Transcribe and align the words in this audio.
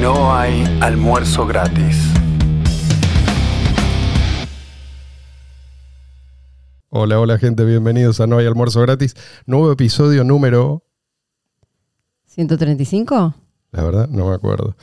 No 0.00 0.34
hay 0.34 0.64
almuerzo 0.80 1.46
gratis. 1.46 1.96
Hola, 6.90 7.20
hola 7.20 7.38
gente, 7.38 7.64
bienvenidos 7.64 8.20
a 8.20 8.26
No 8.26 8.38
hay 8.38 8.46
almuerzo 8.46 8.80
gratis. 8.80 9.14
Nuevo 9.46 9.70
episodio 9.72 10.24
número, 10.24 10.84
¿135? 12.34 13.34
la 13.72 13.82
verdad, 13.82 14.08
no 14.08 14.28
me 14.28 14.34
acuerdo. 14.34 14.76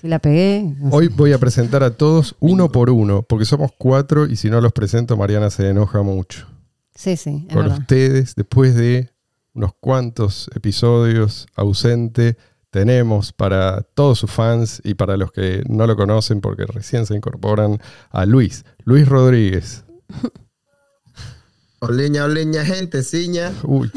Si 0.00 0.08
la 0.08 0.18
pegué. 0.18 0.74
no 0.78 0.90
sé. 0.90 0.96
Hoy 0.96 1.08
voy 1.08 1.32
a 1.32 1.38
presentar 1.38 1.82
a 1.82 1.90
todos 1.90 2.36
uno 2.40 2.70
por 2.70 2.90
uno, 2.90 3.22
porque 3.22 3.44
somos 3.44 3.70
cuatro 3.76 4.26
y 4.26 4.36
si 4.36 4.50
no 4.50 4.60
los 4.60 4.72
presento 4.72 5.16
Mariana 5.16 5.50
se 5.50 5.68
enoja 5.68 6.02
mucho. 6.02 6.46
Sí, 6.94 7.16
sí, 7.16 7.46
es 7.48 7.54
Con 7.54 7.64
verdad. 7.64 7.78
ustedes, 7.80 8.34
después 8.34 8.74
de 8.74 9.10
unos 9.54 9.72
cuantos 9.80 10.50
episodios 10.54 11.46
ausente, 11.56 12.36
tenemos 12.70 13.32
para 13.32 13.82
todos 13.82 14.18
sus 14.18 14.30
fans 14.30 14.80
y 14.84 14.94
para 14.94 15.16
los 15.16 15.32
que 15.32 15.62
no 15.68 15.86
lo 15.86 15.96
conocen 15.96 16.40
porque 16.40 16.66
recién 16.66 17.06
se 17.06 17.14
incorporan 17.14 17.80
a 18.10 18.26
Luis, 18.26 18.64
Luis 18.84 19.08
Rodríguez. 19.08 19.84
Oliña, 21.80 22.24
oliña, 22.24 22.64
gente, 22.64 23.04
ciña. 23.04 23.52
Uy, 23.62 23.90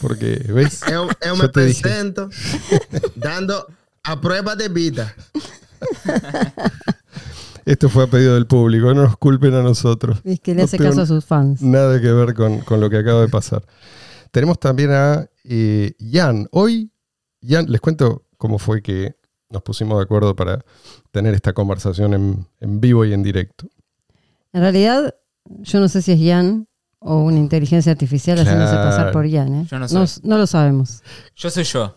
porque, 0.00 0.44
¿ves? 0.52 0.82
Eu, 0.90 1.08
eu 1.20 1.36
Yo 1.36 1.42
me 1.42 1.48
te 1.48 1.64
dije. 1.66 1.82
presento 1.82 2.28
dando 3.14 3.66
a 4.02 4.20
prueba 4.20 4.56
de 4.56 4.68
vida. 4.68 5.14
Esto 7.64 7.88
fue 7.88 8.04
a 8.04 8.06
pedido 8.08 8.34
del 8.34 8.46
público, 8.46 8.92
no 8.92 9.02
nos 9.04 9.16
culpen 9.18 9.54
a 9.54 9.62
nosotros. 9.62 10.18
Es 10.24 10.40
que 10.40 10.54
le 10.54 10.62
hace 10.62 10.78
caso 10.78 11.02
a 11.02 11.06
sus 11.06 11.24
fans. 11.24 11.62
Nada 11.62 12.00
que 12.00 12.10
ver 12.10 12.34
con, 12.34 12.60
con 12.60 12.80
lo 12.80 12.90
que 12.90 12.96
acaba 12.96 13.20
de 13.20 13.28
pasar. 13.28 13.62
Tenemos 14.32 14.58
también 14.58 14.90
a 14.90 15.28
eh, 15.44 15.92
Jan. 16.10 16.48
Hoy, 16.50 16.90
Jan, 17.46 17.66
les 17.70 17.80
cuento 17.80 18.24
cómo 18.36 18.58
fue 18.58 18.82
que 18.82 19.14
nos 19.50 19.62
pusimos 19.62 19.98
de 19.98 20.04
acuerdo 20.04 20.34
para 20.36 20.64
tener 21.10 21.34
esta 21.34 21.52
conversación 21.52 22.14
en, 22.14 22.46
en 22.60 22.80
vivo 22.80 23.04
y 23.04 23.12
en 23.12 23.22
directo. 23.22 23.66
En 24.52 24.60
realidad, 24.62 25.14
yo 25.44 25.80
no 25.80 25.88
sé 25.88 26.02
si 26.02 26.12
es 26.12 26.20
Jan 26.22 26.66
o 27.00 27.22
una 27.22 27.38
inteligencia 27.38 27.90
artificial 27.92 28.38
haciéndose 28.38 28.72
Claro. 28.72 28.90
pasar 28.90 29.12
por 29.12 29.30
Jan. 29.30 29.54
¿eh? 29.62 29.66
Yo 29.70 29.78
no 29.78 29.88
sé. 29.88 30.20
no 30.22 30.38
lo 30.38 30.46
sabemos. 30.46 31.02
Yo 31.34 31.50
soy 31.50 31.64
yo. 31.64 31.96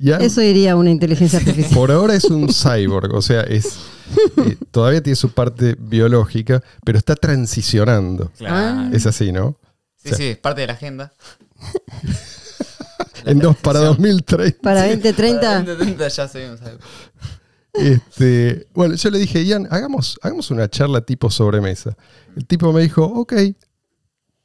Eso 0.00 0.40
diría 0.40 0.76
una 0.76 0.90
inteligencia 0.90 1.40
artificial. 1.40 1.74
por 1.74 1.90
ahora 1.90 2.14
es 2.14 2.24
un 2.24 2.48
cyborg, 2.52 3.12
o 3.14 3.22
sea, 3.22 3.40
es 3.42 3.80
eh, 4.36 4.56
todavía 4.70 5.02
tiene 5.02 5.16
su 5.16 5.30
parte 5.30 5.74
biológica, 5.78 6.62
pero 6.84 6.98
está 6.98 7.16
transicionando. 7.16 8.30
Claro. 8.38 8.54
Ah. 8.56 8.90
Es 8.92 9.06
así, 9.06 9.32
¿no? 9.32 9.56
Sí, 9.96 10.10
sí, 10.14 10.24
es 10.28 10.38
parte 10.38 10.60
de 10.60 10.66
la 10.68 10.74
agenda. 10.74 11.12
En 13.24 13.38
dos, 13.38 13.56
para 13.56 13.80
transición. 13.80 14.16
2030. 14.26 14.58
Para 14.62 14.80
Para 14.80 14.88
2030, 14.88 15.62
2030 15.64 16.08
ya 16.08 16.28
cyborg. 16.28 16.78
Este, 17.74 18.66
bueno, 18.74 18.94
yo 18.94 19.10
le 19.10 19.18
dije, 19.18 19.44
Ian, 19.44 19.68
hagamos, 19.70 20.18
hagamos 20.22 20.50
una 20.50 20.68
charla 20.68 21.00
tipo 21.02 21.30
sobremesa. 21.30 21.96
El 22.36 22.46
tipo 22.46 22.72
me 22.72 22.82
dijo, 22.82 23.04
ok, 23.04 23.32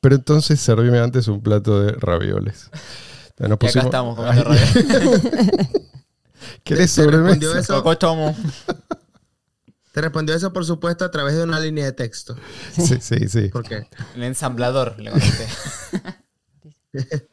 pero 0.02 0.16
entonces 0.16 0.60
servime 0.60 1.00
antes 1.00 1.28
un 1.28 1.42
plato 1.42 1.82
de 1.82 1.94
ravioles. 1.94 2.70
Nos 3.40 3.50
Y 3.50 3.54
acá 3.54 3.58
pusimos- 3.58 3.86
estamos 3.86 4.16
comiendo 4.16 4.44
radio. 4.44 4.62
¿Querés 6.64 6.94
Te 6.94 7.06
respondió 7.08 7.50
sobremesa? 7.50 7.60
eso, 7.60 7.92
estamos. 7.92 8.36
te 9.94 10.02
respondió 10.02 10.36
eso, 10.36 10.52
por 10.54 10.66
supuesto, 10.66 11.06
a 11.06 11.10
través 11.12 11.36
de 11.36 11.44
una 11.44 11.60
línea 11.60 11.86
de 11.86 11.94
texto. 11.94 12.36
Sí, 12.74 12.98
sí, 13.00 13.30
sí. 13.30 13.48
¿Por 13.50 13.64
qué? 13.64 13.88
El 14.16 14.24
ensamblador, 14.24 15.00
le 15.00 15.12
conté. 15.12 15.48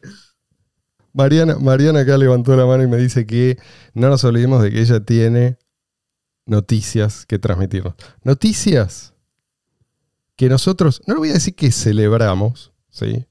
Mariana, 1.13 1.57
Mariana 1.59 2.01
acá 2.01 2.17
levantó 2.17 2.57
la 2.57 2.67
mano 2.67 2.83
y 2.83 2.87
me 2.87 2.97
dice 2.97 3.27
que 3.27 3.59
no 3.95 4.09
nos 4.09 4.25
olvidemos 4.25 4.63
de 4.63 4.71
que 4.71 4.81
ella 4.81 5.01
tiene 5.01 5.59
noticias 6.47 7.27
que 7.27 7.39
transmitirnos. 7.39 7.95
Noticias 8.23 9.15
que 10.37 10.49
nosotros, 10.49 11.03
no 11.07 11.15
le 11.15 11.21
voy 11.21 11.31
a 11.31 11.35
decir 11.35 11.55
que 11.55 11.71
celebramos, 11.71 12.73
¿sí? 12.89 13.27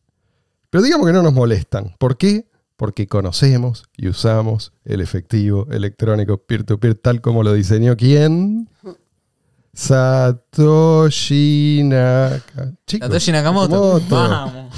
Pero 0.69 0.83
digamos 0.83 1.07
que 1.07 1.13
no 1.13 1.23
nos 1.23 1.33
molestan. 1.33 1.95
¿Por 1.97 2.17
qué? 2.17 2.47
Porque 2.75 3.07
conocemos 3.07 3.85
y 3.97 4.07
usamos 4.07 4.73
el 4.85 5.01
efectivo 5.01 5.67
electrónico 5.71 6.37
peer-to-peer 6.37 6.95
tal 6.95 7.21
como 7.21 7.43
lo 7.43 7.53
diseñó 7.53 7.97
quién? 7.97 8.69
Satoshi 9.73 11.81
Naka. 11.83 12.73
Chicos, 12.85 13.07
Satoshi 13.07 13.31
Nakamoto. 13.31 13.99
Nakamoto. 13.99 14.15
Vamos. 14.15 14.75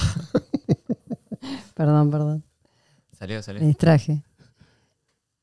perdón, 1.75 2.11
perdón, 2.11 2.44
Salió, 3.21 3.37
me 3.37 3.43
salió. 3.43 3.61
distraje. 3.61 4.23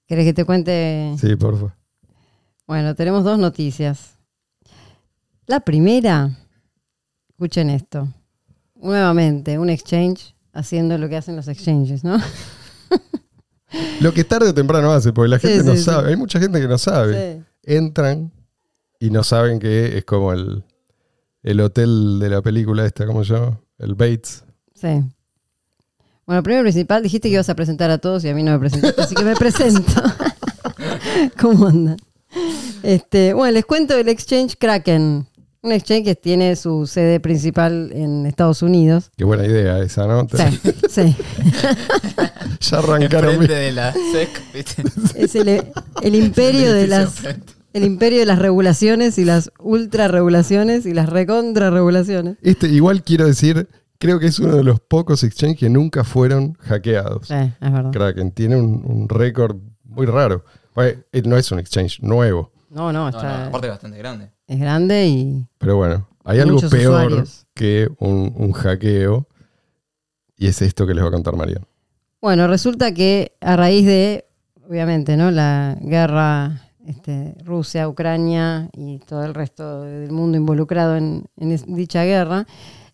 ¿Querés 0.07 0.25
que 0.25 0.33
te 0.35 0.45
cuente? 0.45 1.15
Sí, 1.21 1.37
por 1.37 1.55
favor. 1.55 1.73
Bueno, 2.67 2.97
tenemos 2.97 3.23
dos 3.23 3.39
noticias. 3.39 4.19
La 5.47 5.61
primera, 5.61 6.37
escuchen 7.29 7.71
esto. 7.71 8.09
Nuevamente, 8.75 9.59
un 9.61 9.71
exchange 9.71 10.35
haciendo 10.53 10.99
lo 10.99 11.09
que 11.09 11.17
hacen 11.19 11.37
los 11.37 11.47
exchanges, 11.47 12.03
¿no? 12.03 12.19
Lo 14.01 14.13
que 14.15 14.25
tarde 14.25 14.49
o 14.49 14.55
temprano 14.55 14.91
hace, 14.93 15.13
porque 15.13 15.29
la 15.29 15.39
Sí, 15.39 15.47
gente 15.49 15.63
no 15.63 15.73
sí, 15.73 15.79
sí. 15.79 15.85
sabe. 15.85 16.09
Hay 16.11 16.17
mucha 16.17 16.41
gente 16.41 16.59
que 16.61 16.67
no 16.69 16.79
sabe. 16.79 17.45
Sí. 17.65 17.75
Entran 17.77 18.33
y 18.99 19.11
no 19.11 19.23
saben 19.23 19.59
que 19.59 19.99
es 19.99 20.05
como 20.05 20.33
el, 20.33 20.65
el 21.43 21.61
hotel 21.61 22.19
de 22.19 22.31
la 22.31 22.41
película 22.43 22.87
esta, 22.87 23.07
¿cómo 23.07 23.25
se 23.25 23.35
llama? 23.35 23.61
El 23.79 23.95
Bates. 23.95 24.43
Sí. 24.75 25.05
Bueno, 26.29 26.43
primero 26.43 26.63
principal, 26.63 27.03
dijiste 27.03 27.29
que 27.29 27.33
ibas 27.33 27.49
a 27.49 27.55
presentar 27.55 27.91
a 27.91 27.97
todos 27.97 28.23
y 28.23 28.29
a 28.29 28.35
mí 28.35 28.43
no 28.43 28.53
me 28.53 28.59
presentaste, 28.59 29.01
así 29.01 29.15
que 29.15 29.25
me 29.25 29.35
presento. 29.35 30.03
¿Cómo 31.41 31.69
andan? 31.69 31.97
Este, 32.83 33.33
bueno, 33.33 33.55
les 33.55 33.65
cuento 33.65 33.97
el 33.97 34.11
exchange 34.11 34.59
Kraken. 34.59 35.27
Un 35.63 35.73
exchange 35.73 36.05
que 36.05 36.15
tiene 36.17 36.55
su 36.57 36.87
sede 36.87 37.19
principal 37.19 37.91
en 37.95 38.27
Estados 38.27 38.61
Unidos. 38.61 39.11
Qué 39.17 39.25
buena 39.25 39.47
idea 39.47 39.79
esa, 39.79 40.07
¿no? 40.07 40.29
Sí, 40.29 40.61
sí. 40.91 41.17
Ya 42.61 42.79
arrancaron. 42.79 43.49
Es 45.15 45.35
el, 45.35 45.65
el 46.03 46.15
imperio 46.15 46.75
de 46.75 46.89
las 46.89 47.23
el 47.73 47.85
imperio 47.85 48.19
de 48.19 48.27
las 48.27 48.39
regulaciones 48.39 49.19
y 49.19 49.25
las 49.25 49.51
ultra 49.59 50.09
regulaciones 50.09 50.85
y 50.85 50.93
las 50.93 51.09
recontra 51.09 51.71
regulaciones. 51.71 52.37
Este, 52.43 52.69
igual 52.69 53.03
quiero 53.03 53.27
decir, 53.27 53.69
creo 53.99 54.19
que 54.19 54.27
es 54.27 54.39
uno 54.39 54.55
de 54.57 54.65
los 54.65 54.81
pocos 54.81 55.23
exchanges 55.25 55.59
que 55.59 55.69
nunca 55.69 56.05
fueron 56.05 56.55
hackeados. 56.61 57.29
Sí, 57.29 57.35
es 57.35 57.73
verdad. 57.73 57.91
Kraken 57.93 58.33
tiene 58.33 58.57
un, 58.57 58.83
un 58.85 59.09
récord 59.09 59.57
muy 59.85 60.07
raro. 60.07 60.45
Eh, 60.77 61.23
no 61.25 61.37
es 61.37 61.51
un 61.51 61.59
exchange 61.59 62.01
nuevo, 62.03 62.53
No, 62.71 62.93
no, 62.93 63.09
está, 63.09 63.39
no, 63.41 63.45
aparte 63.47 63.67
es 63.67 63.73
bastante 63.73 63.99
grande. 63.99 64.31
es 64.47 64.61
grande 64.61 65.07
y 65.09 65.47
pero 65.59 65.77
bueno, 65.77 66.09
hay 66.25 66.39
algo 66.39 66.61
peor 66.61 66.95
usuarios. 67.07 67.47
que 67.55 67.89
un, 67.99 68.33
un 68.37 68.53
hackeo 68.53 69.27
y 70.37 70.47
es 70.47 70.63
esto 70.63 70.87
que 70.87 70.95
les 70.95 71.03
va 71.03 71.09
a 71.09 71.13
contar 71.13 71.35
María. 71.35 71.61
Bueno, 72.21 72.47
resulta 72.47 72.95
que 72.95 73.33
a 73.41 73.57
raíz 73.57 73.87
de, 73.87 74.27
obviamente, 74.69 75.17
¿no? 75.17 75.33
La 75.33 75.77
guerra 75.81 76.63
este, 76.87 77.35
Rusia, 77.45 77.89
Ucrania 77.89 78.71
y 78.73 78.99
todo 79.01 79.25
el 79.25 79.35
resto 79.35 79.83
del 79.83 80.13
mundo 80.13 80.37
involucrado 80.39 80.97
en, 80.97 81.25
dicha 81.37 82.05
guerra, 82.05 82.47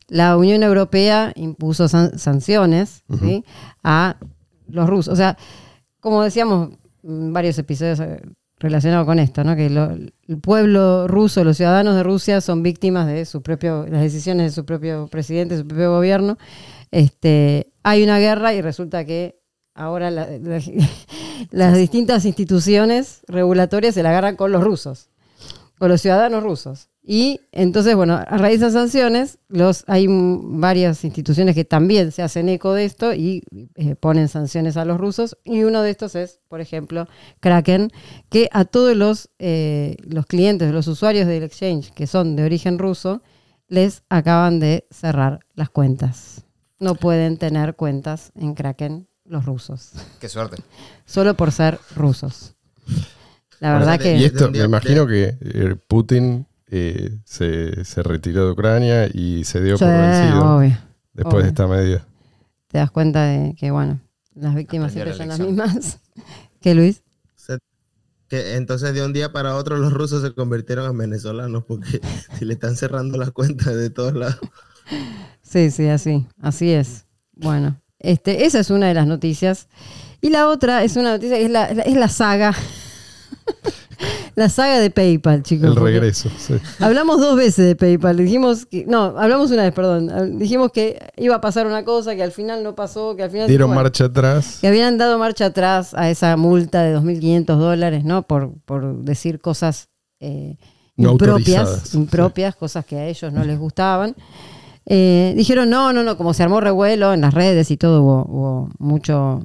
la 0.09 0.37
Unión 0.37 0.63
Europea 0.63 1.33
impuso 1.37 1.89
san- 1.89 2.19
sanciones 2.19 3.05
¿sí? 3.21 3.45
a 3.83 4.17
los 4.69 4.89
rusos. 4.89 5.13
O 5.13 5.17
sea, 5.17 5.37
como 6.01 6.23
decíamos 6.23 6.71
en 7.03 7.33
varios 7.33 7.59
episodios 7.59 8.01
eh, 8.01 8.21
relacionados 8.59 9.07
con 9.07 9.19
esto, 9.19 9.45
¿no? 9.45 9.57
que 9.57 9.69
lo- 9.71 9.91
el 9.93 10.39
pueblo 10.43 11.07
ruso, 11.09 11.45
los 11.45 11.57
ciudadanos 11.57 11.95
de 11.97 12.03
Rusia 12.03 12.41
son 12.41 12.63
víctimas 12.63 13.07
de 13.07 13.25
su 13.25 13.43
propio, 13.43 13.87
las 13.89 14.01
decisiones 14.03 14.47
de 14.51 14.55
su 14.55 14.65
propio 14.65 15.07
presidente, 15.09 15.55
de 15.57 15.63
su 15.63 15.67
propio 15.69 15.91
gobierno. 15.93 16.39
Este, 16.91 17.73
hay 17.83 18.03
una 18.05 18.19
guerra 18.19 18.55
y 18.55 18.61
resulta 18.63 19.05
que 19.05 19.41
ahora 19.75 20.11
la- 20.11 20.29
la- 20.39 20.61
las 21.51 21.77
distintas 21.77 22.25
instituciones 22.25 23.23
regulatorias 23.27 23.95
se 23.95 24.03
la 24.03 24.11
agarran 24.11 24.37
con 24.37 24.53
los 24.53 24.63
rusos, 24.63 25.11
con 25.79 25.89
los 25.89 26.01
ciudadanos 26.01 26.43
rusos. 26.43 26.89
Y 27.07 27.41
entonces, 27.53 27.95
bueno, 27.95 28.15
a 28.15 28.39
raíz 28.39 28.61
de 28.61 28.67
esas 28.69 28.73
sanciones, 28.73 29.39
los, 29.49 29.85
hay 29.89 30.07
varias 30.09 31.05
instituciones 31.05 31.55
que 31.55 31.67
también 31.67 32.13
se 32.13 32.23
hacen 32.23 32.49
eco 32.49 32.73
de 32.73 32.87
esto 32.87 33.13
y 33.13 33.43
eh, 33.75 33.95
ponen 33.95 34.29
sanciones 34.29 34.79
a 34.79 34.87
los 34.87 34.99
rusos. 34.99 35.37
Y 35.45 35.65
uno 35.65 35.83
de 35.83 35.91
estos 35.91 36.15
es, 36.15 36.41
por 36.49 36.63
ejemplo, 36.63 37.07
Kraken, 37.41 37.91
que 38.31 38.49
a 38.53 38.65
todos 38.65 38.97
los, 38.97 39.29
eh, 39.39 39.97
los 40.03 40.25
clientes, 40.25 40.73
los 40.73 40.89
usuarios 40.89 41.27
del 41.27 41.43
exchange 41.43 41.91
que 41.93 42.07
son 42.07 42.37
de 42.37 42.45
origen 42.45 42.79
ruso, 42.79 43.23
les 43.69 44.03
acaban 44.09 44.59
de 44.59 44.87
cerrar 44.91 45.41
las 45.55 45.69
cuentas. 45.69 46.45
No 46.79 46.95
pueden 46.95 47.37
tener 47.37 47.77
cuentas 47.77 48.33
en 48.35 48.55
Kraken 48.55 49.09
los 49.27 49.45
rusos, 49.45 49.93
Qué 50.21 50.29
suerte. 50.31 50.63
solo 51.05 51.35
por 51.35 51.53
ser 51.53 51.79
rusos. 51.97 52.55
La 53.61 53.75
verdad 53.75 53.99
Bueno, 53.99 54.17
Y 54.17 54.21
que... 54.21 54.27
esto, 54.27 54.51
me 54.51 54.59
imagino 54.59 55.07
que 55.07 55.37
eh, 55.41 55.77
Putin 55.89 56.47
eh, 56.71 57.19
se, 57.25 57.85
se 57.85 58.03
retiró 58.03 58.47
de 58.47 58.53
Ucrania 58.53 59.09
y 59.13 59.45
se 59.45 59.61
dio 59.63 59.77
Sí, 59.77 59.85
por 59.85 59.93
vencido 59.93 60.57
obvio. 60.57 60.79
después 61.13 61.35
obvio. 61.35 61.43
de 61.43 61.49
esta 61.49 61.67
medida. 61.67 62.07
Te 62.69 62.79
das 62.79 62.91
cuenta 62.91 63.25
de 63.25 63.55
que, 63.59 63.71
bueno, 63.71 64.01
las 64.35 64.55
víctimas 64.55 64.93
siempre 64.93 65.13
la 65.13 65.17
son 65.19 65.29
las 65.29 65.39
mismas. 65.41 65.99
¿Qué, 66.61 66.75
Luis? 66.75 67.03
Se- 67.37 67.59
Que 68.29 68.57
entonces 68.57 68.95
de 68.95 69.05
un 69.05 69.13
día 69.13 69.33
para 69.33 69.55
otro 69.57 69.77
los 69.77 69.93
rusos 69.93 70.23
se 70.23 70.33
convirtieron 70.35 70.91
en 70.91 70.99
venezolanos 70.99 71.65
porque 71.65 72.01
si 72.39 72.45
le 72.45 72.55
están 72.55 72.77
cerrando 72.77 73.19
las 73.19 73.31
cuentas 73.31 73.75
de 73.77 73.91
todos 73.91 74.15
lados. 74.15 74.39
Sí, 75.43 75.71
sí, 75.71 75.87
así, 75.89 76.27
así 76.43 76.73
es. 76.73 77.07
Bueno, 77.33 77.81
este, 78.01 78.45
esa 78.45 78.59
es 78.59 78.71
una 78.71 78.89
de 78.89 78.95
las 78.95 79.07
noticias. 79.07 79.69
Y 80.21 80.31
la 80.31 80.49
otra 80.49 80.83
es 80.83 80.97
una 80.97 81.13
noticia 81.13 81.37
que 81.37 81.45
es 81.45 81.51
la, 81.51 81.67
es 81.67 81.95
la 81.97 82.09
saga. 82.09 82.53
La 84.37 84.49
saga 84.49 84.79
de 84.81 84.91
PayPal, 84.91 85.43
chicos. 85.43 85.69
El 85.69 85.77
regreso. 85.77 86.29
sí. 86.37 86.55
Hablamos 86.81 87.21
dos 87.21 87.37
veces 87.37 87.67
de 87.67 87.77
PayPal. 87.77 88.17
Dijimos 88.17 88.67
que. 88.67 88.85
No, 88.87 89.15
hablamos 89.19 89.51
una 89.51 89.63
vez, 89.63 89.73
perdón. 89.73 90.39
Dijimos 90.39 90.73
que 90.73 90.99
iba 91.17 91.37
a 91.37 91.41
pasar 91.41 91.67
una 91.67 91.85
cosa, 91.85 92.15
que 92.17 92.23
al 92.23 92.33
final 92.33 92.63
no 92.63 92.75
pasó, 92.75 93.15
que 93.17 93.23
al 93.23 93.31
final. 93.31 93.49
Dieron 93.49 93.69
bueno, 93.71 93.83
marcha 93.83 94.07
atrás. 94.07 94.59
Que 94.61 94.69
habían 94.69 94.99
dado 94.99 95.19
marcha 95.19 95.47
atrás 95.47 95.95
a 95.95 96.11
esa 96.11 96.37
multa 96.37 96.83
de 96.83 96.97
2.500 96.97 97.45
dólares, 97.57 98.05
¿no? 98.05 98.23
Por, 98.27 98.53
por 98.65 99.03
decir 99.05 99.41
cosas 99.41 99.89
eh, 100.21 100.57
No 100.97 101.13
impropias, 101.13 101.95
impropias, 101.95 102.57
cosas 102.57 102.85
que 102.85 102.97
a 102.97 103.07
ellos 103.07 103.33
no 103.33 103.45
les 103.45 103.59
gustaban. 103.59 104.15
Eh, 104.87 105.33
dijeron, 105.37 105.71
no, 105.71 105.93
no, 105.95 106.03
no, 106.03 106.17
como 106.19 106.35
se 106.35 106.43
armó 106.43 106.61
revuelo 106.61 107.15
en 107.15 107.23
las 107.23 107.33
redes 107.33 107.71
y 107.71 107.77
todo, 107.79 108.03
hubo, 108.03 108.25
hubo 108.29 108.71
mucho, 108.79 109.15
mu- 109.39 109.45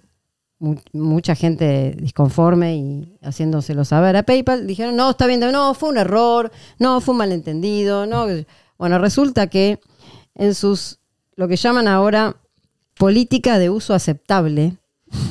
mucha 0.59 1.35
gente 1.35 1.95
disconforme 1.97 2.75
y 2.75 3.17
haciéndoselo 3.21 3.85
saber 3.85 4.17
a 4.17 4.23
PayPal. 4.23 4.67
Dijeron, 4.67 4.95
no, 4.95 5.11
está 5.11 5.25
bien, 5.25 5.39
no, 5.39 5.73
fue 5.73 5.89
un 5.89 5.97
error, 5.97 6.51
no, 6.77 7.01
fue 7.01 7.13
un 7.13 7.19
malentendido, 7.19 8.05
no. 8.05 8.25
Bueno, 8.77 8.99
resulta 8.99 9.47
que 9.47 9.79
en 10.35 10.53
sus, 10.53 10.99
lo 11.35 11.47
que 11.47 11.55
llaman 11.55 11.87
ahora 11.87 12.35
política 12.97 13.57
de 13.59 13.69
uso 13.69 13.93
aceptable 13.93 14.77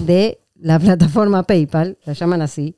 de 0.00 0.40
la 0.54 0.78
plataforma 0.78 1.42
PayPal, 1.42 1.98
la 2.04 2.14
llaman 2.14 2.42
así. 2.42 2.74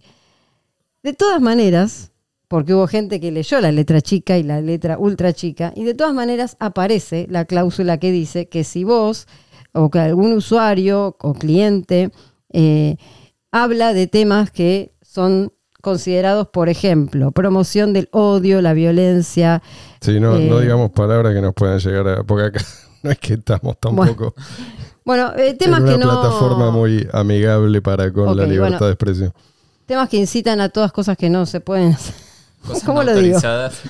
De 1.02 1.12
todas 1.12 1.40
maneras, 1.40 2.12
porque 2.48 2.74
hubo 2.74 2.86
gente 2.88 3.20
que 3.20 3.30
leyó 3.30 3.60
la 3.60 3.72
letra 3.72 4.00
chica 4.00 4.36
y 4.36 4.42
la 4.42 4.60
letra 4.60 4.98
ultra 4.98 5.32
chica, 5.32 5.72
y 5.76 5.84
de 5.84 5.94
todas 5.94 6.12
maneras 6.12 6.56
aparece 6.58 7.26
la 7.30 7.44
cláusula 7.44 7.98
que 7.98 8.10
dice 8.10 8.48
que 8.48 8.64
si 8.64 8.84
vos 8.84 9.28
o 9.72 9.90
que 9.90 10.00
algún 10.00 10.32
usuario 10.32 11.16
o 11.20 11.34
cliente 11.34 12.10
eh, 12.52 12.96
habla 13.52 13.92
de 13.92 14.06
temas 14.06 14.50
que 14.50 14.94
son 15.02 15.52
considerados, 15.80 16.48
por 16.48 16.68
ejemplo, 16.68 17.32
promoción 17.32 17.92
del 17.92 18.08
odio, 18.12 18.60
la 18.60 18.74
violencia, 18.74 19.62
Sí, 20.00 20.18
no, 20.20 20.36
Eh, 20.36 20.46
no 20.48 20.60
digamos 20.60 20.90
palabras 20.90 21.34
que 21.34 21.40
nos 21.40 21.54
puedan 21.54 21.78
llegar 21.78 22.08
a. 22.08 22.24
Porque 22.24 22.46
acá 22.46 22.64
no 23.02 23.10
es 23.10 23.18
que 23.18 23.34
estamos 23.34 23.78
tampoco 23.78 24.34
bueno, 25.04 25.32
eh, 25.36 25.50
en 25.50 25.58
temas 25.58 25.80
una 25.80 25.92
que 25.92 25.98
no... 25.98 26.08
plataforma 26.10 26.70
muy 26.70 27.08
amigable 27.12 27.82
para 27.82 28.12
con 28.12 28.36
la 28.36 28.44
libertad 28.46 28.78
bueno. 28.78 28.86
de 28.86 28.92
expresión. 28.92 29.32
Temas 29.86 30.08
que 30.08 30.18
incitan 30.18 30.60
a 30.60 30.68
todas 30.68 30.92
cosas 30.92 31.16
que 31.16 31.28
no 31.28 31.46
se 31.46 31.60
pueden 31.60 31.92
hacer. 31.94 32.14
Cosas 32.66 32.84
¿Cómo 32.84 33.02
no 33.02 33.12
lo 33.12 33.18
digo? 33.18 33.38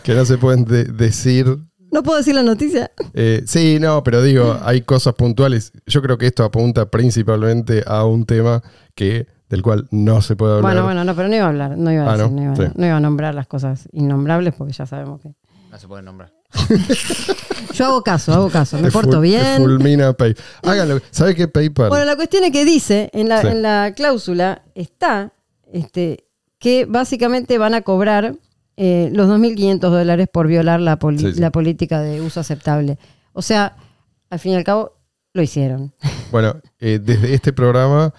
Que 0.02 0.14
no 0.14 0.24
se 0.24 0.38
pueden 0.38 0.64
de- 0.64 0.84
decir. 0.84 1.58
¿No 1.92 2.02
puedo 2.02 2.18
decir 2.18 2.34
la 2.34 2.42
noticia? 2.42 2.90
eh, 3.14 3.42
sí, 3.46 3.78
no, 3.80 4.02
pero 4.04 4.22
digo, 4.22 4.58
hay 4.62 4.82
cosas 4.82 5.14
puntuales. 5.14 5.72
Yo 5.86 6.02
creo 6.02 6.18
que 6.18 6.26
esto 6.26 6.44
apunta 6.44 6.90
principalmente 6.90 7.82
a 7.86 8.04
un 8.04 8.26
tema 8.26 8.62
que 8.94 9.26
del 9.48 9.62
cual 9.62 9.88
no 9.90 10.22
se 10.22 10.36
puede 10.36 10.52
hablar. 10.58 10.62
Bueno, 10.72 10.84
bueno, 10.84 11.04
no, 11.04 11.16
pero 11.16 11.28
no 11.28 11.34
iba 11.34 11.44
a 11.44 11.48
hablar, 11.48 11.76
no 11.76 11.90
iba 11.92 12.04
a, 12.04 12.12
Ah, 12.12 12.16
decir, 12.16 12.30
¿no? 12.32 12.36
no, 12.36 12.42
iba, 12.54 12.56
Sí. 12.68 12.72
no 12.76 12.86
iba 12.86 12.96
a 12.96 13.00
nombrar 13.00 13.34
las 13.34 13.46
cosas 13.48 13.88
innombrables 13.92 14.54
porque 14.54 14.72
ya 14.72 14.86
sabemos 14.86 15.20
que... 15.20 15.34
No 15.70 15.78
se 15.78 15.88
puede 15.88 16.02
nombrar. 16.02 16.32
Yo 17.74 17.84
hago 17.86 18.02
caso, 18.02 18.32
hago 18.32 18.48
caso, 18.50 18.76
me 18.76 18.84
Te 18.84 18.90
porto 18.90 19.18
ful- 19.18 19.22
bien. 19.22 19.56
fulmina 19.62 20.12
Pay. 20.12 20.34
Háganlo. 20.62 21.00
¿Sabe 21.10 21.34
qué 21.34 21.48
PayPal? 21.48 21.88
Bueno, 21.88 22.04
la 22.04 22.16
cuestión 22.16 22.44
es 22.44 22.50
que 22.50 22.64
dice, 22.64 23.10
en 23.12 23.28
la, 23.28 23.40
Sí. 23.40 23.46
en 23.48 23.62
la 23.62 23.92
cláusula 23.96 24.62
está 24.74 25.32
este, 25.72 26.26
que 26.58 26.84
básicamente 26.86 27.58
van 27.58 27.74
a 27.74 27.82
cobrar 27.82 28.34
eh, 28.76 29.10
los 29.12 29.28
2.500 29.28 29.78
dólares 29.80 30.28
por 30.32 30.46
violar 30.46 30.80
la, 30.80 30.98
poli- 30.98 31.18
Sí, 31.18 31.32
sí. 31.34 31.40
la 31.40 31.50
política 31.50 32.00
de 32.00 32.20
uso 32.20 32.40
aceptable. 32.40 32.98
O 33.32 33.42
sea, 33.42 33.76
al 34.30 34.38
fin 34.38 34.52
y 34.52 34.56
al 34.56 34.64
cabo, 34.64 34.92
lo 35.32 35.42
hicieron. 35.42 35.92
Bueno, 36.30 36.54
eh, 36.78 37.00
desde 37.02 37.34
este 37.34 37.52
programa 37.52 38.14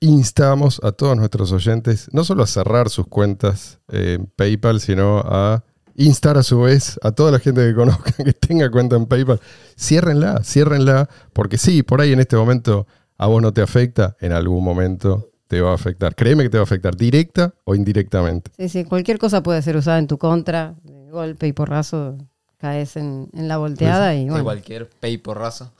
instamos 0.00 0.80
a 0.82 0.92
todos 0.92 1.16
nuestros 1.16 1.52
oyentes 1.52 2.08
no 2.12 2.24
solo 2.24 2.42
a 2.42 2.46
cerrar 2.46 2.88
sus 2.88 3.06
cuentas 3.06 3.80
eh, 3.90 4.16
en 4.18 4.26
PayPal, 4.26 4.80
sino 4.80 5.20
a 5.24 5.64
instar 5.94 6.38
a 6.38 6.42
su 6.42 6.60
vez 6.60 6.98
a 7.02 7.12
toda 7.12 7.30
la 7.32 7.38
gente 7.38 7.66
que 7.66 7.74
conozca 7.74 8.12
que 8.24 8.32
tenga 8.32 8.70
cuenta 8.70 8.96
en 8.96 9.06
PayPal. 9.06 9.40
Ciérrenla, 9.76 10.42
ciérrenla, 10.42 11.08
porque 11.32 11.58
sí, 11.58 11.82
por 11.82 12.00
ahí 12.00 12.12
en 12.12 12.20
este 12.20 12.36
momento 12.36 12.86
a 13.18 13.26
vos 13.26 13.42
no 13.42 13.52
te 13.52 13.60
afecta, 13.62 14.16
en 14.20 14.32
algún 14.32 14.64
momento 14.64 15.29
te 15.50 15.60
va 15.60 15.72
a 15.72 15.74
afectar. 15.74 16.14
Créeme 16.14 16.44
que 16.44 16.48
te 16.48 16.58
va 16.58 16.62
a 16.62 16.64
afectar 16.64 16.96
directa 16.96 17.52
o 17.64 17.74
indirectamente. 17.74 18.52
Sí, 18.56 18.68
sí, 18.68 18.84
cualquier 18.84 19.18
cosa 19.18 19.42
puede 19.42 19.60
ser 19.62 19.76
usada 19.76 19.98
en 19.98 20.06
tu 20.06 20.16
contra, 20.16 20.76
de 20.84 21.10
golpe 21.10 21.48
y 21.48 21.52
porrazo 21.52 22.16
caes 22.56 22.94
en, 22.94 23.28
en 23.32 23.48
la 23.48 23.56
volteada 23.56 24.14
y 24.14 24.26
De 24.26 24.30
bueno. 24.30 24.44
cualquier 24.44 24.88
pay 25.00 25.18
porrazo. 25.18 25.72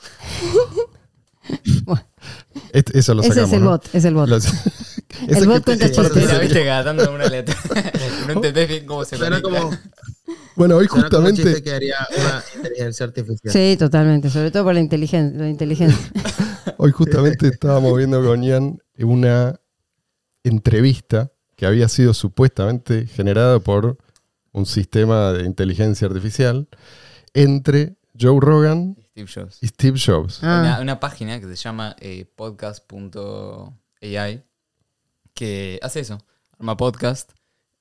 Este- 2.73 2.99
eso 2.99 3.15
lo 3.15 3.23
Ese 3.23 3.31
sacamos. 3.31 3.51
es 3.51 3.57
el 3.57 3.65
¿no? 3.65 3.71
bot, 3.71 3.95
es 3.95 4.05
el 4.05 4.15
bot. 4.15 4.29
Lo- 4.29 4.37
Ese 4.39 4.51
El 5.29 5.39
que 5.41 5.47
bot 5.47 5.59
te- 5.59 5.65
cuenta 5.79 5.87
chistes. 5.89 7.09
una 7.09 7.27
letra. 7.29 7.57
no 8.27 8.33
entendés 8.33 8.69
bien 8.69 8.87
cómo 8.87 9.05
se 9.05 9.17
Suena 9.19 9.41
como, 9.41 9.71
Bueno, 10.57 10.77
hoy 10.77 10.87
suena 10.89 11.09
como 11.11 11.29
un 11.29 11.35
chiste 11.35 11.51
justamente, 11.53 11.63
que 11.63 11.73
haría 11.77 11.95
una 12.19 12.43
inteligencia 12.57 13.07
artificial. 13.07 13.53
Sí, 13.53 13.77
totalmente, 13.79 14.31
sobre 14.31 14.51
todo 14.51 14.65
por 14.65 14.75
la 14.75 14.81
inteligencia. 14.81 15.39
La 15.41 15.49
inteligencia. 15.49 16.11
hoy 16.79 16.91
justamente 16.91 17.47
estábamos 17.49 17.97
viendo 17.97 18.21
con 18.25 18.43
Ian 18.43 18.79
una 19.05 19.61
entrevista 20.45 21.33
que 21.57 21.67
había 21.67 21.89
sido 21.89 22.15
supuestamente 22.15 23.07
generada 23.07 23.59
por 23.61 23.99
un 24.53 24.67
sistema 24.67 25.33
de 25.33 25.45
inteligencia 25.45 26.07
artificial 26.09 26.69
entre 27.35 27.97
Joe 28.19 28.39
Rogan 28.41 28.97
Steve 29.11 29.29
Jobs. 29.33 29.59
y 29.63 29.67
Steve 29.69 29.99
Jobs. 30.05 30.41
Ah. 30.43 30.61
Una, 30.61 30.81
una 30.81 31.01
página 31.01 31.39
que 31.41 31.47
se 31.47 31.55
llama 31.57 31.95
eh, 32.01 32.25
podcast.ai 32.35 34.43
que 35.35 35.79
hace 35.83 36.01
eso. 36.01 36.19
Arma 36.59 36.77
podcast. 36.77 37.31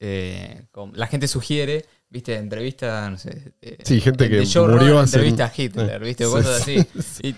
eh, 0.01 0.67
con- 0.71 0.93
la 0.95 1.07
gente 1.07 1.27
sugiere, 1.27 1.85
viste, 2.09 2.33
entrevista, 2.37 3.09
no 3.09 3.17
sé. 3.17 3.51
eh, 3.61 3.79
Sí, 3.83 3.99
gente 3.99 4.25
de- 4.25 4.29
que 4.29 4.35
de 4.37 4.45
Joe 4.49 4.69
murió 4.69 4.87
Rogan, 4.91 5.03
hace- 5.03 5.17
Entrevista 5.17 5.45
a 5.45 5.53
Hitler, 5.57 5.99
viste, 6.01 6.23
sí, 6.25 6.31
cosas 6.31 6.63
sí, 6.63 6.77
así. 6.97 7.27
Y 7.27 7.35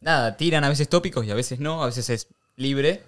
nada, 0.00 0.36
tiran 0.36 0.62
a 0.62 0.68
veces 0.68 0.88
tópicos 0.88 1.26
y 1.26 1.32
a 1.32 1.34
veces 1.34 1.58
no, 1.58 1.82
a 1.82 1.86
veces 1.86 2.08
es 2.10 2.28
libre. 2.56 3.02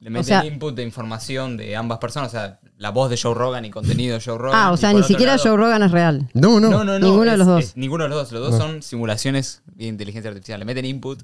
Le 0.00 0.10
meten 0.10 0.24
sea- 0.24 0.44
input 0.44 0.74
de 0.74 0.82
información 0.82 1.56
de 1.56 1.76
ambas 1.76 1.98
personas, 1.98 2.28
o 2.28 2.32
sea, 2.32 2.58
la 2.76 2.90
voz 2.90 3.08
de 3.08 3.16
Joe 3.16 3.34
Rogan 3.34 3.64
y 3.64 3.70
contenido 3.70 4.18
de 4.18 4.24
Joe 4.24 4.36
Rogan. 4.36 4.58
Ah, 4.60 4.72
o 4.72 4.76
sea, 4.76 4.92
ni 4.92 5.02
siquiera 5.04 5.36
lado- 5.36 5.44
Joe 5.50 5.56
Rogan 5.56 5.82
es 5.84 5.92
real. 5.92 6.28
No, 6.34 6.58
no. 6.58 6.70
no, 6.70 6.82
no, 6.84 6.98
no. 6.98 7.06
Ninguno 7.06 7.30
de 7.30 7.36
los 7.36 7.46
dos. 7.46 7.62
es- 7.64 7.76
ninguno 7.76 8.04
de 8.04 8.10
los 8.10 8.18
dos. 8.18 8.32
Los 8.32 8.50
dos 8.50 8.58
son 8.60 8.82
simulaciones 8.82 9.62
de 9.66 9.84
inteligencia 9.84 10.30
artificial. 10.30 10.58
Le 10.58 10.64
meten 10.64 10.84
input 10.86 11.22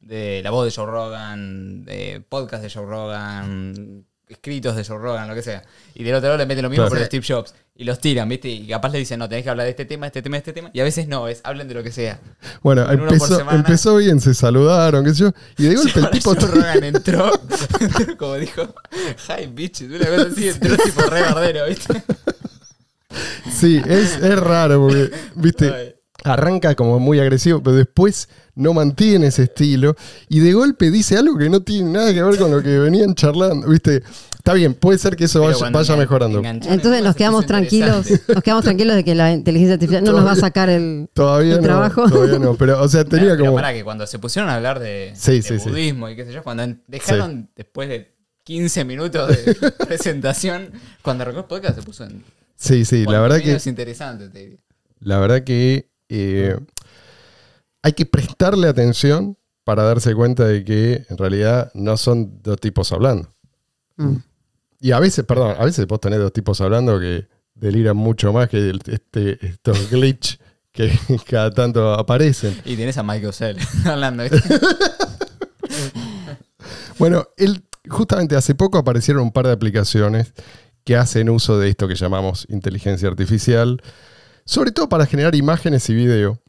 de 0.00 0.40
la 0.42 0.50
voz 0.50 0.64
de 0.64 0.72
Joe 0.74 0.86
Rogan, 0.90 1.84
de 1.84 2.20
podcast 2.28 2.62
de 2.64 2.70
Joe 2.70 2.84
Rogan, 2.86 4.04
escritos 4.28 4.74
de 4.76 4.84
Joe 4.84 4.98
Rogan, 4.98 5.28
lo 5.28 5.34
que 5.34 5.42
sea. 5.42 5.62
Y 5.94 6.02
del 6.02 6.14
otro 6.14 6.28
lado 6.28 6.38
le 6.38 6.46
meten 6.46 6.62
lo 6.62 6.70
mismo 6.70 6.86
Claro. 6.86 6.96
por 6.98 7.06
Steve 7.06 7.24
Jobs. 7.26 7.54
Y 7.78 7.84
los 7.84 8.00
tiran, 8.00 8.28
¿viste? 8.28 8.48
Y 8.48 8.66
capaz 8.66 8.88
le 8.90 8.98
dicen, 8.98 9.18
no, 9.18 9.28
tenés 9.28 9.44
que 9.44 9.50
hablar 9.50 9.64
de 9.64 9.70
este 9.70 9.84
tema, 9.84 10.06
este 10.06 10.22
tema, 10.22 10.38
este 10.38 10.52
tema. 10.52 10.70
Y 10.72 10.80
a 10.80 10.84
veces 10.84 11.08
no, 11.08 11.28
es 11.28 11.40
hablen 11.44 11.68
de 11.68 11.74
lo 11.74 11.82
que 11.82 11.92
sea. 11.92 12.18
Bueno, 12.62 12.90
empezó, 12.90 13.96
bien, 13.96 14.18
se 14.20 14.32
saludaron, 14.34 15.04
qué 15.04 15.10
sé 15.10 15.16
yo, 15.20 15.32
y 15.58 15.64
de 15.64 15.74
golpe 15.74 16.00
el 16.00 16.10
tipo... 16.10 16.34
Joe 16.34 16.50
Rogan 16.54 16.84
entró, 16.84 17.30
como 18.18 18.34
dijo, 18.36 18.74
hi 19.28 19.46
bitches, 19.46 19.90
una 19.90 20.06
cosa 20.06 20.28
así, 20.32 20.48
entró 20.48 20.76
tipo 20.76 21.02
re 21.02 21.20
bardero, 21.20 21.66
¿viste? 21.66 22.02
Sí, 23.50 23.80
es, 23.86 24.16
es 24.16 24.38
raro 24.38 24.80
porque, 24.80 25.10
viste, 25.34 25.96
arranca 26.24 26.74
como 26.74 26.98
muy 26.98 27.20
agresivo, 27.20 27.62
pero 27.62 27.76
después 27.76 28.28
no 28.56 28.74
mantiene 28.74 29.28
ese 29.28 29.44
estilo 29.44 29.94
y 30.28 30.40
de 30.40 30.52
golpe 30.52 30.90
dice 30.90 31.16
algo 31.16 31.38
que 31.38 31.48
no 31.48 31.60
tiene 31.60 31.90
nada 31.92 32.12
que 32.12 32.22
ver 32.22 32.36
con 32.38 32.50
lo 32.50 32.62
que 32.62 32.78
venían 32.78 33.14
charlando, 33.14 33.68
viste. 33.68 34.02
Está 34.36 34.54
bien, 34.54 34.74
puede 34.74 34.96
ser 34.98 35.16
que 35.16 35.24
eso 35.24 35.40
Pero 35.44 35.58
vaya, 35.58 35.70
vaya 35.70 35.96
mejorando. 35.96 36.40
Entonces 36.44 37.02
nos 37.02 37.16
quedamos 37.16 37.46
tranquilos, 37.46 38.06
nos 38.28 38.42
quedamos 38.44 38.64
tranquilos 38.64 38.94
de 38.94 39.02
que 39.04 39.14
la 39.16 39.32
inteligencia 39.32 39.74
artificial 39.74 40.04
no 40.04 40.12
nos 40.12 40.24
va 40.24 40.32
a 40.32 40.36
sacar 40.36 40.68
el, 40.70 41.08
Todavía 41.12 41.54
el 41.54 41.60
no, 41.60 41.66
trabajo. 41.66 42.08
todavía 42.08 42.38
no, 42.38 42.54
pero 42.54 42.80
o 42.80 42.88
sea, 42.88 43.04
tenía 43.04 43.24
Pero, 43.24 43.36
pero 43.38 43.44
como... 43.46 43.56
pará, 43.56 43.72
que 43.72 43.82
cuando 43.82 44.06
se 44.06 44.18
pusieron 44.20 44.48
a 44.50 44.54
hablar 44.54 44.78
de, 44.78 45.12
Sí, 45.16 45.32
de 45.32 45.42
sí, 45.42 45.58
sí. 45.58 45.68
budismo 45.68 46.08
y 46.08 46.14
qué 46.16 46.24
sé 46.24 46.32
yo, 46.32 46.42
cuando 46.44 46.64
dejaron 46.86 47.50
después 47.56 47.88
de 47.88 48.14
15 48.44 48.84
minutos 48.84 49.28
de 49.28 49.54
presentación, 49.86 50.70
cuando 51.02 51.22
arrancó 51.22 51.40
el 51.40 51.46
podcast 51.46 51.78
se 51.80 51.82
puso 51.84 52.04
en. 52.04 52.22
Sí, 52.54 52.84
sí, 52.84 53.04
la 53.04 53.20
verdad 53.20 53.40
que... 53.40 53.56
Es 53.56 53.66
interesante, 53.66 54.28
te 54.28 54.38
digo. 54.46 54.58
La 55.00 55.18
verdad 55.18 55.42
que 55.42 55.90
eh, 56.08 56.56
hay 57.86 57.92
que 57.92 58.04
prestarle 58.04 58.66
atención 58.66 59.38
para 59.62 59.84
darse 59.84 60.12
cuenta 60.12 60.44
de 60.44 60.64
que 60.64 61.06
en 61.08 61.16
realidad 61.16 61.70
no 61.72 61.96
son 61.96 62.42
dos 62.42 62.58
tipos 62.60 62.90
hablando. 62.90 63.32
Mm. 63.94 64.16
Y 64.80 64.90
a 64.90 64.98
veces, 64.98 65.24
perdón, 65.24 65.54
a 65.56 65.64
veces 65.64 65.86
vos 65.86 66.00
tenés 66.00 66.18
dos 66.18 66.32
tipos 66.32 66.60
hablando 66.60 66.98
que 66.98 67.28
deliran 67.54 67.96
mucho 67.96 68.32
más 68.32 68.48
que 68.48 68.56
el- 68.56 68.82
este, 68.86 69.38
estos 69.46 69.88
glitch 69.92 70.36
que 70.72 70.90
cada 71.30 71.52
tanto 71.52 71.92
aparecen. 71.94 72.60
Y 72.64 72.74
tenés 72.74 72.98
a 72.98 73.04
Michael 73.04 73.32
Cell 73.32 73.56
hablando. 73.84 74.24
Bueno, 76.98 77.28
el, 77.36 77.62
justamente 77.88 78.34
hace 78.34 78.56
poco 78.56 78.78
aparecieron 78.78 79.22
un 79.22 79.30
par 79.30 79.46
de 79.46 79.52
aplicaciones 79.52 80.32
que 80.82 80.96
hacen 80.96 81.30
uso 81.30 81.56
de 81.60 81.68
esto 81.68 81.86
que 81.86 81.94
llamamos 81.94 82.48
inteligencia 82.50 83.08
artificial, 83.08 83.80
sobre 84.44 84.72
todo 84.72 84.88
para 84.88 85.06
generar 85.06 85.36
imágenes 85.36 85.88
y 85.88 85.94
video. 85.94 86.40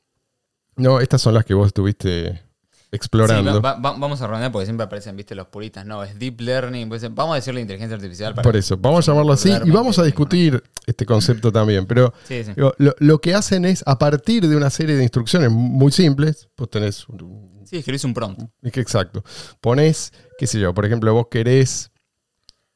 No, 0.78 1.00
estas 1.00 1.22
son 1.22 1.34
las 1.34 1.44
que 1.46 1.54
vos 1.54 1.68
estuviste 1.68 2.42
explorando. 2.90 3.56
Sí, 3.56 3.60
va- 3.60 3.74
va- 3.76 3.98
vamos 3.98 4.22
a 4.22 4.28
rondear 4.28 4.52
porque 4.52 4.66
siempre 4.66 4.86
aparecen, 4.86 5.16
viste, 5.18 5.36
los 5.36 5.48
puristas. 5.48 5.86
No, 5.86 6.04
es 6.04 6.18
deep 6.18 6.40
learning. 6.40 6.88
pues, 6.88 7.02
vamos 7.14 7.34
a 7.34 7.36
decirle 7.36 7.60
inteligencia 7.62 7.96
artificial. 7.96 8.34
Para 8.34 8.44
Por 8.44 8.56
eso, 8.56 8.78
vamos 8.78 9.08
a 9.08 9.12
llamarlo 9.12 9.34
así 9.34 9.52
y 9.66 9.70
vamos 9.72 10.00
a 10.00 10.04
discutir 10.04 10.64
este 10.86 11.06
concepto 11.06 11.52
también. 11.52 11.86
Pero 11.86 12.14
Sí, 12.28 12.44
sí. 12.46 12.54
digo, 12.56 12.74
lo, 12.78 12.96
lo 13.00 13.20
que 13.20 13.34
hacen 13.36 13.66
es, 13.66 13.84
a 13.86 14.00
partir 14.00 14.48
de 14.48 14.56
una 14.56 14.70
serie 14.70 14.96
de 14.96 15.04
instrucciones 15.04 15.52
muy 15.52 15.92
simples, 15.92 16.48
vos 16.58 16.70
tenés 16.70 17.08
un, 17.10 17.62
Sí, 17.66 17.76
escribís 17.78 18.06
un 18.06 18.14
prompt. 18.14 18.44
Es 18.62 18.72
que 18.72 18.80
exacto. 18.80 19.22
Pones, 19.60 20.14
qué 20.38 20.48
sé 20.48 20.58
yo, 20.58 20.74
por 20.74 20.86
ejemplo, 20.86 21.14
vos 21.14 21.28
querés 21.30 21.92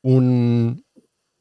un- 0.01 0.84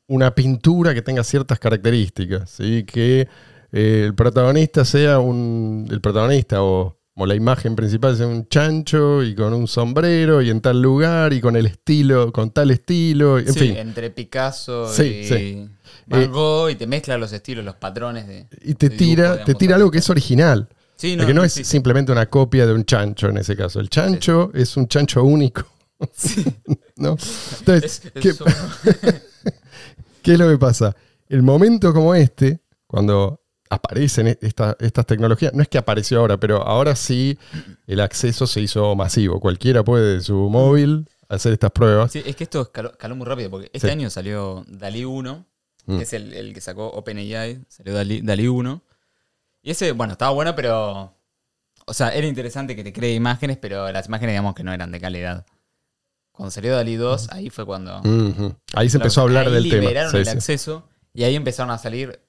una 0.06 0.34
pintura 0.34 0.94
que 0.94 1.02
tenga 1.02 1.22
ciertas 1.24 1.58
características, 1.58 2.50
¿sí? 2.50 2.84
que 2.84 3.28
eh, 3.72 4.02
el 4.06 4.14
protagonista 4.14 4.84
sea 4.84 5.18
un. 5.18 5.86
El 5.90 6.00
protagonista 6.00 6.62
o, 6.62 6.98
o 7.14 7.26
la 7.26 7.34
imagen 7.34 7.76
principal 7.76 8.16
sea 8.16 8.26
un 8.26 8.48
chancho 8.48 9.22
y 9.22 9.34
con 9.34 9.52
un 9.54 9.66
sombrero 9.68 10.40
y 10.42 10.50
en 10.50 10.60
tal 10.60 10.80
lugar 10.80 11.32
y 11.32 11.40
con 11.40 11.56
el 11.56 11.66
estilo, 11.66 12.32
con 12.32 12.50
tal 12.50 12.70
estilo, 12.70 13.38
en 13.38 13.52
sí, 13.52 13.58
fin. 13.60 13.76
entre 13.76 14.10
Picasso 14.10 14.88
Sí, 14.92 15.02
y 15.04 15.24
sí. 15.24 15.68
Van 16.06 16.22
Eh, 16.22 16.72
y 16.72 16.74
te 16.76 16.86
mezcla 16.86 17.16
los 17.18 17.32
estilos, 17.32 17.64
los 17.64 17.76
patrones 17.76 18.26
de. 18.26 18.46
Y 18.62 18.74
te 18.74 18.88
de 18.88 18.96
tira, 18.96 19.30
dibujo, 19.32 19.44
te 19.44 19.54
tira 19.54 19.76
algo 19.76 19.90
que 19.90 19.98
es 19.98 20.10
original. 20.10 20.68
Sí, 20.96 21.16
que 21.16 21.32
no 21.32 21.42
es 21.44 21.52
sí, 21.54 21.64
simplemente 21.64 22.12
una 22.12 22.26
copia 22.26 22.66
de 22.66 22.74
un 22.74 22.84
chancho 22.84 23.28
en 23.28 23.38
ese 23.38 23.56
caso. 23.56 23.80
El 23.80 23.88
chancho 23.88 24.50
es 24.52 24.76
un 24.76 24.86
chancho 24.86 25.24
único. 25.24 25.64
¿No? 26.96 27.16
Entonces, 27.58 27.84
Es- 27.84 28.12
es 28.14 28.38
¿qué, 28.38 29.10
qué 30.22 30.32
es 30.32 30.38
lo 30.38 30.48
que 30.48 30.58
pasa? 30.58 30.94
El 31.28 31.42
momento 31.42 31.92
como 31.94 32.14
este, 32.14 32.60
cuando 32.86 33.39
aparecen 33.70 34.28
e- 34.28 34.38
esta- 34.42 34.76
estas 34.80 35.06
tecnologías, 35.06 35.54
no 35.54 35.62
es 35.62 35.68
que 35.68 35.78
apareció 35.78 36.18
ahora, 36.20 36.36
pero 36.38 36.62
ahora 36.66 36.94
sí 36.96 37.38
el 37.86 38.00
acceso 38.00 38.46
se 38.46 38.60
hizo 38.60 38.94
masivo. 38.96 39.40
Cualquiera 39.40 39.82
puede 39.84 40.16
de 40.16 40.20
su 40.20 40.34
móvil 40.50 41.08
hacer 41.28 41.52
estas 41.52 41.70
pruebas. 41.70 42.12
Sí, 42.12 42.22
es 42.26 42.36
que 42.36 42.44
esto 42.44 42.60
escaló, 42.62 42.92
caló 42.98 43.16
muy 43.16 43.26
rápido 43.26 43.48
porque 43.50 43.70
este 43.72 43.86
Sí. 43.88 43.92
año 43.92 44.10
salió 44.10 44.64
Dalí 44.68 45.04
1, 45.04 45.46
Mm. 45.86 45.96
que 45.98 46.02
es 46.02 46.12
el, 46.12 46.34
el 46.34 46.52
que 46.52 46.60
sacó 46.60 46.88
OpenAI, 46.88 47.64
salió 47.68 47.94
Dalí, 47.94 48.20
Dalí 48.20 48.48
1. 48.48 48.82
Y 49.62 49.70
ese, 49.70 49.92
bueno, 49.92 50.12
estaba 50.12 50.32
bueno, 50.32 50.54
pero. 50.56 51.14
O 51.86 51.94
sea, 51.94 52.10
era 52.14 52.26
interesante 52.26 52.76
que 52.76 52.84
te 52.84 52.92
cree 52.92 53.14
imágenes, 53.14 53.56
pero 53.56 53.90
las 53.90 54.06
imágenes, 54.06 54.34
digamos, 54.34 54.54
que 54.54 54.62
no 54.62 54.72
eran 54.72 54.90
de 54.92 55.00
calidad. 55.00 55.46
Cuando 56.32 56.50
salió 56.50 56.74
Dalí 56.74 56.96
2, 56.96 57.28
ahí 57.32 57.50
fue 57.50 57.66
cuando. 57.66 58.00
Ahí 58.74 58.88
se 58.90 58.96
empezó 58.98 59.20
a 59.20 59.24
hablar 59.24 59.46
ahí 59.48 59.52
del 59.54 59.68
tema. 59.68 59.82
liberaron 59.82 60.10
Sí, 60.12 60.16
el 60.18 60.24
sí. 60.24 60.30
acceso 60.30 60.88
y 61.14 61.24
ahí 61.24 61.34
empezaron 61.36 61.70
a 61.72 61.78
salir 61.78 62.20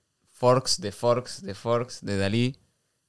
forks 0.41 0.81
de 0.81 0.91
forks 0.91 1.41
de 1.43 1.53
forks 1.53 2.01
de 2.01 2.17
Dalí. 2.17 2.55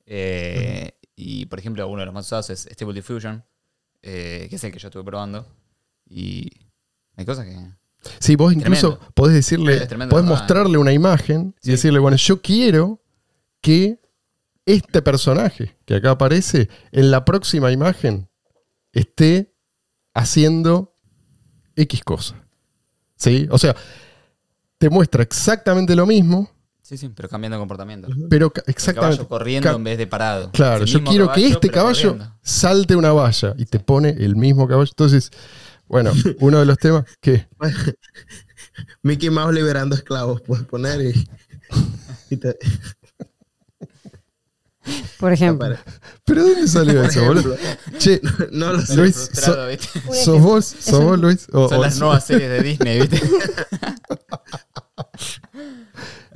Eh, 0.06 0.90
Y 1.16 1.46
por 1.46 1.58
ejemplo, 1.58 1.86
uno 1.88 2.00
de 2.00 2.06
los 2.06 2.14
más 2.14 2.26
usados 2.26 2.50
es 2.50 2.66
Stable 2.70 2.94
Diffusion, 2.94 3.42
eh, 4.02 4.46
que 4.50 4.56
es 4.56 4.64
el 4.64 4.72
que 4.72 4.78
yo 4.78 4.88
estuve 4.88 5.04
probando. 5.04 5.46
Y 6.08 6.50
hay 7.16 7.24
cosas 7.24 7.46
que. 7.46 7.56
Sí, 8.18 8.34
vos 8.36 8.52
incluso 8.52 8.88
Tremendo. 8.96 9.14
podés 9.14 9.34
decirle, 9.34 9.86
tremendo, 9.86 10.10
podés 10.10 10.26
¿verdad? 10.26 10.38
mostrarle 10.40 10.76
una 10.78 10.92
imagen 10.92 11.54
y 11.62 11.70
decirle, 11.70 12.00
bueno, 12.00 12.16
yo 12.16 12.42
quiero 12.42 13.00
que 13.60 13.98
este 14.66 15.00
personaje 15.02 15.76
que 15.86 15.94
acá 15.96 16.10
aparece 16.12 16.68
en 16.90 17.10
la 17.10 17.24
próxima 17.24 17.70
imagen 17.72 18.28
esté 18.92 19.54
haciendo 20.14 20.96
X 21.76 22.02
cosa. 22.04 22.44
¿Sí? 23.16 23.46
O 23.50 23.58
sea, 23.58 23.74
te 24.78 24.90
muestra 24.90 25.22
exactamente 25.22 25.94
lo 25.94 26.06
mismo, 26.06 26.50
Sí, 26.92 26.98
sí, 26.98 27.08
pero 27.16 27.26
cambiando 27.26 27.58
comportamiento. 27.58 28.06
pero 28.28 28.50
ca- 28.52 28.62
El 28.66 28.70
exactamente. 28.72 29.16
caballo 29.16 29.28
corriendo 29.30 29.70
ca- 29.70 29.76
en 29.76 29.82
vez 29.84 29.96
de 29.96 30.06
parado. 30.06 30.50
Claro, 30.52 30.84
yo 30.84 31.02
quiero 31.02 31.32
que 31.32 31.46
este 31.46 31.70
caballo 31.70 32.10
corriendo. 32.10 32.36
salte 32.42 32.94
una 32.96 33.12
valla 33.12 33.54
y 33.56 33.64
te 33.64 33.80
pone 33.80 34.10
el 34.10 34.36
mismo 34.36 34.68
caballo. 34.68 34.90
Entonces, 34.90 35.30
bueno, 35.88 36.12
uno 36.40 36.58
de 36.58 36.66
los 36.66 36.76
temas 36.76 37.04
que 37.22 37.46
Mickey 39.02 39.30
Mouse 39.30 39.54
liberando 39.54 39.94
esclavos, 39.96 40.42
puedes 40.42 40.66
poner 40.66 41.00
y. 41.00 41.28
y 42.30 42.36
te- 42.36 42.58
Por 45.18 45.32
ejemplo. 45.32 45.74
¿Pero 46.26 46.42
dónde 46.42 46.68
salió 46.68 47.02
eso, 47.04 47.24
boludo? 47.24 47.56
Che, 47.96 48.20
no 48.50 48.74
lo 48.74 48.82
sé. 48.82 48.96
Luis. 48.96 49.30
¿sos 50.24 50.42
vos? 50.42 50.66
¿Sos 50.66 51.02
vos, 51.02 51.18
Luis? 51.18 51.46
O- 51.54 51.70
Son 51.70 51.78
o- 51.78 51.82
las 51.82 51.98
nuevas 51.98 52.26
series 52.26 52.50
de 52.50 52.60
Disney, 52.62 53.00
¿viste? 53.00 53.22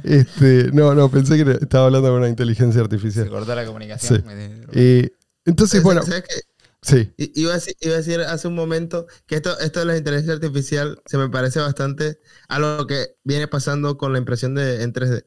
Este, 0.02 0.70
no, 0.72 0.94
no, 0.94 1.10
pensé 1.10 1.42
que 1.42 1.50
estaba 1.52 1.86
hablando 1.86 2.08
con 2.08 2.18
una 2.18 2.28
inteligencia 2.28 2.80
Se 2.80 2.84
artificial. 2.84 3.28
cortó 3.28 3.54
la 3.54 3.66
comunicación. 3.66 4.20
Sí. 4.20 4.24
Me- 4.26 4.66
Eh, 4.72 5.10
entonces, 5.44 5.82
bueno, 5.82 6.02
¿Sabes 6.02 6.24
qué? 6.28 6.34
sí. 6.82 7.12
Iba 7.16 7.52
a, 7.52 7.54
decir, 7.54 7.74
iba 7.80 7.94
a 7.94 7.98
decir 7.98 8.20
hace 8.20 8.48
un 8.48 8.54
momento 8.54 9.06
que 9.26 9.36
esto, 9.36 9.58
esto 9.60 9.80
de 9.80 9.86
la 9.86 9.96
inteligencia 9.96 10.34
artificial 10.34 11.00
se 11.06 11.18
me 11.18 11.28
parece 11.30 11.60
bastante 11.60 12.20
a 12.48 12.58
lo 12.58 12.86
que 12.86 13.16
viene 13.24 13.48
pasando 13.48 13.96
con 13.96 14.12
la 14.12 14.18
impresión 14.18 14.54
de, 14.54 14.82
en 14.82 14.92
3D. 14.92 15.26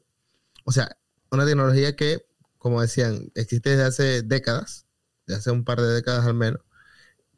O 0.64 0.72
sea, 0.72 0.96
una 1.30 1.46
tecnología 1.46 1.96
que, 1.96 2.26
como 2.58 2.80
decían, 2.82 3.30
existe 3.34 3.70
desde 3.70 3.84
hace 3.84 4.22
décadas, 4.22 4.86
de 5.26 5.34
hace 5.36 5.50
un 5.50 5.64
par 5.64 5.80
de 5.80 5.88
décadas 5.88 6.26
al 6.26 6.34
menos, 6.34 6.60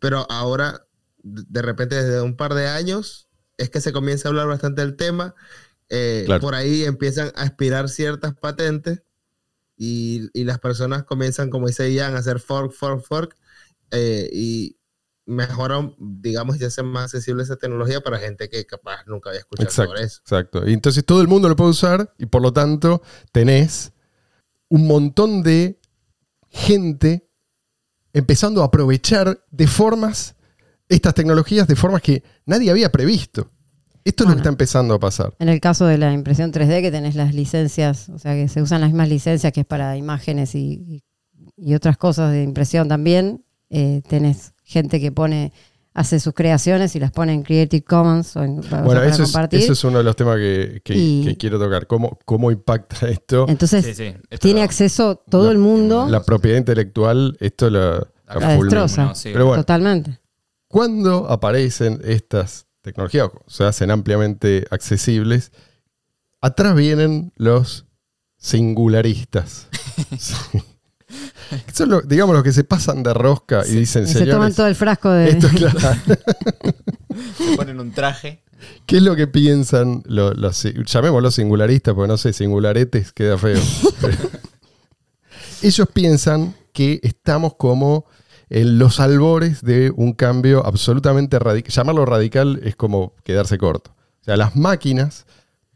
pero 0.01 0.27
ahora, 0.31 0.87
de 1.23 1.63
repente, 1.63 1.95
desde 2.03 2.21
un 2.23 2.37
par 2.37 2.55
de 2.55 2.67
años, 2.69 3.29
es 3.59 3.71
que 3.71 3.81
se 3.81 3.93
comienza 3.93 4.29
a 4.29 4.31
hablar 4.31 4.49
bastante 4.49 4.81
del 4.83 4.97
tema. 4.97 5.35
Eh, 5.95 6.23
Claro. 6.25 6.41
Por 6.41 6.55
ahí 6.55 6.85
empiezan 6.85 7.29
a 7.37 7.43
aspirar 7.43 7.89
ciertas 7.91 8.35
patentes 8.35 9.03
y, 9.77 10.31
y 10.33 10.45
las 10.45 10.59
personas 10.59 11.05
comienzan, 11.05 11.51
como 11.51 11.67
dice 11.67 11.93
Ian, 11.93 12.17
a 12.17 12.21
hacer 12.21 12.41
fork, 12.41 12.73
fork, 12.73 13.05
fork 13.05 13.37
eh, 13.91 14.31
y 14.33 14.79
mejoran, 15.27 15.95
digamos, 15.99 16.59
y 16.61 16.65
hacen 16.65 16.87
más 16.87 17.05
accesible 17.05 17.43
esa 17.43 17.57
tecnología 17.57 18.01
para 18.01 18.19
gente 18.19 18.49
que 18.49 18.65
capaz 18.65 19.05
nunca 19.07 19.29
había 19.31 19.41
escuchado 19.41 19.69
Exacto, 19.69 19.93
sobre 19.93 20.05
eso. 20.05 20.21
exacto. 20.23 20.69
Y 20.69 20.73
entonces 20.73 21.05
todo 21.05 21.21
el 21.21 21.29
mundo 21.29 21.49
lo 21.49 21.57
puede 21.57 21.71
usar 21.71 22.15
y 22.19 22.27
por 22.27 22.41
lo 22.41 22.53
tanto 22.53 23.03
tenés 23.31 23.93
un 24.69 24.87
montón 24.87 25.43
de 25.43 25.79
gente 26.49 27.29
empezando 28.15 28.63
a 28.63 28.67
aprovechar 28.67 29.45
de 29.51 29.67
formas 29.67 30.37
estas 30.89 31.15
tecnologías 31.15 31.67
de 31.69 31.77
formas 31.77 32.03
que 32.03 32.23
nadie 32.47 32.71
había 32.71 32.91
previsto. 32.91 33.51
Esto 34.05 34.25
es 34.25 34.27
lo 34.27 34.31
Bueno. 34.31 34.37
que 34.37 34.41
está 34.41 34.49
empezando 34.51 34.95
a 34.95 34.99
pasar. 34.99 35.35
En 35.39 35.49
el 35.49 35.61
caso 35.61 35.87
de 35.87 35.99
la 35.99 36.13
impresión 36.13 36.51
3D, 36.53 36.81
que 36.83 36.91
tenés 36.91 37.15
las 37.15 37.35
licencias, 37.35 38.09
o 38.09 38.19
sea, 38.19 38.35
que 38.35 38.49
se 38.49 38.61
usan 38.63 38.81
las 38.81 38.91
mismas 38.91 39.09
licencias 39.09 39.53
que 39.53 39.61
es 39.61 39.67
para 39.67 39.97
imágenes 39.97 40.55
y, 40.55 41.03
otras 41.75 41.97
cosas 41.97 42.33
de 42.33 42.43
impresión 42.43 42.89
también, 42.89 43.45
eh, 43.71 44.03
tenés 44.09 44.53
gente 44.65 45.01
que 45.01 45.13
pone, 45.13 45.53
hace 45.95 46.19
sus 46.21 46.33
creaciones 46.35 46.97
y 46.97 47.01
las 47.01 47.11
pone 47.13 47.33
en 47.35 47.43
Creative 47.43 47.85
Commons 47.85 48.35
o, 48.37 48.43
en, 48.43 48.59
o 48.59 48.63
sea, 48.63 48.81
Bueno, 48.83 49.01
para 49.01 49.13
eso 49.13 49.23
es, 49.23 49.29
compartir. 49.31 49.61
eso 49.61 49.73
es 49.75 49.85
uno 49.85 49.99
de 49.99 50.05
los 50.05 50.17
temas 50.17 50.37
que, 50.37 50.81
que- 50.85 50.95
Y- 50.97 51.25
que 51.25 51.37
quiero 51.37 51.59
tocar. 51.59 51.87
¿Cómo, 51.87 52.19
cómo 52.25 52.51
impacta 52.51 52.97
esto? 53.09 53.47
Entonces, 53.49 53.85
Sí, 53.85 53.95
sí. 53.95 54.05
Esto 54.31 54.39
tiene 54.47 54.61
lo- 54.61 54.65
acceso 54.65 55.17
todo 55.29 55.47
La- 55.47 55.53
el 55.53 55.59
mundo 55.59 56.07
La 56.09 56.23
propiedad 56.25 56.57
intelectual, 56.59 57.37
esto 57.41 57.69
la, 57.71 57.81
La 58.27 58.35
la 58.35 58.41
fulmina. 58.57 58.63
destroza. 58.63 59.05
No, 59.05 59.15
sí. 59.15 59.31
Pero 59.33 59.47
bueno, 59.47 59.63
totalmente. 59.63 60.19
cuando 60.69 61.29
aparecen 61.31 62.01
estas 62.05 62.67
tecnologías, 62.83 63.29
o 63.33 63.45
se 63.51 63.65
hacen 63.65 63.91
ampliamente 63.91 64.67
accesibles, 64.71 65.53
atrás 66.41 66.75
vienen 66.75 67.33
los 67.37 67.87
singularistas. 68.39 69.69
Sí. 70.19 70.35
Son 71.75 71.91
los, 71.91 72.09
digamos, 72.09 72.35
los 72.35 72.43
que 72.43 72.53
se 72.53 72.65
pasan 72.65 73.03
de 73.03 73.13
rosca 73.13 73.63
y 73.67 73.73
dicen, 73.73 74.09
se 74.09 74.25
toman 74.25 74.55
todo 74.55 74.67
el 74.67 74.75
frasco 74.75 75.11
de... 75.11 75.29
esto 75.31 75.49
es 75.49 75.53
claro. 75.75 75.79
Se 77.37 77.57
ponen 77.57 77.79
un 77.79 77.93
traje. 77.93 78.43
¿Qué 78.87 78.97
es 78.97 79.03
lo 79.03 79.15
que 79.17 79.27
piensan 79.27 80.03
los, 80.07 80.35
los- 80.39 80.63
llamémoslos 80.87 81.35
singularistas, 81.35 81.93
porque 81.95 82.09
no 82.09 82.17
sé, 82.17 82.33
singularetes 82.33 83.13
queda 83.13 83.37
feo. 83.37 83.61
Ellos 85.63 85.89
piensan 85.93 86.55
que 86.73 87.01
estamos 87.03 87.55
como 87.57 88.07
en 88.55 88.79
los 88.79 89.01
albores 89.01 89.63
de 89.63 89.91
un 89.97 90.13
cambio 90.13 90.65
absolutamente 90.67 91.39
radical. 91.39 91.73
Llamarlo 91.73 92.05
radical 92.05 92.61
es 92.65 92.77
como 92.77 93.15
quedarse 93.25 93.57
corto. 93.57 93.93
O 94.21 94.25
sea, 94.25 94.37
las 94.37 94.55
máquinas 94.57 95.25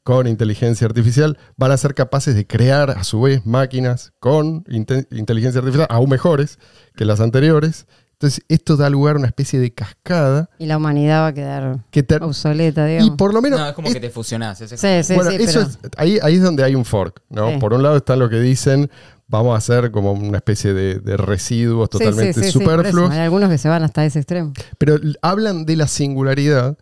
con 0.02 0.26
inteligencia 0.26 0.86
artificial 0.86 1.38
van 1.56 1.72
a 1.72 1.76
ser 1.78 1.94
capaces 1.94 2.34
de 2.34 2.46
crear 2.46 2.90
a 2.90 3.02
su 3.02 3.22
vez 3.22 3.46
máquinas 3.46 4.12
con 4.20 4.62
inte- 4.64 5.08
inteligencia 5.10 5.58
artificial 5.60 5.86
aún 5.90 6.10
mejores 6.10 6.58
que 6.94 7.06
las 7.06 7.20
anteriores. 7.20 7.86
Entonces, 8.12 8.42
esto 8.48 8.76
da 8.76 8.88
lugar 8.90 9.16
a 9.16 9.18
una 9.20 9.26
especie 9.28 9.58
de 9.58 9.72
cascada 9.74 10.48
Y 10.58 10.66
la 10.66 10.76
humanidad 10.76 11.22
va 11.22 11.26
a 11.28 11.34
quedar 11.34 11.78
que 11.90 12.06
obsoleta, 12.20 12.86
y 12.88 12.92
digamos. 12.92 13.16
por 13.16 13.32
lo 13.34 13.40
menos 13.42 13.58
No, 13.58 13.66
es 13.68 13.72
como 13.74 13.88
es- 13.88 13.94
que 13.94 14.00
te 14.00 14.10
fusionás. 14.10 14.60
es- 14.60 14.70
Sí, 14.70 15.02
sí, 15.02 15.14
bueno, 15.14 15.30
sí, 15.30 15.36
eso 15.40 15.60
pero 15.60 15.70
es, 15.70 15.78
ahí, 15.96 16.18
ahí 16.22 16.34
es 16.36 16.42
donde 16.42 16.62
hay 16.62 16.74
un 16.74 16.84
fork, 16.84 17.20
¿no? 17.30 17.50
Sí. 17.52 17.58
Por 17.58 17.72
un 17.74 17.82
lado 17.82 17.96
están 17.96 18.18
los 18.18 18.30
que 18.30 18.38
dicen, 18.40 18.90
vamos 19.28 19.54
a 19.54 19.58
hacer 19.58 19.90
como 19.90 20.12
una 20.12 20.38
especie 20.38 20.72
de, 20.72 21.00
de 21.00 21.16
residuos 21.16 21.88
sí, 21.90 21.98
totalmente 21.98 22.40
sí, 22.40 22.46
sí, 22.46 22.52
superfluos. 22.52 23.10
Hay 23.10 23.20
algunos 23.20 23.50
que 23.50 23.58
se 23.58 23.68
van 23.68 23.82
hasta 23.82 24.04
ese 24.04 24.20
extremo. 24.20 24.52
Pero 24.78 24.98
hablan 25.22 25.66
de 25.66 25.76
la 25.76 25.88
singularidad 25.88 26.76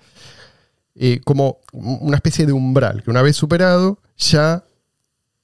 eh, 0.96 1.20
como 1.24 1.58
una 1.72 2.16
especie 2.16 2.46
de 2.46 2.52
umbral, 2.52 3.02
que 3.02 3.10
una 3.10 3.22
vez 3.22 3.36
superado, 3.36 3.98
ya 4.16 4.64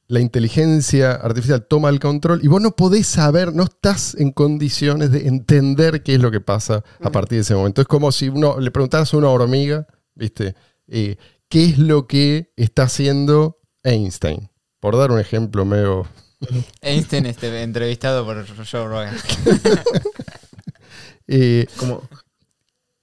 la 0.06 0.20
inteligencia 0.20 1.12
artificial 1.12 1.66
toma 1.66 1.88
el 1.88 2.00
control 2.00 2.40
y 2.42 2.48
vos 2.48 2.60
no 2.60 2.72
podés 2.72 3.06
saber, 3.06 3.52
no 3.54 3.64
estás 3.64 4.14
en 4.16 4.32
condiciones 4.32 5.10
de 5.10 5.26
entender 5.26 6.02
qué 6.02 6.14
es 6.14 6.20
lo 6.20 6.30
que 6.30 6.40
pasa 6.40 6.84
a 7.00 7.10
partir 7.10 7.38
de 7.38 7.42
ese 7.42 7.54
momento. 7.54 7.80
Es 7.80 7.88
como 7.88 8.12
si 8.12 8.28
uno 8.28 8.60
le 8.60 8.70
preguntaras 8.70 9.12
a 9.12 9.16
una 9.16 9.28
hormiga, 9.28 9.86
¿viste? 10.14 10.54
Eh, 10.86 11.16
¿Qué 11.48 11.64
es 11.64 11.78
lo 11.78 12.06
que 12.06 12.52
está 12.56 12.84
haciendo 12.84 13.58
Einstein? 13.82 14.50
Por 14.78 14.96
dar 14.96 15.10
un 15.10 15.18
ejemplo 15.18 15.64
medio 15.64 16.06
Einstein 16.80 17.26
este, 17.26 17.62
entrevistado 17.62 18.24
por 18.24 18.46
Joe 18.66 18.86
Rogan. 18.86 19.16
eh, 21.26 21.66
Como, 21.76 22.02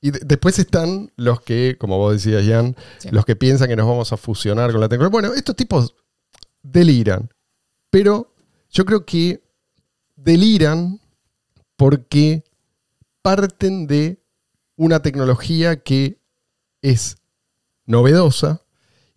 Y 0.02 0.12
de- 0.12 0.20
después 0.26 0.60
están 0.60 1.12
los 1.16 1.42
que, 1.42 1.76
como 1.80 1.98
vos 1.98 2.14
decías, 2.14 2.46
Jan, 2.48 2.76
Sí. 3.00 3.10
los 3.12 3.26
que 3.26 3.36
piensan 3.36 3.68
que 3.68 3.76
nos 3.76 3.88
vamos 3.88 4.12
a 4.14 4.18
fusionar 4.18 4.72
con 4.72 4.82
la 4.82 4.90
tecnología. 4.90 5.12
Bueno, 5.22 5.34
estos 5.34 5.56
tipos 5.56 5.96
deliran, 6.62 7.30
pero 7.90 8.34
yo 8.70 8.86
creo 8.86 9.06
que 9.06 9.42
deliran 10.16 11.00
porque 11.76 12.44
parten 13.22 13.88
de 13.88 14.22
una 14.76 15.02
tecnología 15.02 15.82
que 15.82 16.20
es 16.82 17.18
novedosa 17.86 18.62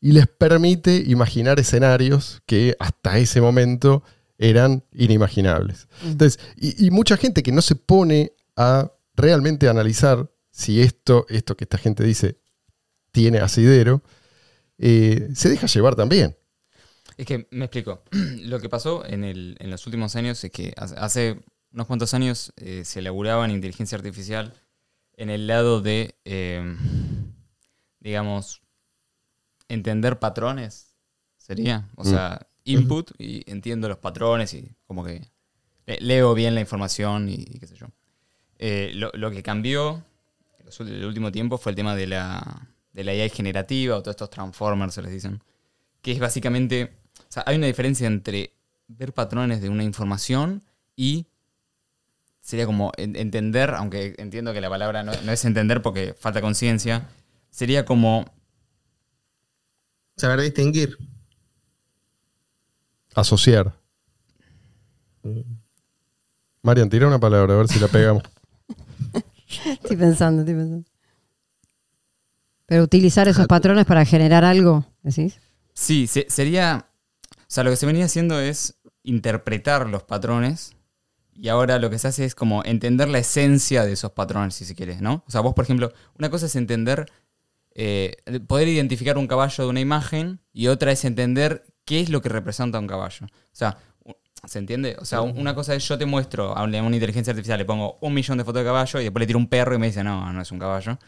y 0.01 0.13
les 0.13 0.27
permite 0.27 0.97
imaginar 1.07 1.59
escenarios 1.61 2.43
que 2.47 2.75
hasta 2.79 3.19
ese 3.19 3.41
momento 3.41 4.03
eran 4.39 4.83
inimaginables. 4.93 5.89
Entonces, 6.05 6.41
y, 6.57 6.87
y 6.87 6.91
mucha 6.91 7.17
gente 7.19 7.43
que 7.43 7.53
no 7.53 7.61
se 7.63 7.75
pone 7.75 8.33
a 8.57 8.91
realmente 9.15 9.69
analizar 9.69 10.31
si 10.51 10.81
esto, 10.81 11.27
esto 11.29 11.57
que 11.57 11.65
esta 11.65 11.77
gente 11.79 12.03
dice 12.05 12.39
tiene 13.13 13.39
asidero, 13.39 14.03
eh, 14.79 15.29
se 15.35 15.49
deja 15.51 15.67
llevar 15.67 15.95
también. 15.95 16.37
Es 17.19 17.27
que 17.27 17.47
me 17.51 17.67
explico. 17.67 18.03
Lo 18.45 18.61
que 18.61 18.69
pasó 18.71 19.05
en, 19.05 19.25
el- 19.25 19.57
en 19.61 19.71
los 19.71 19.87
últimos 19.87 20.17
años 20.17 20.43
es 20.43 20.51
que 20.51 20.73
hace- 20.77 20.95
hace 20.97 21.41
unos 21.73 21.87
cuantos 21.87 22.15
años 22.15 22.53
eh, 22.57 22.83
se 22.87 23.01
elaboraba 23.01 23.45
en 23.45 23.51
inteligencia 23.51 23.97
artificial 23.99 24.55
en 25.17 25.29
el 25.29 25.47
lado 25.47 25.83
de, 25.83 26.15
eh, 26.25 26.77
digamos, 28.01 28.63
entender 29.73 30.19
patrones. 30.19 30.95
Sería. 31.37 31.89
O 31.97 32.05
sea, 32.05 32.47
input 32.65 33.11
y 33.19 33.51
entiendo 33.51 33.89
los 33.89 33.99
patrones 33.99 34.53
y 34.55 34.77
como 34.87 35.03
que 35.05 35.23
le- 35.87 36.01
leo 36.01 36.35
bien 36.35 36.55
la 36.55 36.61
información 36.61 37.29
y, 37.29 37.35
y 37.35 37.59
qué 37.59 37.67
sé 37.67 37.77
yo. 37.77 37.87
Eh, 38.59 38.93
lo, 38.95 39.11
lo 39.15 39.31
que 39.31 39.43
cambió 39.43 40.05
en 40.79 40.89
el 40.89 41.05
último 41.07 41.33
tiempo 41.33 41.57
fue 41.59 41.73
el 41.73 41.77
tema 41.77 41.97
de 41.97 42.07
la, 42.07 42.69
de 42.93 43.05
la 43.05 43.13
AI 43.13 43.31
generativa 43.31 43.97
o 43.97 44.03
todos 44.03 44.13
estos 44.15 44.31
transformers 44.31 44.95
se 44.95 45.03
les 45.03 45.11
dicen 45.13 45.43
que 46.03 46.13
es 46.13 46.19
básicamente, 46.21 46.93
o 47.19 47.33
sea, 47.33 47.43
hay 47.47 47.57
una 47.57 47.67
diferencia 47.67 48.07
entre 48.07 48.53
ver 48.89 49.13
patrones 49.13 49.61
de 49.63 49.69
una 49.69 49.83
información 49.85 50.63
y 50.97 51.27
sería 52.41 52.67
como 52.67 52.93
en- 52.97 53.17
entender, 53.17 53.71
aunque 53.71 54.15
entiendo 54.19 54.53
que 54.53 54.61
la 54.61 54.69
palabra 54.71 55.03
no, 55.03 55.13
no 55.25 55.33
es 55.33 55.45
entender 55.45 55.83
porque 55.83 56.15
falta 56.19 56.41
conciencia, 56.41 57.09
sería 57.51 57.85
como, 57.85 58.25
saber 60.21 60.41
distinguir. 60.41 60.97
Asociar. 63.15 63.75
Marian, 66.63 66.89
tira 66.89 67.07
una 67.07 67.19
palabra 67.19 67.55
a 67.55 67.57
ver 67.59 67.69
si 67.69 67.79
la 67.79 67.89
pegamos. 67.89 68.23
Estoy 69.67 69.97
pensando, 69.97 70.43
estoy 70.43 70.55
pensando. 70.55 70.89
Pero 72.67 72.85
utilizar 72.85 73.27
esos 73.27 73.47
patrones 73.49 73.85
para 73.85 74.05
generar 74.05 74.45
algo, 74.45 74.87
¿decís? 75.03 75.41
sí, 75.75 76.07
se- 76.07 76.27
sería, 76.29 76.87
o 77.37 77.45
sea, 77.49 77.65
lo 77.65 77.71
que 77.71 77.77
se 77.77 77.87
venía 77.87 78.05
haciendo 78.05 78.39
es 78.39 78.77
interpretar 79.03 79.89
los 79.89 80.05
patrones 80.05 80.77
y 81.35 81.49
ahora 81.49 81.79
lo 81.81 81.91
que 81.91 81.99
se 81.99 82.07
hace 82.09 82.25
es 82.25 82.35
como 82.37 82.63
entender 82.65 83.09
la 83.09 83.19
esencia 83.19 83.85
de 83.85 83.93
esos 83.93 84.13
patrones, 84.13 84.55
si 84.55 84.65
se 84.65 84.75
quiere, 84.77 85.01
¿no? 85.01 85.25
O 85.27 85.31
sea, 85.33 85.41
vos, 85.41 85.55
por 85.55 85.65
ejemplo, 85.65 85.93
una 86.19 86.31
cosa 86.31 86.47
es 86.47 86.55
entender, 86.55 87.11
eh, 87.75 88.17
poder 88.47 88.69
identificar 88.69 89.17
un 89.19 89.27
caballo 89.27 89.65
de 89.65 89.71
una 89.71 89.81
imagen 89.81 90.41
y 90.53 90.67
otra 90.69 90.93
es 90.93 91.05
entender 91.05 91.65
qué 91.85 92.01
es 92.01 92.09
lo 92.11 92.21
que 92.23 92.29
representa 92.29 92.79
un 92.79 92.87
caballo. 92.87 93.27
O 93.27 93.29
sea, 93.53 93.79
¿se 94.47 94.59
entiende? 94.59 94.97
O 94.99 95.05
sea, 95.05 95.21
un- 95.23 95.39
una 95.39 95.55
cosa 95.55 95.75
es 95.75 95.87
yo 95.87 95.99
te 95.99 96.07
muestro 96.07 96.57
a 96.57 96.63
una 96.65 96.79
inteligencia 96.79 97.31
artificial, 97.33 97.59
le 97.59 97.65
pongo 97.65 97.99
un 98.01 98.15
millón 98.15 98.39
de 98.39 98.45
fotos 98.45 98.61
de 98.63 98.67
caballo 98.67 99.01
y 99.01 99.05
después 99.05 99.21
le 99.21 99.27
tiro 99.27 99.39
un 99.39 99.49
perro 99.49 99.75
y 99.75 99.79
me 99.79 99.87
dice, 99.87 100.03
no, 100.03 100.33
no 100.33 100.41
es 100.41 100.51
un 100.51 100.59
caballo. 100.59 100.99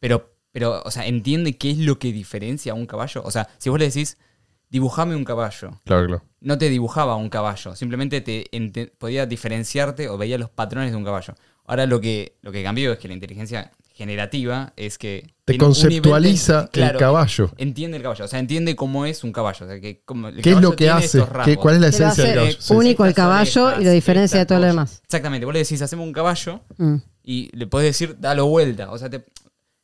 Pero, 0.00 0.34
pero, 0.52 0.82
o 0.84 0.90
sea, 0.90 1.06
entiende 1.06 1.56
qué 1.56 1.70
es 1.70 1.78
lo 1.78 1.98
que 1.98 2.12
diferencia 2.12 2.72
a 2.72 2.74
un 2.74 2.86
caballo. 2.86 3.22
O 3.24 3.30
sea, 3.30 3.48
si 3.58 3.68
vos 3.70 3.78
le 3.78 3.86
decís, 3.86 4.16
dibujame 4.70 5.14
un 5.16 5.24
caballo, 5.24 5.80
Claro, 5.84 6.06
claro. 6.06 6.24
no 6.40 6.58
te 6.58 6.68
dibujaba 6.68 7.16
un 7.16 7.28
caballo, 7.30 7.74
simplemente 7.76 8.20
te 8.20 8.46
podía 8.98 9.24
diferenciarte 9.26 10.08
o 10.08 10.18
veía 10.18 10.36
los 10.38 10.50
patrones 10.50 10.90
de 10.90 10.96
un 10.96 11.04
caballo. 11.04 11.34
Ahora 11.64 11.86
lo 11.86 12.00
que, 12.00 12.36
lo 12.42 12.50
que 12.52 12.62
cambió 12.62 12.92
es 12.92 12.98
que 12.98 13.08
la 13.08 13.14
inteligencia 13.14 13.70
generativa 13.98 14.72
es 14.76 14.96
que... 14.96 15.26
Te 15.44 15.54
nivel 15.54 15.58
de- 15.58 15.64
conceptualiza 15.66 16.60
el 16.62 16.68
claro, 16.70 16.98
caballo. 16.98 17.50
Entiende 17.58 17.96
el 17.96 18.02
caballo, 18.02 18.24
o 18.24 18.28
sea, 18.28 18.38
entiende 18.38 18.76
cómo 18.76 19.04
es 19.06 19.24
un 19.24 19.32
caballo. 19.32 19.66
O 19.66 19.68
sea, 19.68 19.80
que 19.80 20.02
como- 20.04 20.28
el 20.28 20.34
¿Qué 20.36 20.50
es 20.50 20.54
caballo 20.54 20.70
lo 20.70 20.76
que 20.76 20.88
hace? 20.90 21.22
¿Qué-. 21.44 21.56
¿Cuál 21.56 21.74
es 21.76 21.80
la 21.80 21.88
esencia 21.88 22.24
del 22.24 22.34
caballo? 22.34 22.56
Sí, 22.60 22.72
único 22.74 23.04
el 23.04 23.10
Estas 23.10 23.24
caballo 23.24 23.64
orejas, 23.64 23.82
y 23.82 23.84
lo 23.84 23.90
diferencia 23.90 24.38
de 24.38 24.46
todo 24.46 24.60
lo 24.60 24.66
demás. 24.66 25.00
Exactamente, 25.04 25.44
vos 25.44 25.52
le 25.54 25.60
decís, 25.60 25.82
hacemos 25.82 26.06
un 26.06 26.12
caballo 26.12 26.60
Mm. 26.76 26.96
y 27.24 27.50
le 27.56 27.66
podés 27.66 27.88
decir, 27.88 28.16
dalo 28.18 28.46
vuelta. 28.46 28.90
O 28.92 28.98
sea, 28.98 29.10
te- 29.10 29.24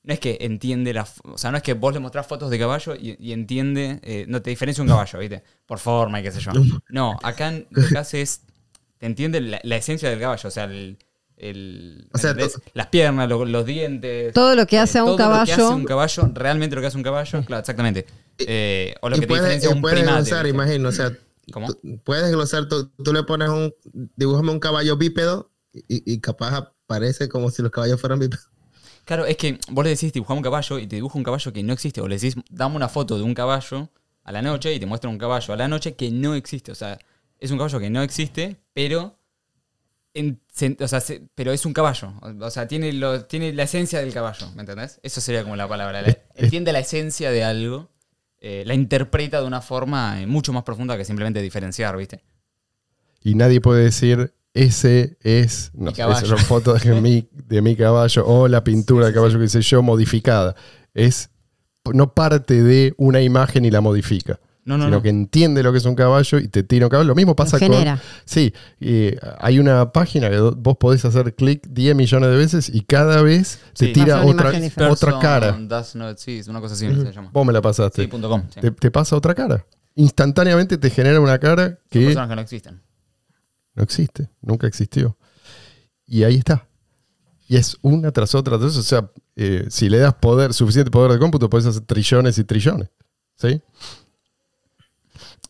no 0.04 0.12
es 0.12 0.20
que 0.20 0.36
entiende 0.42 0.92
la. 0.92 1.06
O 1.24 1.38
sea, 1.38 1.50
no 1.50 1.56
es 1.56 1.62
que 1.62 1.72
vos 1.72 1.92
le 1.94 1.98
mostrás 2.00 2.26
fotos 2.26 2.50
de 2.50 2.58
caballo 2.58 2.94
y, 2.94 3.16
y 3.18 3.32
entiende. 3.32 4.00
eh, 4.02 4.26
no 4.28 4.42
te 4.42 4.50
diferencia 4.50 4.82
un 4.82 4.88
caballo, 4.88 5.18
¿viste? 5.18 5.42
Por 5.66 5.78
forma 5.78 6.20
y 6.20 6.22
qué 6.22 6.30
sé 6.30 6.40
yo. 6.40 6.52
No, 6.90 7.16
acá 7.22 7.50
lo 7.70 7.88
que 7.88 7.98
hace 7.98 8.20
es. 8.22 8.42
Te 8.98 9.06
entiende 9.06 9.40
la, 9.40 9.60
la 9.62 9.76
esencia 9.76 10.08
del 10.10 10.20
caballo. 10.20 10.46
O 10.46 10.52
sea, 10.52 10.64
el. 10.64 10.98
El- 11.50 12.08
O 12.12 12.18
sea, 12.18 12.30
¿entendés? 12.30 12.54
to- 12.54 12.62
las 12.74 12.86
piernas, 12.88 13.28
lo- 13.28 13.44
los 13.44 13.64
dientes. 13.66 14.32
Todo 14.34 14.54
lo 14.54 14.66
que 14.66 14.78
hace 14.78 14.98
a 14.98 15.04
un 15.04 15.16
todo 15.16 15.18
Lo 15.28 15.34
que 15.44 15.52
hace 15.52 15.56
caballo. 15.56 15.76
un 15.76 15.84
caballo, 15.84 16.30
realmente 16.34 16.74
lo 16.76 16.80
que 16.82 16.88
hace 16.88 16.96
un 16.96 17.02
caballo, 17.02 17.44
claro, 17.44 17.60
exactamente. 17.60 18.06
Eh, 18.38 18.94
o 19.02 19.08
lo 19.08 19.16
y 19.16 19.20
que 19.20 19.26
te 19.26 19.28
puedes, 19.28 19.42
diferencia 19.44 19.70
y 19.70 19.72
un 19.74 19.80
puedes 19.80 19.98
primate. 20.00 20.22
glosar, 20.22 20.44
¿viste? 20.44 20.54
imagino. 20.56 20.88
O 20.88 20.92
sea, 20.92 21.12
puedes 22.04 22.30
glosar, 22.30 22.68
tú, 22.68 22.88
tú 23.02 23.12
le 23.12 23.22
pones 23.22 23.48
un, 23.48 23.74
dibújame 24.16 24.50
un 24.50 24.60
caballo 24.60 24.96
bípedo 24.96 25.50
y, 25.72 26.12
y 26.12 26.20
capaz 26.20 26.72
aparece 26.86 27.28
como 27.28 27.50
si 27.50 27.62
los 27.62 27.70
caballos 27.70 28.00
fueran 28.00 28.18
bípedos. 28.18 28.48
Claro, 29.04 29.26
es 29.26 29.36
que 29.36 29.58
vos 29.70 29.84
le 29.84 29.90
decís 29.90 30.12
dibujar 30.12 30.36
un 30.36 30.42
caballo 30.42 30.78
y 30.78 30.86
te 30.86 30.96
dibuja 30.96 31.18
un 31.18 31.24
caballo 31.24 31.52
que 31.52 31.62
no 31.62 31.72
existe. 31.74 32.00
O 32.00 32.08
le 32.08 32.14
decís, 32.16 32.36
dame 32.48 32.76
una 32.76 32.88
foto 32.88 33.18
de 33.18 33.22
un 33.22 33.34
caballo 33.34 33.90
a 34.22 34.32
la 34.32 34.40
noche 34.40 34.72
y 34.72 34.80
te 34.80 34.86
muestra 34.86 35.10
un 35.10 35.18
caballo 35.18 35.52
a 35.52 35.56
la 35.58 35.68
noche 35.68 35.94
que 35.94 36.10
no 36.10 36.34
existe. 36.34 36.72
O 36.72 36.74
sea, 36.74 36.98
es 37.38 37.50
un 37.50 37.58
caballo 37.58 37.78
que 37.80 37.90
no 37.90 38.02
existe, 38.02 38.56
pero. 38.72 39.18
En- 40.14 40.40
se- 40.52 40.76
o 40.80 40.88
sea, 40.88 41.00
se- 41.00 41.22
pero 41.34 41.52
es 41.52 41.66
un 41.66 41.72
caballo. 41.72 42.14
O, 42.22 42.46
o 42.46 42.50
sea, 42.50 42.66
tiene, 42.68 42.92
lo, 42.92 43.24
tiene 43.24 43.52
la 43.52 43.64
esencia 43.64 44.00
del 44.00 44.12
caballo, 44.12 44.50
¿me 44.54 44.60
entendés? 44.62 45.00
Eso 45.02 45.20
sería 45.20 45.42
como 45.42 45.56
la 45.56 45.68
palabra. 45.68 46.02
la- 46.02 46.16
entiende 46.36 46.72
la 46.72 46.78
esencia 46.80 47.30
de 47.30 47.44
algo, 47.44 47.90
eh, 48.40 48.62
la 48.66 48.74
interpreta 48.74 49.40
de 49.40 49.46
una 49.46 49.60
forma 49.60 50.20
eh, 50.22 50.26
mucho 50.26 50.52
más 50.52 50.62
profunda 50.64 50.96
que 50.96 51.04
simplemente 51.04 51.40
diferenciar, 51.42 51.96
¿viste? 51.96 52.22
Y 53.22 53.34
nadie 53.34 53.60
puede 53.60 53.84
decir, 53.84 54.34
ese 54.52 55.16
es, 55.22 55.70
no 55.74 55.90
esas 55.90 56.28
son 56.28 56.38
fotos 56.46 56.82
de 56.84 57.00
mi, 57.00 57.28
de 57.32 57.62
mi 57.62 57.74
caballo 57.74 58.26
o 58.26 58.46
la 58.48 58.62
pintura 58.62 59.06
del 59.06 59.14
caballo 59.14 59.38
que 59.38 59.46
hice 59.46 59.62
yo 59.62 59.82
modificada. 59.82 60.54
Es, 60.92 61.30
no 61.92 62.14
parte 62.14 62.62
de 62.62 62.94
una 62.98 63.20
imagen 63.22 63.64
y 63.64 63.70
la 63.70 63.80
modifica. 63.80 64.38
No, 64.66 64.78
no, 64.78 64.84
sino 64.84 64.96
no. 64.96 65.02
que 65.02 65.10
entiende 65.10 65.62
lo 65.62 65.72
que 65.72 65.78
es 65.78 65.84
un 65.84 65.94
caballo 65.94 66.38
y 66.38 66.48
te 66.48 66.62
tira 66.62 66.86
un 66.86 66.90
caballo. 66.90 67.08
Lo 67.08 67.14
mismo 67.14 67.36
pasa 67.36 67.58
con. 67.58 67.68
genera. 67.70 68.00
Sí, 68.24 68.52
eh, 68.80 69.18
hay 69.38 69.58
una 69.58 69.92
página 69.92 70.30
que 70.30 70.38
vos 70.40 70.76
podés 70.78 71.04
hacer 71.04 71.34
clic 71.34 71.66
10 71.68 71.94
millones 71.94 72.30
de 72.30 72.36
veces 72.36 72.70
y 72.72 72.80
cada 72.80 73.20
vez 73.22 73.58
te 73.76 73.86
Sí. 73.88 73.92
tira 73.92 74.16
Pasa 74.16 74.26
una 74.26 74.42
otra, 74.48 74.90
otra 74.90 75.18
cara. 75.18 75.52
Not 75.58 76.12
exist, 76.12 76.48
una 76.48 76.60
cosa 76.60 76.74
así 76.74 76.86
se 76.88 77.12
llama. 77.12 77.30
Vos 77.32 77.46
me 77.46 77.52
la 77.52 77.60
pasaste. 77.60 78.02
Sí, 78.02 78.08
punto 78.08 78.28
com, 78.30 78.42
sí. 78.52 78.60
te, 78.60 78.70
te 78.70 78.90
pasa 78.90 79.16
otra 79.16 79.34
cara. 79.34 79.66
Instantáneamente 79.96 80.78
te 80.78 80.88
genera 80.90 81.20
una 81.20 81.38
cara 81.38 81.66
Son 81.68 81.78
que 81.90 82.04
personas 82.06 82.28
que 82.30 82.34
no 82.36 82.40
existen. 82.42 82.80
no 83.74 83.82
existe, 83.82 84.30
nunca 84.40 84.66
existió. 84.66 85.16
Y 86.06 86.24
ahí 86.24 86.36
está. 86.36 86.66
Y 87.48 87.56
es 87.56 87.76
una 87.82 88.10
tras 88.12 88.34
otra. 88.34 88.58
tras. 88.58 88.76
O 88.76 88.82
sea, 88.82 89.10
eh, 89.36 89.66
si 89.68 89.90
le 89.90 89.98
das 89.98 90.14
poder, 90.14 90.54
suficiente 90.54 90.90
poder 90.90 91.12
de 91.12 91.18
cómputo, 91.18 91.50
puedes 91.50 91.66
hacer 91.66 91.82
trillones 91.82 92.38
y 92.38 92.44
trillones. 92.44 92.88
¿Sí? 93.36 93.60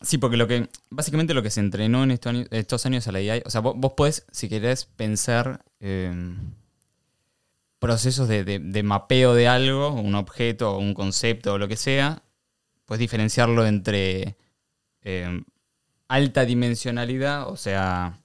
Sí, 0.01 0.17
porque 0.17 0.37
lo 0.37 0.47
que 0.47 0.69
básicamente 0.89 1.33
lo 1.33 1.41
que 1.41 1.49
se 1.49 1.61
entrenó 1.61 2.03
en 2.03 2.11
estos 2.11 2.85
años, 2.85 3.07
a 3.07 3.11
la 3.11 3.19
AI, 3.19 3.43
o 3.45 3.49
sea, 3.49 3.61
vos, 3.61 3.75
vos 3.77 3.93
podés, 3.93 4.25
si 4.31 4.49
querés, 4.49 4.85
pensar 4.85 5.63
eh, 5.79 6.35
procesos 7.79 8.27
de, 8.27 8.81
mapeo 8.83 9.33
de 9.33 9.47
algo, 9.47 9.93
un 9.93 10.15
objeto, 10.15 10.77
un 10.77 10.93
concepto 10.93 11.53
o 11.53 11.57
lo 11.57 11.67
que 11.67 11.77
sea, 11.77 12.23
puedes 12.85 12.99
diferenciarlo 12.99 13.65
entre 13.65 14.37
eh, 15.01 15.43
alta 16.07 16.45
dimensionalidad, 16.45 17.47
o 17.49 17.57
sea, 17.57 18.19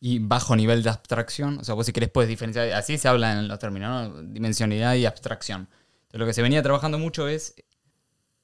y 0.00 0.18
bajo 0.18 0.56
nivel 0.56 0.82
de 0.82 0.90
abstracción. 0.90 1.58
O 1.58 1.64
sea, 1.64 1.74
vos 1.74 1.86
si 1.86 1.92
querés 1.92 2.10
puedes 2.10 2.28
diferenciar, 2.28 2.72
así 2.72 2.98
se 2.98 3.08
habla 3.08 3.32
en 3.32 3.48
los 3.48 3.58
términos, 3.58 4.10
¿no? 4.10 4.22
Dimensionalidad 4.22 4.94
y 4.96 5.06
abstracción. 5.06 5.68
Entonces, 6.02 6.20
lo 6.20 6.26
que 6.26 6.34
se 6.34 6.42
venía 6.42 6.62
trabajando 6.62 6.98
mucho 6.98 7.28
es 7.28 7.54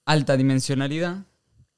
alta 0.05 0.37
dimensionalidad 0.37 1.25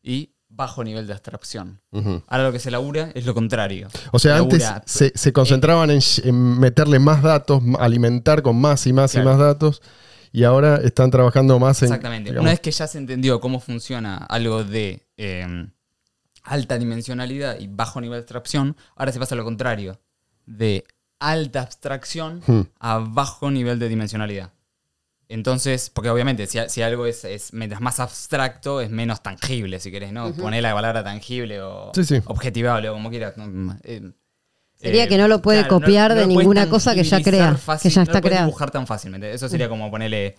y 0.03 0.32
bajo 0.55 0.85
nivel 0.85 1.07
de 1.07 1.15
abstracción. 1.15 1.81
Ahora 2.29 2.45
lo 2.45 2.53
que 2.53 2.59
se 2.59 2.71
labura 2.71 3.11
es 3.15 3.25
lo 3.27 3.35
contrario. 3.35 3.88
O 4.12 4.19
sea, 4.19 4.35
Se 4.37 4.43
antes 4.43 4.62
labura- 4.62 4.83
se, 4.87 5.12
se 5.15 5.33
concentraban 5.33 5.91
en, 5.91 6.01
en 6.25 6.59
meterle 6.61 6.99
más 6.99 7.23
datos, 7.23 7.62
alimentar 7.79 8.43
con 8.43 8.61
más 8.61 8.87
y 8.87 8.93
más 8.93 9.15
y 9.15 9.21
más 9.21 9.38
datos, 9.38 9.81
y 10.31 10.45
ahora 10.45 10.77
están 10.77 11.11
trabajando 11.11 11.59
más 11.59 11.83
en... 11.83 11.87
Exactamente. 11.88 12.31
digamos, 12.31 12.43
Una 12.45 12.51
vez 12.53 12.61
que 12.61 12.71
ya 12.71 12.87
se 12.87 12.99
entendió 12.99 13.41
cómo 13.41 13.61
funciona 13.61 14.17
algo 14.19 14.62
de 14.65 15.07
eh, 15.17 15.69
alta 16.45 16.79
dimensionalidad 16.79 17.59
y 17.59 17.67
bajo 17.69 18.01
nivel 18.01 18.17
de 18.17 18.21
abstracción, 18.21 18.77
ahora 18.97 19.12
se 19.12 19.19
pasa 19.19 19.35
a 19.35 19.38
lo 19.38 19.45
contrario. 19.45 20.01
De 20.47 20.85
alta 21.19 21.62
abstracción 21.62 22.43
Hmm. 22.47 22.62
a 22.81 22.99
bajo 22.99 23.51
nivel 23.51 23.79
de 23.79 23.88
dimensionalidad. 23.88 24.51
Entonces, 25.33 25.88
porque 25.90 26.11
obviamente 26.11 26.47
si, 26.47 26.59
si 26.68 26.83
algo 26.83 27.07
es, 27.07 27.25
es 27.25 27.53
mientras 27.53 27.81
más 27.81 28.01
abstracto, 28.01 28.81
es 28.81 28.90
menos 28.90 29.23
tangible, 29.23 29.81
si 29.81 29.90
querés, 29.90 30.12
¿no? 30.12 30.33
Poner 30.35 30.62
la 30.62 30.75
palabra 30.75 31.03
tangible 31.03 31.61
o 31.62 31.90
Sí, 31.95 32.05
sí. 32.05 32.21
objetivable 32.27 32.88
o 32.90 32.92
como 32.92 33.09
quieras. 33.11 33.37
¿no? 33.37 33.77
Eh, 33.83 34.12
Sería 34.75 35.05
eh, 35.05 35.09
que 35.09 35.16
no 35.16 35.29
lo 35.29 35.40
puede 35.42 35.66
copiar 35.68 36.14
de 36.14 36.23
lo 36.23 36.27
puede 36.27 36.38
ninguna 36.38 36.68
cosa 36.68 36.95
que 36.95 37.05
ya 37.05 37.23
crea, 37.23 37.55
fácil, 37.55 37.90
que 37.90 37.95
ya 37.95 38.01
no 38.01 38.03
está 38.05 38.18
lo 38.18 38.23
puede 38.23 38.31
creado. 38.33 38.47
dibujar 38.47 38.71
tan 38.71 38.87
fácilmente. 38.87 39.33
Eso 39.33 39.49
sería 39.49 39.68
como 39.68 39.90
ponerle. 39.90 40.35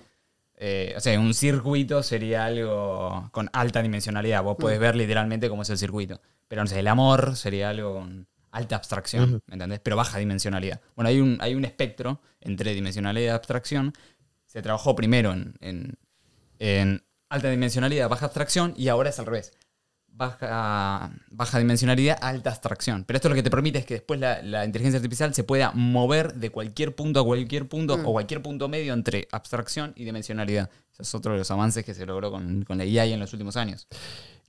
eh, 0.57 0.93
o 0.95 0.99
sea, 0.99 1.19
un 1.19 1.33
circuito 1.33 2.03
sería 2.03 2.45
algo 2.45 3.29
con 3.31 3.49
alta 3.53 3.81
dimensionalidad. 3.81 4.43
Vos 4.43 4.57
podés 4.59 4.79
ver 4.79 4.95
literalmente 4.95 5.49
cómo 5.49 5.63
es 5.63 5.69
el 5.69 5.77
circuito. 5.77 6.21
Pero 6.47 6.61
no 6.61 6.67
sé, 6.67 6.79
el 6.79 6.87
amor 6.87 7.35
sería 7.35 7.69
algo 7.69 7.95
con 7.95 8.27
alta 8.51 8.75
abstracción, 8.75 9.41
¿me 9.47 9.53
entendés? 9.55 9.79
Pero 9.79 9.95
baja 9.95 10.19
dimensionalidad. 10.19 10.79
Bueno, 10.95 11.09
hay 11.09 11.19
un, 11.19 11.37
hay 11.41 11.55
un 11.55 11.65
espectro 11.65 12.21
entre 12.41 12.73
dimensionalidad 12.75 13.25
y 13.25 13.35
abstracción. 13.35 13.93
Se 14.53 14.61
trabajó 14.61 14.95
primero 14.95 15.33
en, 15.33 15.55
en- 16.59 17.03
alta 17.27 17.49
dimensionalidad, 17.49 18.07
baja 18.07 18.25
abstracción, 18.27 18.75
y 18.77 18.89
ahora 18.89 19.09
es 19.09 19.17
al 19.17 19.25
revés 19.25 19.51
baja, 20.15 21.11
baja 21.31 21.59
dimensionalidad, 21.59 22.17
alta 22.21 22.49
abstracción. 22.51 23.03
Pero 23.05 23.17
esto 23.17 23.29
lo 23.29 23.35
que 23.35 23.43
te 23.43 23.49
permite 23.49 23.79
es 23.79 23.85
que 23.85 23.95
después 23.95 24.19
la, 24.19 24.41
la 24.41 24.65
inteligencia 24.65 24.97
artificial 24.97 25.33
se 25.33 25.43
pueda 25.43 25.71
mover 25.73 26.33
de 26.35 26.49
cualquier 26.49 26.95
punto 26.95 27.19
a 27.19 27.25
cualquier 27.25 27.67
punto 27.67 27.95
o 27.95 28.11
cualquier 28.13 28.41
punto 28.41 28.67
medio 28.69 28.93
entre 28.93 29.27
abstracción 29.31 29.93
y 29.95 30.05
dimensionalidad. 30.05 30.69
Ese 30.93 31.01
es 31.03 31.15
otro 31.15 31.31
de 31.33 31.39
los 31.39 31.49
avances 31.51 31.83
que 31.83 31.93
se 31.93 32.05
logró 32.05 32.31
con, 32.31 32.63
con 32.63 32.77
la 32.77 32.85
IA 32.85 33.05
en 33.05 33.19
los 33.19 33.33
últimos 33.33 33.57
años. 33.57 33.87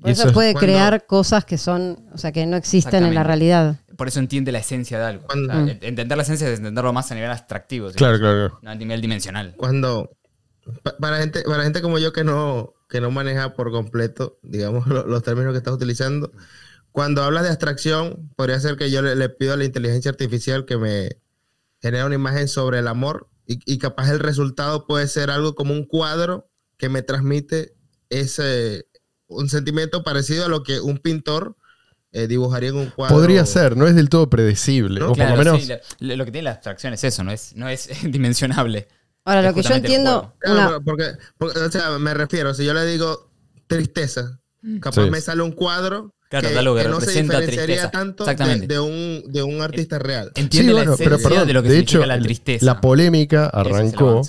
Por 0.00 0.11
y 0.11 0.12
eso, 0.12 0.22
eso 0.22 0.29
es- 0.31 0.35
puede 0.35 0.53
cuando- 0.53 0.66
crear 0.72 1.07
cosas 1.07 1.44
que 1.44 1.57
son, 1.57 1.98
o 2.12 2.18
sea, 2.18 2.33
que 2.33 2.44
no 2.46 2.57
existen 2.57 3.05
en 3.05 3.14
la 3.14 3.22
realidad. 3.22 3.77
Por 3.96 4.09
eso 4.09 4.18
entiende 4.20 4.53
la 4.53 4.59
esencia 4.59 4.98
de 4.98 5.05
algo. 5.07 5.27
Cuando- 5.27 5.53
O 5.62 5.64
sea, 5.66 5.79
entender 5.81 6.16
la 6.18 6.22
esencia 6.24 6.48
es 6.50 6.59
entenderlo 6.59 6.92
más 6.92 7.11
a 7.11 7.14
nivel 7.14 7.31
abstractivo, 7.31 7.88
¿sí? 7.90 7.96
Claro, 7.96 8.18
claro, 8.18 8.35
claro. 8.48 8.59
no 8.61 8.70
a 8.70 8.74
nivel 8.74 9.00
dimensional. 9.00 9.55
cuando 9.57 10.11
para 10.98 11.18
gente 11.18 11.42
para 11.42 11.62
gente 11.64 11.83
como 11.83 11.98
yo 11.98 12.12
que 12.12 12.24
no 12.24 12.74
que 12.88 13.00
no 13.00 13.11
maneja 13.11 13.55
por 13.55 13.70
completo 13.70 14.38
digamos 14.42 14.87
lo- 14.88 15.07
los 15.07 15.22
términos 15.22 15.53
que 15.53 15.59
estás 15.59 15.74
utilizando 15.74 16.33
cuando 16.92 17.22
hablas 17.22 17.42
de 17.42 17.48
abstracción 17.50 18.31
podría 18.37 18.61
ser 18.61 18.77
que 18.77 18.90
yo 18.90 19.03
le, 19.03 19.14
le 19.16 19.29
pido 19.29 19.53
a 19.53 19.57
la 19.57 19.64
inteligencia 19.64 20.11
artificial 20.11 20.64
que 20.64 20.77
me 20.79 21.16
genere 21.83 22.05
una 22.05 22.14
imagen 22.14 22.48
sobre 22.48 22.79
el 22.79 22.88
amor 22.88 23.29
y, 23.46 23.59
y 23.66 23.79
capaz 23.79 24.11
el 24.11 24.20
resultado 24.20 24.87
puede 24.87 25.07
ser 25.09 25.31
algo 25.31 25.55
como 25.55 25.74
un 25.74 25.85
cuadro 25.87 26.48
que 26.79 26.88
me 26.88 27.03
transmite 27.03 27.74
ese 28.11 28.87
un 29.27 29.48
sentimiento 29.48 30.03
parecido 30.05 30.44
a 30.44 30.48
lo 30.48 30.62
que 30.62 30.81
un 30.81 30.98
pintor 30.98 31.57
eh, 32.12 32.29
dibujaría 32.29 32.68
en 32.68 32.77
un 32.77 32.90
cuadro 32.90 33.16
Podría 33.16 33.44
ser, 33.44 33.77
no 33.77 33.88
es 33.88 33.96
del 33.96 34.09
todo 34.09 34.31
predecible. 34.31 35.00
¿No? 35.00 35.11
O 35.11 35.14
por 35.14 35.29
lo 35.29 35.37
menos... 35.37 35.61
sí, 35.62 35.72
lo, 35.98 36.14
lo 36.16 36.24
que 36.24 36.31
tiene 36.31 36.44
la 36.44 36.53
abstracción 36.53 36.92
es 36.94 37.03
eso, 37.03 37.24
no 37.24 37.33
es, 37.33 37.57
no 37.57 37.68
es 37.68 37.88
dimensionable. 38.05 38.87
Ahora, 39.24 39.42
lo 39.42 39.54
que 39.54 39.62
yo 39.62 39.74
entiendo. 39.74 40.34
Claro, 40.38 40.68
una, 40.76 40.80
porque, 40.80 41.12
porque, 41.38 41.58
o 41.58 41.70
sea, 41.70 41.98
me 41.98 42.12
refiero, 42.14 42.52
si 42.54 42.64
yo 42.64 42.74
le 42.74 42.84
digo 42.87 43.30
tristeza, 43.66 44.40
capaz 44.80 45.04
Sí. 45.04 45.10
me 45.10 45.20
sale 45.20 45.42
un 45.42 45.52
cuadro 45.52 46.12
Claro, 46.28 46.48
que, 46.48 46.54
de 46.54 46.60
que 46.60 46.64
que 46.64 46.88
no 46.88 47.00
se 47.00 47.06
representa 47.06 47.40
diferenciaría 47.40 47.64
tristeza. 47.76 47.90
tanto 47.90 48.24
de, 48.24 48.32
Exactamente. 48.32 48.66
de 48.74 48.80
un, 48.80 49.22
de 49.32 49.42
un 49.42 49.62
artista 49.62 49.98
real. 49.98 50.32
Entiende 50.34 50.72
Sí, 50.72 50.74
la 50.76 50.82
bueno, 50.82 50.94
pero 50.98 51.10
esencia 51.16 51.28
perdón, 51.30 51.46
de 51.48 51.52
lo 51.54 51.62
que 51.62 51.68
de 51.68 51.74
significa 51.76 51.98
hecho, 52.00 52.06
la 52.06 52.18
tristeza. 52.20 52.66
la 52.66 52.80
polémica 52.80 53.44
es 53.46 53.50
arrancó 53.54 54.22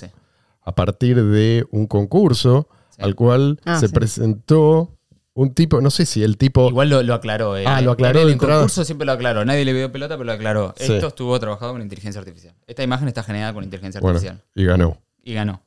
a 0.62 0.74
partir 0.74 1.22
de 1.22 1.66
un 1.70 1.86
concurso 1.86 2.68
Sí. 2.90 3.02
al 3.02 3.14
cual 3.14 3.60
Ah, 3.66 3.78
se 3.78 3.88
sí. 3.88 3.92
presentó 3.94 4.95
un 5.36 5.52
tipo, 5.54 5.80
no 5.80 5.90
sé 5.90 6.06
si 6.06 6.22
el 6.22 6.36
tipo... 6.38 6.68
Igual 6.68 6.88
lo, 6.88 7.02
lo 7.02 7.12
aclaró. 7.14 7.56
eh. 7.56 7.64
Ah, 7.66 7.80
lo 7.82 7.92
aclaró 7.92 8.20
En 8.20 8.26
el 8.28 8.32
entrada. 8.32 8.54
concurso 8.60 8.84
siempre 8.84 9.04
lo 9.06 9.12
aclaró. 9.12 9.44
Nadie 9.44 9.64
le 9.64 9.72
dio 9.74 9.92
pelota, 9.92 10.14
pero 10.16 10.24
lo 10.24 10.32
aclaró. 10.32 10.74
Sí. 10.78 10.94
Esto 10.94 11.08
estuvo 11.08 11.38
trabajado 11.38 11.72
con 11.72 11.82
inteligencia 11.82 12.18
artificial. 12.18 12.54
Esta 12.66 12.82
imagen 12.82 13.06
está 13.08 13.22
generada 13.22 13.52
con 13.52 13.62
inteligencia 13.62 14.00
bueno, 14.00 14.16
artificial. 14.16 14.42
y 14.54 14.64
ganó. 14.64 14.98
Y 15.22 15.34
ganó. 15.34 15.62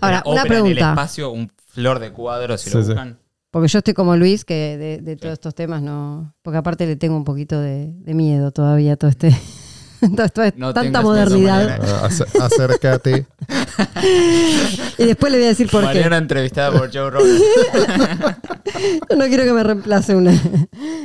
Ahora, 0.00 0.22
Una 0.26 0.32
una 0.32 0.42
ópera 0.42 0.58
en 0.58 0.66
el 0.66 0.72
pregunta. 0.74 0.90
espacio, 0.90 1.30
un 1.30 1.50
flor 1.68 1.98
de 2.00 2.10
cuadros, 2.12 2.60
si 2.60 2.70
Sí, 2.70 2.76
lo 2.76 2.82
sí. 2.82 2.88
buscan. 2.88 3.18
porque 3.50 3.68
yo 3.68 3.78
estoy 3.78 3.94
como 3.94 4.16
Luis, 4.16 4.44
que 4.44 4.76
de, 4.76 4.98
de 4.98 5.16
todos 5.16 5.34
estos 5.34 5.54
temas 5.54 5.80
no. 5.80 6.34
Porque 6.42 6.58
aparte 6.58 6.84
le 6.86 6.96
tengo 6.96 7.16
un 7.16 7.24
poquito 7.24 7.60
de, 7.60 7.92
de 7.92 8.14
miedo 8.14 8.50
todavía 8.50 8.94
a 8.94 8.96
todo 8.96 9.10
este. 9.10 9.30
Esto- 10.00 10.42
No 10.56 10.72
tanta 10.74 11.00
modernidad. 11.02 11.68
Mariana. 11.78 12.02
Ac- 12.08 12.40
acércate. 12.42 13.26
Y 14.98 15.04
después 15.06 15.32
le 15.32 15.38
voy 15.38 15.46
a 15.46 15.48
decir 15.50 15.68
por 15.70 15.80
qué. 15.80 15.86
Mariana 15.86 16.18
entrevistada 16.18 16.70
por 16.78 16.92
Joe 16.92 17.10
Rogan. 17.10 17.28
no 19.16 19.24
quiero 19.26 19.44
que 19.44 19.52
me 19.52 19.62
reemplace 19.64 20.14
una. 20.14 20.32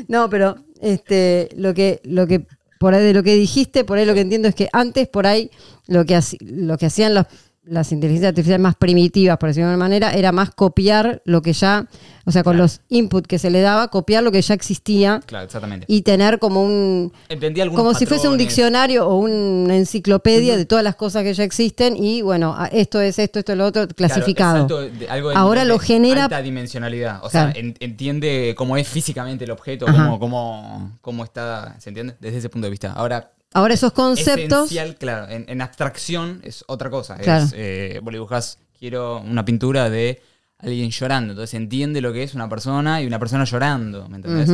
No, 0.07 0.29
pero 0.29 0.55
este, 0.81 1.49
lo 1.55 1.73
que, 1.73 1.99
lo 2.03 2.27
que, 2.27 2.45
por 2.79 2.93
ahí 2.93 3.03
de 3.03 3.13
lo 3.13 3.23
que 3.23 3.35
dijiste, 3.35 3.83
por 3.83 3.97
ahí 3.97 4.05
lo 4.05 4.13
que 4.13 4.21
entiendo 4.21 4.47
es 4.47 4.55
que 4.55 4.69
antes 4.73 5.07
por 5.07 5.25
ahí 5.27 5.49
lo 5.87 6.05
que, 6.05 6.19
lo 6.41 6.77
que 6.77 6.85
hacían 6.85 7.13
los- 7.15 7.25
las 7.69 7.91
inteligencias 7.91 8.29
artificiales 8.29 8.61
más 8.61 8.75
primitivas, 8.75 9.37
por 9.37 9.49
decirlo 9.49 9.69
de 9.69 9.75
una 9.75 9.83
manera, 9.85 10.11
era 10.13 10.31
más 10.31 10.49
copiar 10.51 11.21
lo 11.25 11.41
que 11.41 11.53
ya, 11.53 11.87
o 12.25 12.31
sea, 12.31 12.43
con 12.43 12.57
los 12.57 12.81
inputs 12.89 13.27
que 13.27 13.37
se 13.39 13.49
le 13.49 13.61
daba, 13.61 13.89
copiar 13.89 14.23
lo 14.23 14.31
que 14.31 14.41
ya 14.41 14.53
existía 14.53 15.21
Claro, 15.25 15.45
exactamente. 15.45 15.85
y 15.87 16.01
tener 16.01 16.39
como 16.39 16.63
un, 16.63 17.11
Entendí 17.29 17.61
como 17.69 17.93
si 17.93 18.05
fuese 18.05 18.27
un 18.27 18.33
patrones. 18.33 18.47
diccionario 18.47 19.07
o 19.07 19.15
una 19.17 19.75
enciclopedia 19.75 20.57
de 20.57 20.65
todas 20.65 20.83
las 20.83 20.95
cosas 20.95 21.23
que 21.23 21.33
ya 21.33 21.43
existen 21.43 21.95
y 21.95 22.21
bueno, 22.21 22.55
esto 22.71 23.01
es 23.01 23.19
esto, 23.19 23.39
esto 23.39 23.51
es 23.51 23.57
lo 23.57 23.65
otro, 23.65 23.87
clasificado. 23.87 24.67
Claro, 24.67 24.89
algo 25.09 25.31
Ahora 25.31 25.63
lo 25.65 25.77
genera- 25.79 26.23
Alta 26.25 26.41
dimensionalidad. 26.41 27.23
O 27.23 27.29
sea, 27.29 27.45
Claro. 27.51 27.59
en- 27.59 27.75
entiende 27.79 28.55
cómo 28.57 28.77
es 28.77 28.87
físicamente 28.87 29.43
el 29.45 29.51
objeto, 29.51 29.85
cómo, 29.85 30.19
cómo, 30.19 30.97
cómo 31.01 31.23
está. 31.23 31.75
¿Se 31.79 31.89
entiende? 31.89 32.15
Desde 32.19 32.37
ese 32.39 32.49
punto 32.49 32.65
de 32.65 32.71
vista. 32.71 32.91
Ahora, 32.93 33.31
Ahora 33.53 33.73
esos 33.73 33.93
conceptos, 33.93 34.71
esencial, 34.71 34.95
claro, 34.95 35.29
en, 35.31 35.45
en 35.47 35.61
abstracción 35.61 36.39
es 36.43 36.63
otra 36.67 36.89
cosa. 36.89 37.15
Claro. 37.17 37.45
Es, 37.45 37.53
eh, 37.55 37.99
vos 38.03 38.11
le 38.13 38.17
dibujás, 38.17 38.59
quiero 38.77 39.19
una 39.21 39.43
pintura 39.45 39.89
de 39.89 40.21
alguien 40.59 40.91
llorando. 40.91 41.31
Entonces 41.33 41.53
entiende 41.55 42.01
lo 42.01 42.13
que 42.13 42.23
es 42.23 42.35
una 42.35 42.47
persona 42.47 43.01
y 43.01 43.07
una 43.07 43.17
persona 43.19 43.45
llorando. 43.45 44.07
¿Me 44.07 44.17
entendés? 44.17 44.49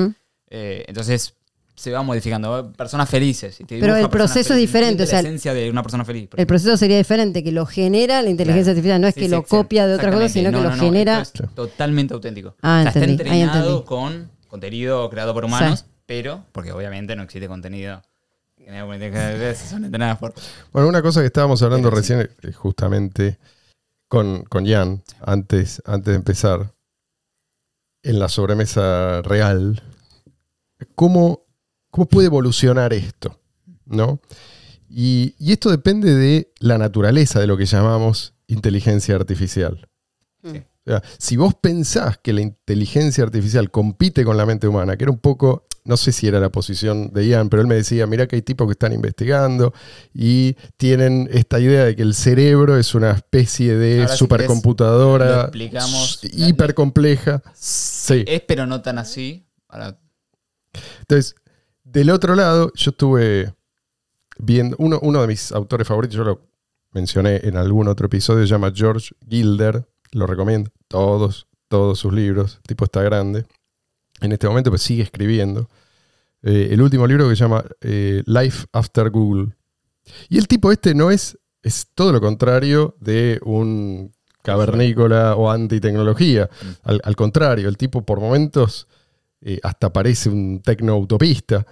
Eh, 0.50 0.86
entonces 0.88 1.34
se 1.76 1.92
va 1.92 2.04
modificando. 2.04 2.72
Personas 2.72 3.10
felices. 3.10 3.58
te 3.58 3.80
Pero 3.80 3.98
el 3.98 4.10
proceso 4.10 4.54
es 4.54 4.60
diferente, 4.60 5.04
Entiende 5.04 5.04
o 5.04 5.08
sea, 5.08 5.22
la 5.22 5.28
esencia 5.28 5.54
de 5.54 5.70
una 5.70 5.84
persona 5.84 6.06
feliz. 6.06 6.30
el 6.38 6.48
proceso 6.48 6.78
sería 6.78 6.98
diferente, 6.98 7.44
que 7.44 7.52
lo 7.52 7.66
genera 7.66 8.22
la 8.22 8.30
inteligencia 8.30 8.72
Claro. 8.72 8.78
artificial, 8.78 9.02
no 9.02 9.08
es 9.08 9.14
Sí, 9.16 9.20
que 9.20 9.26
sí, 9.26 9.32
lo 9.32 9.40
sí, 9.42 9.46
copia 9.50 9.88
de 9.88 9.96
otra 9.96 10.10
cosa, 10.12 10.30
sino 10.30 10.52
que 10.52 10.56
No, 10.58 10.64
lo 10.64 10.70
no, 10.70 10.78
genera. 10.82 11.20
es 11.22 11.34
totalmente 11.54 12.14
auténtico. 12.14 12.56
Ah, 12.62 12.86
o 12.88 12.92
sea, 12.94 13.02
entendí, 13.04 13.22
está 13.22 13.34
ahí 13.34 13.42
entrenado 13.42 13.70
entendí. 13.80 13.86
con 13.88 14.32
contenido 14.48 15.10
creado 15.10 15.34
por 15.34 15.44
humanos, 15.44 15.86
pero, 16.06 16.46
porque 16.54 16.72
obviamente 16.72 17.14
no 17.18 17.24
existe 17.24 17.50
contenido 17.50 18.02
Bueno, 20.72 20.88
una 20.88 21.02
cosa 21.02 21.22
que 21.22 21.28
estábamos 21.28 21.62
hablando 21.62 21.90
recién, 21.90 22.22
eh, 22.22 22.52
justamente 22.52 23.38
con, 24.08 24.44
con 24.44 24.66
Jan, 24.66 25.04
antes, 25.22 25.82
antes 25.86 26.12
de 26.12 26.16
empezar, 26.16 26.74
en 28.04 28.20
la 28.20 28.30
sobremesa 28.30 29.22
real, 29.22 29.82
¿cómo, 30.96 31.46
cómo 31.92 32.08
puede 32.08 32.28
evolucionar 32.28 32.94
esto? 32.94 33.40
¿No? 33.86 34.20
Y, 34.90 35.36
y 35.40 35.52
esto 35.52 35.70
depende 35.70 36.14
de 36.14 36.54
la 36.60 36.78
naturaleza 36.78 37.40
de 37.40 37.48
lo 37.48 37.58
que 37.58 37.66
llamamos 37.66 38.34
inteligencia 38.48 39.16
artificial. 39.16 39.90
Sí. 40.44 40.64
O 40.86 40.92
sea, 40.92 41.04
si 41.18 41.36
vos 41.36 41.56
pensás 41.56 42.20
que 42.20 42.32
la 42.32 42.42
inteligencia 42.42 43.24
artificial 43.24 43.72
compite 43.72 44.24
con 44.24 44.38
la 44.38 44.46
mente 44.46 44.68
humana, 44.68 44.96
que 44.96 45.06
era 45.06 45.12
un 45.12 45.20
poco, 45.20 45.66
no 45.86 45.98
sé 45.98 46.12
si 46.12 46.28
era 46.28 46.40
la 46.40 46.50
posición 46.50 47.14
de 47.14 47.28
Ian, 47.28 47.50
pero 47.50 47.62
él 47.62 47.68
me 47.68 47.76
decía, 47.76 48.08
mira 48.08 48.28
que 48.28 48.36
hay 48.36 48.42
tipos 48.42 48.68
que 48.68 48.72
están 48.74 48.92
investigando 48.92 49.74
y 50.14 50.56
tienen 50.78 51.30
esta 51.32 51.60
idea 51.60 51.86
de 51.86 51.96
que 51.96 52.02
el 52.02 52.16
cerebro 52.16 52.78
es 52.78 52.96
una 52.96 53.12
especie 53.12 53.76
de 53.76 54.02
Ahora, 54.02 54.12
si 54.12 54.18
supercomputadora 54.18 55.26
lo 55.36 55.42
explicamos. 55.44 56.20
hipercompleja. 56.24 57.42
Sí. 57.54 58.26
Es, 58.28 58.42
pero 58.42 58.66
no 58.66 58.82
tan 58.82 58.98
así. 58.98 59.46
Ahora, 59.68 59.98
Entonces, 61.02 61.36
del 61.84 62.10
otro 62.10 62.36
lado, 62.36 62.72
yo 62.76 62.92
estuve 62.92 63.54
viendo, 64.40 64.76
uno, 64.80 65.00
uno 65.02 65.22
de 65.22 65.28
mis 65.28 65.52
autores 65.52 65.88
favoritos, 65.88 66.18
yo 66.18 66.24
lo 66.24 66.48
mencioné 66.92 67.42
en 67.44 67.58
algún 67.58 67.88
otro 67.88 68.08
episodio, 68.08 68.42
se 68.46 68.52
llama 68.52 68.72
George 68.74 69.14
Gilder, 69.30 69.88
lo 70.12 70.26
recomiendo, 70.28 70.72
todos, 70.88 71.48
todos 71.68 72.00
sus 72.00 72.12
libros, 72.14 72.56
el 72.58 72.64
tipo 72.64 72.86
está 72.86 73.02
grande. 73.04 73.46
En 74.22 74.32
este 74.32 74.48
momento, 74.48 74.70
pues 74.70 74.82
sigue 74.82 75.04
escribiendo. 75.04 75.70
Eh, 76.44 76.70
el 76.72 76.82
último 76.82 77.08
libro 77.08 77.28
que 77.28 77.36
se 77.36 77.42
llama 77.44 77.64
eh, 77.82 78.24
Life 78.26 78.68
After 78.72 79.10
Google. 79.10 79.56
Y 80.30 80.38
el 80.38 80.48
tipo 80.48 80.72
este 80.72 80.94
no 80.94 81.10
es, 81.12 81.38
es 81.64 81.88
todo 81.96 82.12
lo 82.12 82.22
contrario 82.22 82.96
de 83.00 83.40
un 83.44 84.14
cavernícola 84.44 85.36
o 85.36 85.50
antitecnología. 85.50 86.50
Al, 86.84 87.02
al 87.04 87.16
contrario, 87.16 87.68
el 87.68 87.78
tipo 87.78 88.06
por 88.06 88.20
momentos 88.20 88.88
eh, 89.42 89.60
hasta 89.64 89.92
parece 89.92 90.30
un 90.30 90.62
tecno-utopista. 90.62 91.66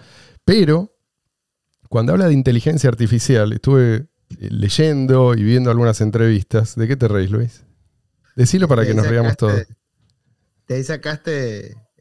Pero 0.43 0.95
cuando 1.89 2.13
habla 2.13 2.27
de 2.27 2.33
inteligencia 2.33 2.89
artificial, 2.89 3.53
estuve 3.53 4.07
leyendo 4.39 5.35
y 5.35 5.43
viendo 5.43 5.69
algunas 5.69 6.01
entrevistas. 6.01 6.75
¿De 6.75 6.87
qué 6.87 6.95
te 6.95 7.07
reís, 7.07 7.29
Luis? 7.29 7.63
Decilo 8.35 8.67
para 8.67 8.83
que 8.83 8.95
nos 8.95 9.07
riamos 9.07 9.37
todos. 9.37 9.53
sacaste- 9.53 9.75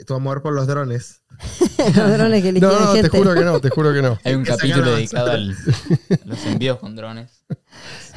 Tu 0.07 0.15
amor 0.15 0.43
por 0.43 0.53
los 0.55 0.67
drones. 0.67 1.23
Los 1.79 2.13
drones 2.13 2.43
que 2.43 2.53
No, 2.53 2.73
no, 2.73 2.93
te 2.93 3.03
gente. 3.03 3.19
juro 3.19 3.35
que 3.35 3.45
no, 3.45 3.61
te 3.61 3.71
juro 3.71 3.93
que 3.93 4.03
no. 4.03 4.19
Hay 4.25 4.35
un 4.35 4.45
capítulo 4.45 4.91
dedicado 4.95 5.31
al- 5.31 5.53
a 5.53 6.19
los 6.27 6.47
envíos 6.47 6.79
con 6.79 6.95
drones. 6.97 7.45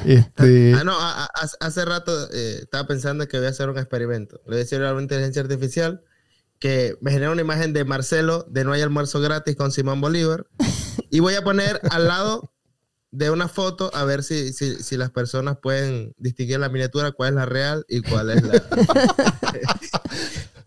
Este, 0.04 0.74
Ah, 0.74 0.84
no, 0.84 0.92
a- 0.98 1.24
a- 1.24 1.30
hace- 1.60 1.84
rato 1.84 2.28
eh, 2.32 2.60
estaba 2.62 2.86
pensando 2.86 3.26
que 3.28 3.38
voy 3.38 3.46
a 3.46 3.50
hacer 3.50 3.68
un 3.68 3.78
experimento. 3.78 4.36
Le 4.44 4.50
voy 4.50 4.54
a 4.56 4.58
decir 4.58 4.82
a 4.82 4.92
la 4.92 5.00
inteligencia 5.02 5.42
artificial 5.42 6.02
que 6.58 6.96
me 7.00 7.10
genera 7.10 7.30
una 7.30 7.40
imagen 7.42 7.72
de 7.72 7.84
Marcelo 7.84 8.46
de 8.48 8.64
No 8.64 8.72
hay 8.72 8.82
almuerzo 8.82 9.20
gratis 9.20 9.56
con 9.56 9.70
Simón 9.72 10.00
Bolívar 10.00 10.46
y 11.10 11.20
voy 11.20 11.34
a 11.34 11.44
poner 11.44 11.80
al 11.90 12.08
lado 12.08 12.52
de 13.12 13.30
una 13.30 13.48
foto 13.48 13.90
a 13.94 14.04
ver 14.04 14.22
si, 14.22 14.52
si, 14.52 14.82
si 14.82 14.96
las 14.96 15.10
personas 15.10 15.56
pueden 15.62 16.14
distinguir 16.18 16.58
la 16.58 16.68
miniatura, 16.68 17.12
cuál 17.12 17.30
es 17.30 17.34
la 17.36 17.46
real 17.46 17.84
y 17.88 18.02
cuál 18.02 18.30
es 18.30 18.42
la, 18.42 18.62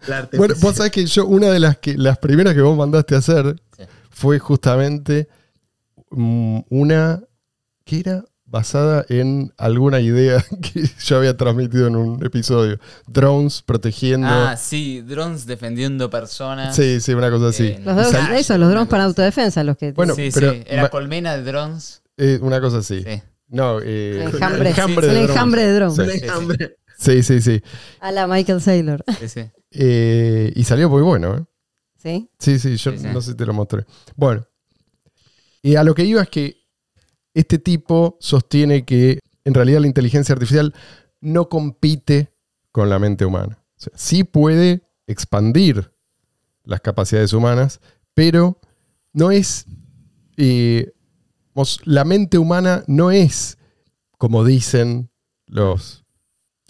la. 0.10 0.30
Bueno, 0.34 0.56
vos 0.60 0.76
sabés 0.76 0.92
que 0.92 1.06
yo, 1.06 1.26
una 1.26 1.48
de 1.50 1.60
las 1.60 1.78
que 1.78 1.98
las 1.98 2.18
primeras 2.18 2.54
que 2.56 2.62
vos 2.62 2.76
mandaste 2.78 3.16
a 3.16 3.20
hacer 3.20 3.56
Sí. 3.78 3.84
fue 4.10 4.40
justamente 4.40 5.28
mm, 6.12 6.60
una 6.70 7.22
que 7.86 8.00
era 8.00 8.24
basada 8.46 9.06
en 9.10 9.54
alguna 9.58 10.00
idea 10.00 10.44
que 10.62 10.84
yo 11.06 11.18
había 11.18 11.38
transmitido 11.38 11.88
en 11.88 11.96
un 11.96 12.26
episodio. 12.26 12.80
Drones 13.08 13.62
protegiendo. 13.62 14.28
Ah, 14.28 14.58
sí, 14.58 15.02
drones 15.02 15.46
defendiendo 15.46 16.10
personas. 16.10 16.76
sí, 16.76 17.00
sí, 17.00 17.14
una 17.14 17.30
cosa 17.30 17.50
así. 17.50 17.68
Eh, 17.68 17.82
Los 17.86 17.96
drones, 17.96 18.12
Sal- 18.12 18.36
eso, 18.36 18.58
los 18.58 18.70
drones 18.72 18.90
para 18.90 19.04
autodefensa, 19.06 19.64
los 19.64 19.78
que 19.78 19.92
Bueno, 19.92 20.16
sí, 20.16 20.30
pero- 20.34 20.52
sí, 20.54 20.64
era 20.66 20.84
ma- 20.84 20.90
colmena 20.90 21.38
de 21.38 21.44
drones. 21.44 22.02
Eh, 22.18 22.40
una 22.42 22.60
cosa 22.60 22.80
así. 22.80 23.04
Sí. 23.04 23.22
No, 23.50 23.80
eh, 23.82 24.24
Enjambre. 24.26 24.70
enjambre 24.70 25.08
Un 25.08 25.14
de 25.14 25.20
drones. 25.20 25.30
enjambre 25.32 25.66
de 25.68 25.74
drones. 25.74 26.22
Sí. 26.22 26.66
Sí, 27.00 27.24
sí, 27.24 27.42
sí. 27.42 27.62
a 28.02 28.12
la 28.12 28.28
Michael 28.28 28.62
Saylor. 28.62 29.04
Sí, 29.20 29.30
sí. 29.30 29.42
Eh, 29.72 30.52
y 30.56 30.64
salió 30.64 30.90
muy 30.90 31.04
bueno, 31.04 31.38
¿eh? 31.38 31.46
¿Sí? 31.96 32.28
Sí, 32.40 32.58
sí, 32.58 32.76
yo 32.76 32.92
Sí, 32.92 32.98
sí. 32.98 33.08
no 33.14 33.22
sé 33.22 33.32
si 33.32 33.38
te 33.38 33.46
lo 33.46 33.54
mostré. 33.54 33.86
Bueno, 34.16 34.44
y 35.62 35.76
a 35.76 35.84
lo 35.84 35.94
que 35.94 36.06
iba 36.06 36.24
es 36.24 36.30
que 36.30 36.58
este 37.36 37.60
tipo 37.60 38.18
sostiene 38.20 38.84
que 38.84 39.20
en 39.46 39.54
realidad 39.54 39.82
la 39.82 39.86
inteligencia 39.88 40.34
artificial 40.34 40.74
no 41.22 41.50
compite 41.50 42.34
con 42.72 42.90
la 42.90 42.98
mente 42.98 43.26
humana. 43.26 43.64
O 43.78 43.80
sea, 43.80 43.94
sí 43.96 44.24
puede 44.24 44.82
expandir 45.06 45.94
las 46.64 46.82
capacidades 46.82 47.32
humanas, 47.34 47.80
pero 48.16 48.60
no 49.14 49.30
es... 49.30 49.68
eh, 50.38 50.92
la 51.84 52.06
mente 52.06 52.40
humana 52.40 52.84
no 52.88 53.12
es, 53.12 53.60
como 54.18 54.44
dicen 54.46 55.12
los 55.46 55.99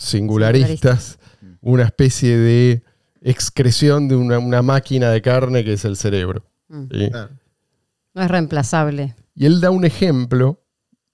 singularistas, 0.03 1.19
una 1.61 1.83
especie 1.83 2.37
de 2.37 2.83
excreción 3.21 4.07
de 4.07 4.15
una, 4.15 4.39
una 4.39 4.61
máquina 4.61 5.09
de 5.11 5.21
carne 5.21 5.63
que 5.63 5.73
es 5.73 5.85
el 5.85 5.97
cerebro. 5.97 6.45
Mm. 6.69 6.83
¿sí? 6.91 7.09
Claro. 7.11 7.29
No 8.13 8.21
es 8.23 8.31
reemplazable. 8.31 9.15
Y 9.35 9.45
él 9.45 9.61
da 9.61 9.69
un 9.71 9.85
ejemplo 9.85 10.63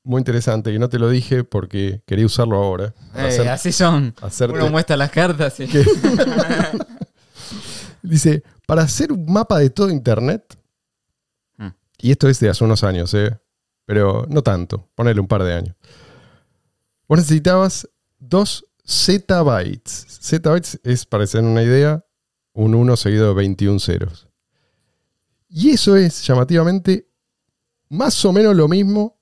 muy 0.04 0.20
interesante 0.20 0.72
que 0.72 0.78
no 0.80 0.88
te 0.88 1.00
lo 1.00 1.10
dije 1.10 1.44
porque 1.44 2.02
quería 2.06 2.26
usarlo 2.28 2.58
ahora. 2.58 2.94
Eh, 3.16 3.22
hacer- 3.22 3.50
así 3.50 3.72
son. 3.72 4.14
hacerte- 4.22 4.56
Uno 4.56 4.70
muestra 4.70 4.96
las 4.96 5.10
cartas 5.12 5.60
y... 5.60 5.68
Dice, 8.02 8.44
para 8.68 8.84
hacer 8.84 9.12
un 9.12 9.26
mapa 9.32 9.58
de 9.60 9.70
todo 9.72 9.90
Internet, 9.90 10.58
Hmm. 11.58 11.70
y 11.98 12.12
esto 12.12 12.30
es 12.30 12.40
de 12.40 12.50
hace 12.50 12.64
unos 12.64 12.84
años, 12.84 13.14
¿eh? 13.16 13.36
pero 13.86 14.26
no 14.30 14.42
tanto, 14.44 14.88
ponele 14.96 15.20
un 15.20 15.28
par 15.28 15.44
de 15.44 15.54
años. 15.54 15.76
Vos 17.08 17.18
necesitabas 17.20 17.88
dos 18.20 18.66
zettabytes. 18.88 20.06
Zettabytes 20.22 20.80
es, 20.84 21.06
para 21.06 21.24
hacer 21.24 21.44
una 21.44 21.64
idea, 21.64 22.06
un 22.54 22.76
1 22.76 22.96
seguido 22.98 23.30
de 23.30 23.34
21 23.34 23.80
ceros. 23.80 24.28
Y 25.50 25.72
eso 25.72 25.96
es, 25.96 26.26
llamativamente, 26.26 27.10
más 27.90 28.24
o 28.26 28.34
menos 28.34 28.56
lo 28.56 28.68
mismo 28.68 29.20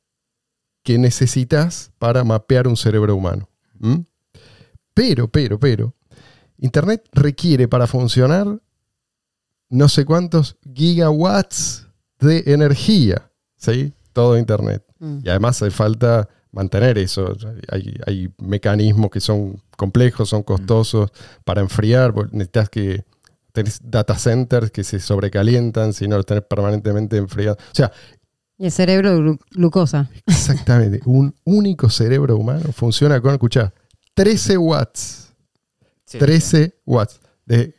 que 0.84 0.98
necesitas 0.98 1.92
para 1.98 2.24
mapear 2.24 2.68
un 2.68 2.78
cerebro 2.78 3.16
humano. 3.16 3.50
¿Mm? 3.80 4.02
Pero, 4.94 5.28
pero, 5.28 5.60
pero, 5.60 5.96
Internet 6.58 7.10
requiere 7.14 7.68
para 7.68 7.88
funcionar 7.88 8.62
no 9.70 9.90
sé 9.90 10.06
cuántos 10.06 10.58
gigawatts 10.74 11.88
de 12.20 12.44
energía. 12.48 13.32
¿sí? 13.58 13.94
Todo 14.14 14.38
Internet. 14.38 14.86
Mm. 15.00 15.20
Y 15.24 15.30
además 15.30 15.62
hace 15.62 15.72
falta 15.72 16.30
mantener 16.54 16.98
eso. 16.98 17.36
Hay, 17.70 17.94
hay 18.08 18.34
mecanismos 18.38 19.10
que 19.12 19.20
son 19.20 19.62
complejos, 19.76 20.30
son 20.30 20.44
costosos 20.44 21.12
para 21.44 21.60
enfriar. 21.62 22.14
Necesitas 22.32 22.70
que 22.70 23.04
tenés 23.52 23.80
data 23.84 24.18
centers 24.18 24.72
que 24.72 24.84
se 24.84 25.00
sobrecalientan 25.00 25.94
si 25.94 26.08
no 26.08 26.16
los 26.18 26.26
tenés 26.26 26.44
permanentemente 26.46 27.18
enfriados. 27.18 27.58
O 27.72 27.76
sea, 27.76 27.92
Y 28.58 28.66
el 28.66 28.72
cerebro 28.72 29.18
glu- 29.20 29.40
glucosa. 29.52 30.10
exactamente, 30.26 31.02
un 31.06 31.36
único 31.44 31.90
cerebro 31.90 32.38
humano 32.38 32.72
funciona 32.72 33.20
con, 33.20 33.34
escuchá, 33.34 33.74
13 34.14 34.58
watts. 34.58 35.34
Sí, 36.06 36.18
13 36.20 36.76
watts. 36.86 37.20
De 37.46 37.76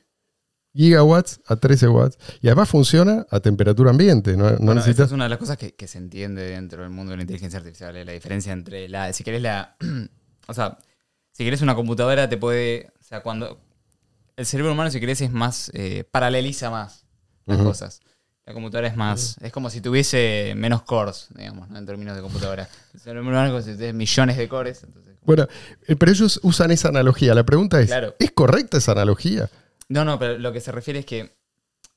gigawatts 0.75 1.41
a 1.47 1.57
13 1.57 1.89
watts. 1.89 2.19
Y 2.43 2.49
además 2.49 2.69
funciona 2.69 3.27
a 3.31 3.41
temperatura 3.41 3.91
ambiente. 3.91 4.37
No, 4.37 4.51
no 4.51 4.57
Bueno, 4.59 4.81
esa 4.85 5.05
es 5.05 5.13
una 5.13 5.25
de 5.25 5.31
las 5.31 5.39
cosas 5.39 5.57
que, 5.57 5.75
que 5.75 5.87
se 5.87 5.99
entiende 5.99 6.43
dentro 6.43 6.83
del 6.83 6.91
mundo 6.91 7.13
de 7.13 7.17
la 7.19 7.23
inteligencia 7.23 7.59
artificial, 7.59 7.97
eh, 7.97 8.05
la 8.05 8.13
diferencia 8.13 8.53
entre 8.53 8.89
la, 8.89 9.13
si 9.13 9.25
querés 9.25 9.43
la, 9.43 9.77
o 10.49 10.55
sea, 10.55 10.79
si 11.33 11.45
querés 11.45 11.63
una 11.63 11.75
computadora 11.75 12.29
te 12.29 12.37
puede, 12.37 12.93
o 13.01 13.03
sea, 13.03 13.23
cuando 13.23 13.61
el 14.37 14.47
cerebro 14.47 14.73
humano 14.73 14.91
si 14.91 15.01
querés 15.01 15.21
es 15.21 15.33
más, 15.33 15.71
eh, 15.75 16.05
paraleliza 16.11 16.71
más 16.71 17.05
las 17.47 17.59
cosas. 17.59 18.01
La 18.47 18.53
computadora 18.53 18.89
es 18.89 18.97
más, 18.97 19.37
es 19.41 19.53
como 19.53 19.71
si 19.71 19.81
tuviese 19.81 20.53
menos 20.55 20.83
cores, 20.83 21.29
digamos, 21.35 21.71
¿no? 21.71 21.79
en 21.79 21.87
términos 21.87 22.15
de 22.15 22.21
computadora. 22.21 22.69
El 22.93 23.01
cerebro 23.01 23.23
humano 23.23 23.47
es 23.47 23.51
como 23.53 23.63
si 23.63 23.73
tuviese 23.75 23.95
millones 23.95 24.37
de 24.37 24.49
cores, 24.49 24.83
entonces, 24.83 25.15
Bueno, 25.23 25.49
eh, 25.87 25.97
pero 25.97 26.13
ellos 26.13 26.41
usan 26.43 26.71
esa 26.71 26.89
analogía. 26.89 27.35
La 27.35 27.45
pregunta 27.45 27.81
es: 27.81 27.87
Claro. 27.87 28.15
¿es 28.19 28.31
correcta 28.33 28.77
esa 28.77 28.93
analogía? 28.93 29.49
No, 29.89 30.05
no, 30.05 30.19
pero 30.19 30.39
lo 30.39 30.53
que 30.53 30.61
se 30.61 30.73
refiere 30.73 31.01
es 31.01 31.07
que 31.07 31.37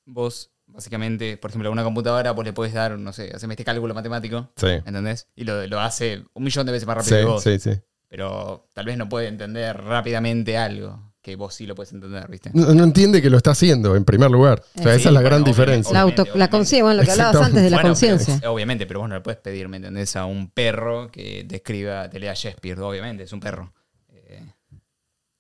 vos, 0.06 0.52
básicamente, 0.65 1.38
por 1.38 1.52
ejemplo, 1.52 1.69
a 1.69 1.71
una 1.71 1.84
computadora 1.84 2.32
vos 2.32 2.45
le 2.45 2.54
puedes 2.54 2.73
dar, 2.73 2.97
no 2.97 3.13
sé, 3.13 3.32
haceme 3.34 3.54
este 3.54 3.63
cálculo 3.65 3.93
matemático, 3.93 4.52
Sí. 4.56 4.67
¿entendés? 4.67 5.28
Y 5.36 5.43
lo, 5.43 5.65
lo 5.67 5.80
hace 5.80 6.23
un 6.34 6.43
millón 6.43 6.65
de 6.65 6.71
veces 6.71 6.88
más 6.88 6.97
rápido 6.97 7.17
Sí, 7.17 7.21
que 7.23 7.26
vos. 7.30 7.43
sí, 7.43 7.60
sí. 7.60 7.71
Pero 8.10 8.69
tal 8.73 8.86
vez 8.86 8.97
no 8.97 9.10
puede 9.10 9.28
entender 9.28 9.76
rápidamente 9.82 10.58
algo 10.58 11.04
que 11.21 11.36
vos 11.36 11.54
sí 11.56 11.65
lo 11.67 11.76
puedes 11.76 11.91
entender, 11.91 12.26
¿viste? 12.30 12.52
No, 12.54 12.73
no 12.73 12.86
entiende 12.86 13.21
que 13.21 13.30
lo 13.30 13.36
está 13.36 13.52
haciendo, 13.52 13.97
en 13.97 14.06
primer 14.06 14.32
lugar. 14.32 14.63
O 14.76 14.82
sea, 14.82 14.93
esa 14.95 15.10
es 15.10 15.13
la 15.13 15.19
bueno, 15.19 15.26
gran 15.30 15.43
diferencia. 15.43 15.91
La, 15.91 16.02
auto, 16.02 16.26
la 16.36 16.50
conciencia, 16.50 16.84
bueno, 16.86 17.02
lo 17.02 17.06
que 17.06 17.12
hablabas 17.12 17.36
antes 17.47 17.63
de 17.63 17.69
la 17.69 17.76
Bueno, 17.78 17.89
conciencia. 17.89 18.39
Obviamente, 18.50 18.86
pero 18.88 19.02
vos 19.02 19.10
no 19.10 19.15
le 19.15 19.21
puedes 19.21 19.41
pedir, 19.41 19.67
¿me 19.67 19.76
entendés? 19.76 20.15
A 20.15 20.23
un 20.26 20.50
perro 20.52 21.12
que 21.12 21.45
te 21.45 21.58
escriba, 21.58 22.10
te 22.10 22.19
lea 22.21 22.34
Shakespeare, 22.34 22.80
obviamente, 22.80 23.23
es 23.23 23.34
un 23.34 23.41
perro. 23.41 23.73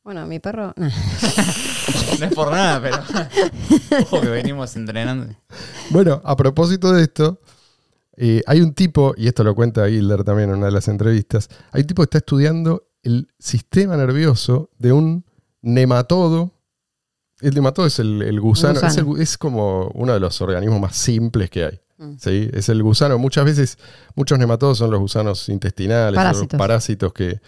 Bueno, 0.07 0.25
mi 0.25 0.39
perro. 0.39 0.73
no 0.77 0.85
es 2.25 2.33
por 2.33 2.49
nada, 2.49 2.81
pero. 2.81 2.97
Ojo 4.03 4.21
que 4.21 4.29
venimos 4.29 4.73
entrenando. 4.77 5.35
Bueno, 5.89 6.21
a 6.23 6.33
propósito 6.37 6.93
de 6.93 7.03
esto, 7.03 7.41
eh, 8.15 8.41
hay 8.47 8.61
un 8.61 8.73
tipo, 8.73 9.13
y 9.17 9.27
esto 9.27 9.43
lo 9.43 9.53
cuenta 9.53 9.85
Gilder 9.89 10.23
también 10.23 10.49
en 10.51 10.55
una 10.59 10.67
de 10.67 10.71
las 10.71 10.87
entrevistas, 10.87 11.49
hay 11.73 11.81
un 11.81 11.87
tipo 11.87 12.03
que 12.03 12.05
está 12.05 12.19
estudiando 12.19 12.87
el 13.03 13.27
sistema 13.37 13.97
nervioso 13.97 14.69
de 14.77 14.93
un 14.93 15.25
nematodo. 15.61 16.53
El 17.41 17.53
nematodo 17.53 17.87
es 17.87 17.99
el, 17.99 18.21
el 18.21 18.39
gusano, 18.39 18.75
Gusano. 18.75 18.89
Es, 18.93 18.97
el 18.97 19.05
gu- 19.05 19.19
es 19.19 19.37
como 19.37 19.89
uno 19.93 20.13
de 20.13 20.21
los 20.21 20.39
organismos 20.39 20.79
más 20.79 20.95
simples 20.95 21.49
que 21.49 21.65
hay. 21.65 21.81
Mm. 21.97 22.13
¿sí? 22.17 22.49
Es 22.53 22.69
el 22.69 22.81
gusano. 22.81 23.17
Muchas 23.17 23.43
veces, 23.43 23.77
muchos 24.15 24.39
nematodos 24.39 24.77
son 24.77 24.89
los 24.89 25.01
gusanos 25.01 25.49
intestinales, 25.49 26.15
son 26.15 26.23
los 26.23 26.33
Parásitos. 26.33 26.57
parásitos 26.57 27.11
que 27.11 27.41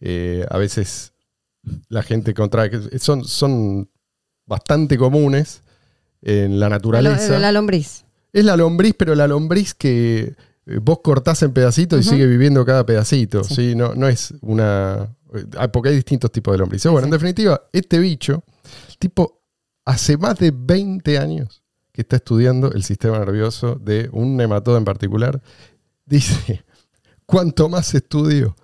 eh, 0.00 0.46
a 0.48 0.56
veces 0.56 1.12
la 1.88 2.02
gente 2.02 2.34
contrae. 2.34 2.70
que 2.70 2.98
Son, 2.98 3.24
son 3.24 3.88
bastante 4.46 4.96
comunes 4.96 5.62
en 6.22 6.58
la 6.60 6.68
La, 6.68 6.76
naturaleza. 6.76 7.38
la 7.38 7.52
lombriz. 7.52 8.04
Es 8.32 8.44
la 8.44 8.56
lombriz, 8.56 8.94
pero 8.98 9.14
la 9.14 9.26
lombriz 9.26 9.74
que 9.74 10.34
eh, 10.66 10.78
vos 10.82 10.98
cortás 11.02 11.42
en 11.42 11.52
pedacitos 11.52 12.00
y 12.04 12.08
sigue 12.08 12.26
viviendo 12.26 12.64
cada 12.64 12.84
pedacito. 12.84 13.44
Sí. 13.44 13.54
¿sí? 13.54 13.74
No, 13.74 13.94
no 13.94 14.08
es 14.08 14.34
una. 14.40 15.08
eh, 15.34 15.44
ah, 15.58 15.68
Porque 15.72 15.90
hay 15.90 15.96
distintos 15.96 16.30
tipos 16.32 16.52
de 16.52 16.58
lombrices. 16.58 16.90
Bueno, 16.90 17.06
en 17.06 17.12
definitiva, 17.12 17.62
este 17.72 17.98
bicho, 17.98 18.42
tipo 18.98 19.40
hace 19.84 20.16
más 20.16 20.38
de 20.38 20.52
20 20.54 21.18
años 21.18 21.62
que 21.92 22.02
está 22.02 22.16
estudiando 22.16 22.72
el 22.72 22.82
sistema 22.82 23.18
nervioso 23.18 23.76
de 23.76 24.08
un 24.12 24.36
nematodo 24.36 24.76
en 24.76 24.84
particular. 24.84 25.40
Dice, 26.04 26.64
cuanto 27.24 27.68
más 27.68 27.94
estudio, 27.94 28.54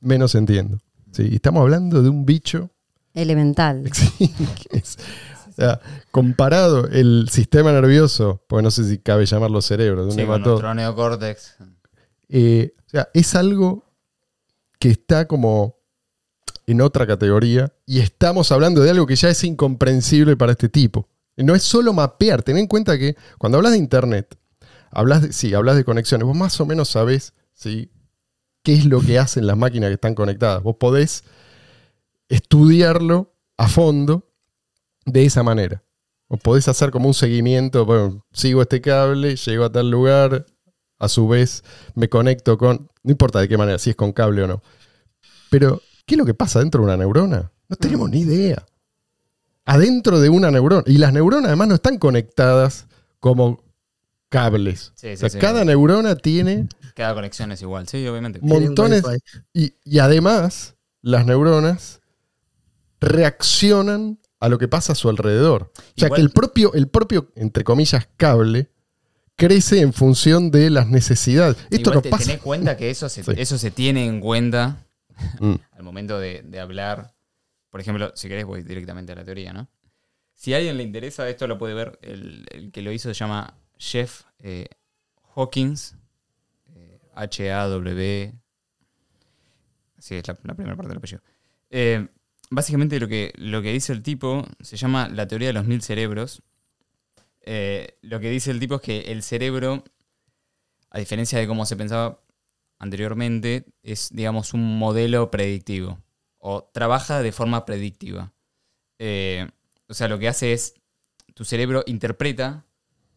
menos 0.00 0.34
entiendo. 0.34 0.78
¿Sí? 1.12 1.28
Y 1.30 1.34
estamos 1.36 1.60
hablando 1.62 2.02
de 2.02 2.08
un 2.08 2.24
bicho 2.26 2.70
Elemental. 3.14 3.90
Sí, 3.92 4.28
que 4.68 4.78
es- 4.78 4.96
o 5.48 5.54
sea, 5.54 5.80
comparado 6.10 6.88
el 6.88 7.28
sistema 7.30 7.72
nervioso, 7.72 8.42
porque 8.48 8.62
no 8.62 8.70
sé 8.70 8.84
si 8.88 8.96
cabe 8.98 9.26
llamarlo 9.26 9.60
cerebro, 9.60 10.06
de 10.06 10.08
un 10.12 10.18
Sí, 10.18 10.24
con 10.24 10.40
nuestro 10.42 10.74
neocórtex. 10.74 11.56
eh, 12.30 12.74
o 12.86 12.88
sea, 12.90 13.08
es 13.12 13.34
algo 13.34 13.84
que 14.78 14.88
está 14.90 15.26
como 15.28 15.76
en 16.66 16.80
otra 16.80 17.06
categoría 17.06 17.70
y 17.84 17.98
estamos 18.00 18.50
hablando 18.50 18.80
de 18.82 18.90
algo 18.90 19.06
que 19.06 19.14
ya 19.16 19.28
es 19.28 19.44
incomprensible 19.44 20.36
para 20.38 20.52
este 20.52 20.70
tipo. 20.70 21.06
No 21.36 21.54
es 21.54 21.62
solo 21.62 21.92
mapear, 21.92 22.42
ten 22.42 22.56
en 22.56 22.66
cuenta 22.66 22.96
que 22.98 23.14
cuando 23.36 23.58
hablas 23.58 23.72
de 23.72 23.78
internet, 23.78 24.38
hablas 24.90 25.20
de, 25.22 25.32
sí, 25.34 25.52
hablas 25.52 25.76
de 25.76 25.84
conexiones, 25.84 26.26
vos 26.26 26.36
más 26.36 26.58
o 26.60 26.66
menos 26.66 26.88
sabés 26.88 27.34
¿sí? 27.52 27.90
Qué 28.62 28.74
es 28.74 28.84
lo 28.84 29.00
que 29.00 29.18
hacen 29.18 29.46
las 29.46 29.56
máquinas 29.56 29.88
que 29.88 29.94
están 29.94 30.14
conectadas. 30.14 30.62
Vos 30.62 30.76
podés 30.76 31.24
estudiarlo 32.28 33.34
a 33.56 33.68
fondo 33.68 34.28
de 35.04 35.24
esa 35.24 35.42
manera. 35.42 35.82
O 36.28 36.36
podés 36.36 36.68
hacer 36.68 36.90
como 36.90 37.08
un 37.08 37.14
seguimiento, 37.14 37.84
bueno, 37.84 38.24
sigo 38.32 38.62
este 38.62 38.80
cable, 38.80 39.36
llego 39.36 39.64
a 39.64 39.72
tal 39.72 39.90
lugar, 39.90 40.46
a 40.98 41.08
su 41.08 41.28
vez 41.28 41.62
me 41.94 42.08
conecto 42.08 42.56
con, 42.56 42.88
no 43.02 43.10
importa 43.10 43.40
de 43.40 43.48
qué 43.48 43.58
manera, 43.58 43.78
si 43.78 43.90
es 43.90 43.96
con 43.96 44.12
cable 44.12 44.42
o 44.44 44.46
no. 44.46 44.62
Pero, 45.50 45.82
¿qué 46.06 46.14
es 46.14 46.18
lo 46.18 46.24
que 46.24 46.32
pasa 46.32 46.60
dentro 46.60 46.80
de 46.80 46.86
una 46.86 46.96
neurona? 46.96 47.50
No 47.68 47.76
tenemos 47.76 48.08
ni 48.08 48.20
idea. 48.20 48.64
Adentro 49.66 50.20
de 50.20 50.30
una 50.30 50.50
neurona. 50.50 50.84
Y 50.86 50.98
las 50.98 51.12
neuronas 51.12 51.48
además 51.48 51.68
no 51.68 51.74
están 51.74 51.98
conectadas 51.98 52.86
como 53.20 53.62
cables. 54.30 54.92
Sí, 54.94 55.08
sí, 55.08 55.12
o 55.12 55.16
sea, 55.18 55.28
sí. 55.28 55.38
cada 55.38 55.64
neurona 55.64 56.16
tiene 56.16 56.68
Cada 56.94 57.14
conexión 57.14 57.52
es 57.52 57.62
igual, 57.62 57.88
sí, 57.88 58.06
obviamente. 58.06 58.38
Mo- 58.42 58.60
montones- 58.60 59.02
y, 59.52 59.74
y 59.84 59.98
además, 59.98 60.76
las 61.00 61.26
neuronas 61.26 62.00
reaccionan 63.00 64.18
a 64.40 64.48
lo 64.48 64.58
que 64.58 64.68
pasa 64.68 64.92
a 64.92 64.96
su 64.96 65.08
alrededor. 65.08 65.72
O 65.76 65.82
sea 65.96 66.06
Igual- 66.08 66.16
que 66.16 66.22
el 66.22 66.30
propio, 66.30 66.72
el 66.74 66.88
propio, 66.88 67.30
entre 67.36 67.64
comillas, 67.64 68.08
cable 68.16 68.70
crece 69.36 69.80
en 69.80 69.92
función 69.92 70.50
de 70.50 70.70
las 70.70 70.88
necesidades. 70.88 71.56
Esto 71.70 71.76
Igual 71.90 71.94
no 71.96 72.02
te 72.02 72.10
pasa. 72.10 72.24
tenés 72.26 72.40
cuenta 72.42 72.76
que 72.76 72.90
eso 72.90 73.08
se, 73.08 73.24
Sí. 73.24 73.32
eso 73.36 73.58
se 73.58 73.70
tiene 73.70 74.06
en 74.06 74.20
cuenta 74.20 74.84
Mm, 75.40 75.54
al 75.72 75.82
momento 75.82 76.18
de, 76.18 76.42
de 76.42 76.60
hablar. 76.60 77.14
Por 77.70 77.80
ejemplo, 77.80 78.12
si 78.14 78.28
querés 78.28 78.44
voy 78.44 78.62
directamente 78.62 79.12
a 79.12 79.14
la 79.16 79.24
teoría, 79.24 79.52
¿no? 79.52 79.68
Si 80.34 80.52
a 80.52 80.56
alguien 80.56 80.76
le 80.76 80.82
interesa, 80.82 81.28
esto 81.28 81.46
lo 81.46 81.58
puede 81.58 81.74
ver. 81.74 81.98
El, 82.02 82.46
el 82.50 82.72
que 82.72 82.82
lo 82.82 82.90
hizo 82.92 83.08
se 83.08 83.14
llama 83.14 83.54
Jeff 83.78 84.22
eh, 84.40 84.66
Hawkins. 85.36 85.94
H-A-W. 87.14 88.34
Sí, 89.98 90.16
es 90.16 90.26
la, 90.26 90.36
la 90.42 90.54
primera 90.54 90.76
parte 90.76 90.88
del 90.88 90.98
apellido. 90.98 91.22
Eh, 91.70 92.08
básicamente 92.50 93.00
lo 93.00 93.08
que, 93.08 93.32
lo 93.36 93.62
que 93.62 93.72
dice 93.72 93.92
el 93.92 94.02
tipo 94.02 94.46
se 94.60 94.76
llama 94.76 95.08
la 95.08 95.26
teoría 95.26 95.48
de 95.48 95.54
los 95.54 95.64
mil 95.64 95.82
cerebros. 95.82 96.42
Eh, 97.40 97.98
lo 98.02 98.20
que 98.20 98.30
dice 98.30 98.50
el 98.50 98.60
tipo 98.60 98.76
es 98.76 98.80
que 98.82 99.00
el 99.12 99.22
cerebro, 99.22 99.84
a 100.90 100.98
diferencia 100.98 101.38
de 101.38 101.46
cómo 101.46 101.66
se 101.66 101.76
pensaba 101.76 102.20
anteriormente, 102.78 103.64
es, 103.82 104.10
digamos, 104.12 104.54
un 104.54 104.78
modelo 104.78 105.30
predictivo. 105.30 105.98
O 106.38 106.64
trabaja 106.72 107.22
de 107.22 107.32
forma 107.32 107.64
predictiva. 107.64 108.32
Eh, 108.98 109.48
o 109.88 109.94
sea, 109.94 110.08
lo 110.08 110.18
que 110.18 110.28
hace 110.28 110.52
es, 110.52 110.74
tu 111.34 111.44
cerebro 111.44 111.84
interpreta, 111.86 112.66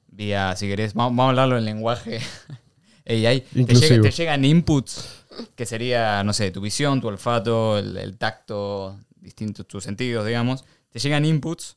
vía, 0.07 0.55
si 0.55 0.67
querés, 0.67 0.93
vamos, 0.93 1.11
vamos 1.11 1.25
a 1.25 1.29
hablarlo 1.29 1.57
en 1.57 1.65
lenguaje 1.65 2.19
AI, 3.07 3.41
te, 3.41 3.65
llega- 3.75 4.01
te 4.01 4.11
llegan 4.11 4.45
inputs, 4.45 5.23
que 5.55 5.65
sería, 5.65 6.23
no 6.23 6.33
sé, 6.33 6.51
tu 6.51 6.61
visión, 6.61 7.01
tu 7.01 7.07
olfato, 7.07 7.77
el, 7.77 7.97
el 7.97 8.17
tacto, 8.17 8.99
distintos 9.15 9.67
tus 9.67 9.83
sentidos, 9.83 10.25
digamos. 10.25 10.65
Te 10.89 10.99
llegan 10.99 11.25
inputs 11.25 11.75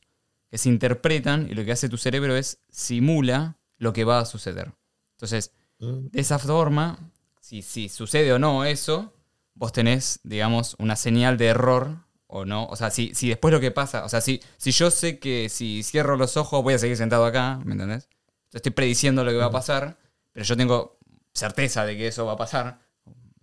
que 0.49 0.57
se 0.57 0.69
interpretan 0.69 1.47
y 1.49 1.53
lo 1.53 1.63
que 1.65 1.71
hace 1.71 1.89
tu 1.89 1.97
cerebro 1.97 2.35
es 2.35 2.59
simula 2.69 3.57
lo 3.77 3.93
que 3.93 4.03
va 4.03 4.19
a 4.19 4.25
suceder. 4.25 4.71
Entonces, 5.17 5.51
Mm. 5.81 6.07
de 6.11 6.19
esa 6.19 6.37
forma, 6.39 6.99
si, 7.39 7.61
si 7.61 7.87
sucede 7.87 8.33
o 8.33 8.37
no 8.39 8.65
eso, 8.65 9.13
vos 9.53 9.71
tenés, 9.71 10.19
digamos, 10.25 10.75
una 10.77 10.97
señal 10.97 11.37
de 11.37 11.45
error 11.47 11.95
o 12.27 12.43
no. 12.43 12.65
O 12.65 12.75
sea, 12.75 12.91
si, 12.91 13.15
si 13.15 13.29
después 13.29 13.53
lo 13.53 13.61
que 13.61 13.71
pasa, 13.71 14.03
o 14.03 14.09
sea, 14.09 14.19
si, 14.19 14.41
si 14.57 14.71
yo 14.71 14.91
sé 14.91 15.19
que 15.19 15.47
si 15.47 15.81
cierro 15.83 16.17
los 16.17 16.35
ojos 16.35 16.61
voy 16.63 16.73
a 16.73 16.79
seguir 16.79 16.97
sentado 16.97 17.23
acá, 17.23 17.61
¿me 17.63 17.71
entendés? 17.73 18.09
Yo 18.51 18.57
estoy 18.57 18.73
prediciendo 18.73 19.23
lo 19.23 19.31
que 19.31 19.37
va 19.37 19.45
a 19.45 19.51
pasar, 19.51 19.97
pero 20.33 20.43
yo 20.45 20.57
tengo 20.57 20.98
certeza 21.33 21.85
de 21.85 21.97
que 21.97 22.07
eso 22.07 22.25
va 22.25 22.33
a 22.33 22.37
pasar. 22.37 22.79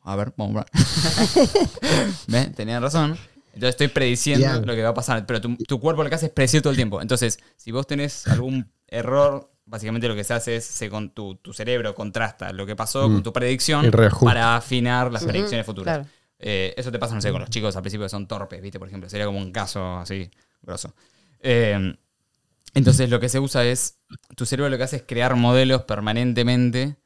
A 0.02 0.16
ver, 0.16 0.32
vamos 0.36 0.56
a 0.56 0.64
ver. 0.64 0.70
¿Ves? 2.28 2.54
Tenían 2.54 2.82
razón. 2.82 3.16
Entonces 3.54 3.70
estoy 3.70 3.88
prediciendo 3.88 4.60
lo 4.64 4.74
que 4.74 4.82
va 4.82 4.90
a 4.90 4.94
pasar. 4.94 5.24
Pero 5.26 5.40
tu, 5.40 5.56
tu 5.56 5.80
cuerpo 5.80 6.02
lo 6.02 6.08
que 6.08 6.14
hace 6.14 6.26
es 6.26 6.32
predecir 6.32 6.62
todo 6.62 6.70
el 6.70 6.76
tiempo. 6.76 7.00
Entonces, 7.00 7.38
si 7.56 7.72
vos 7.72 7.86
tenés 7.86 8.26
algún 8.28 8.70
error, 8.86 9.50
básicamente 9.64 10.06
lo 10.08 10.14
que 10.14 10.24
se 10.24 10.34
hace 10.34 10.56
es 10.56 10.64
se 10.64 10.90
con 10.90 11.10
tu, 11.10 11.36
tu 11.36 11.52
cerebro 11.52 11.94
contrasta 11.94 12.52
lo 12.52 12.66
que 12.66 12.76
pasó 12.76 13.08
Mm. 13.08 13.12
con 13.14 13.22
tu 13.22 13.32
predicción 13.32 13.90
para 14.22 14.56
afinar 14.56 15.10
las 15.10 15.24
predicciones 15.24 15.64
futuras. 15.66 15.96
Claro. 15.98 16.10
Eh, 16.38 16.74
eso 16.76 16.92
te 16.92 16.98
pasa, 16.98 17.14
no 17.14 17.22
sé, 17.22 17.32
con 17.32 17.40
los 17.40 17.48
chicos 17.50 17.74
al 17.76 17.82
principio 17.82 18.04
que 18.04 18.10
son 18.10 18.28
torpes, 18.28 18.60
¿viste? 18.60 18.78
Por 18.78 18.88
ejemplo, 18.88 19.08
sería 19.08 19.24
como 19.24 19.38
un 19.38 19.52
caso 19.52 19.96
así, 19.96 20.30
grosso. 20.60 20.94
Eh, 21.40 21.96
entonces 22.74 23.08
lo 23.08 23.18
que 23.20 23.30
se 23.30 23.40
usa 23.40 23.64
es, 23.64 23.98
tu 24.36 24.44
cerebro 24.44 24.68
lo 24.68 24.76
que 24.76 24.84
hace 24.84 24.96
es 24.96 25.04
crear 25.06 25.34
modelos 25.34 25.82
permanentemente 25.84 26.96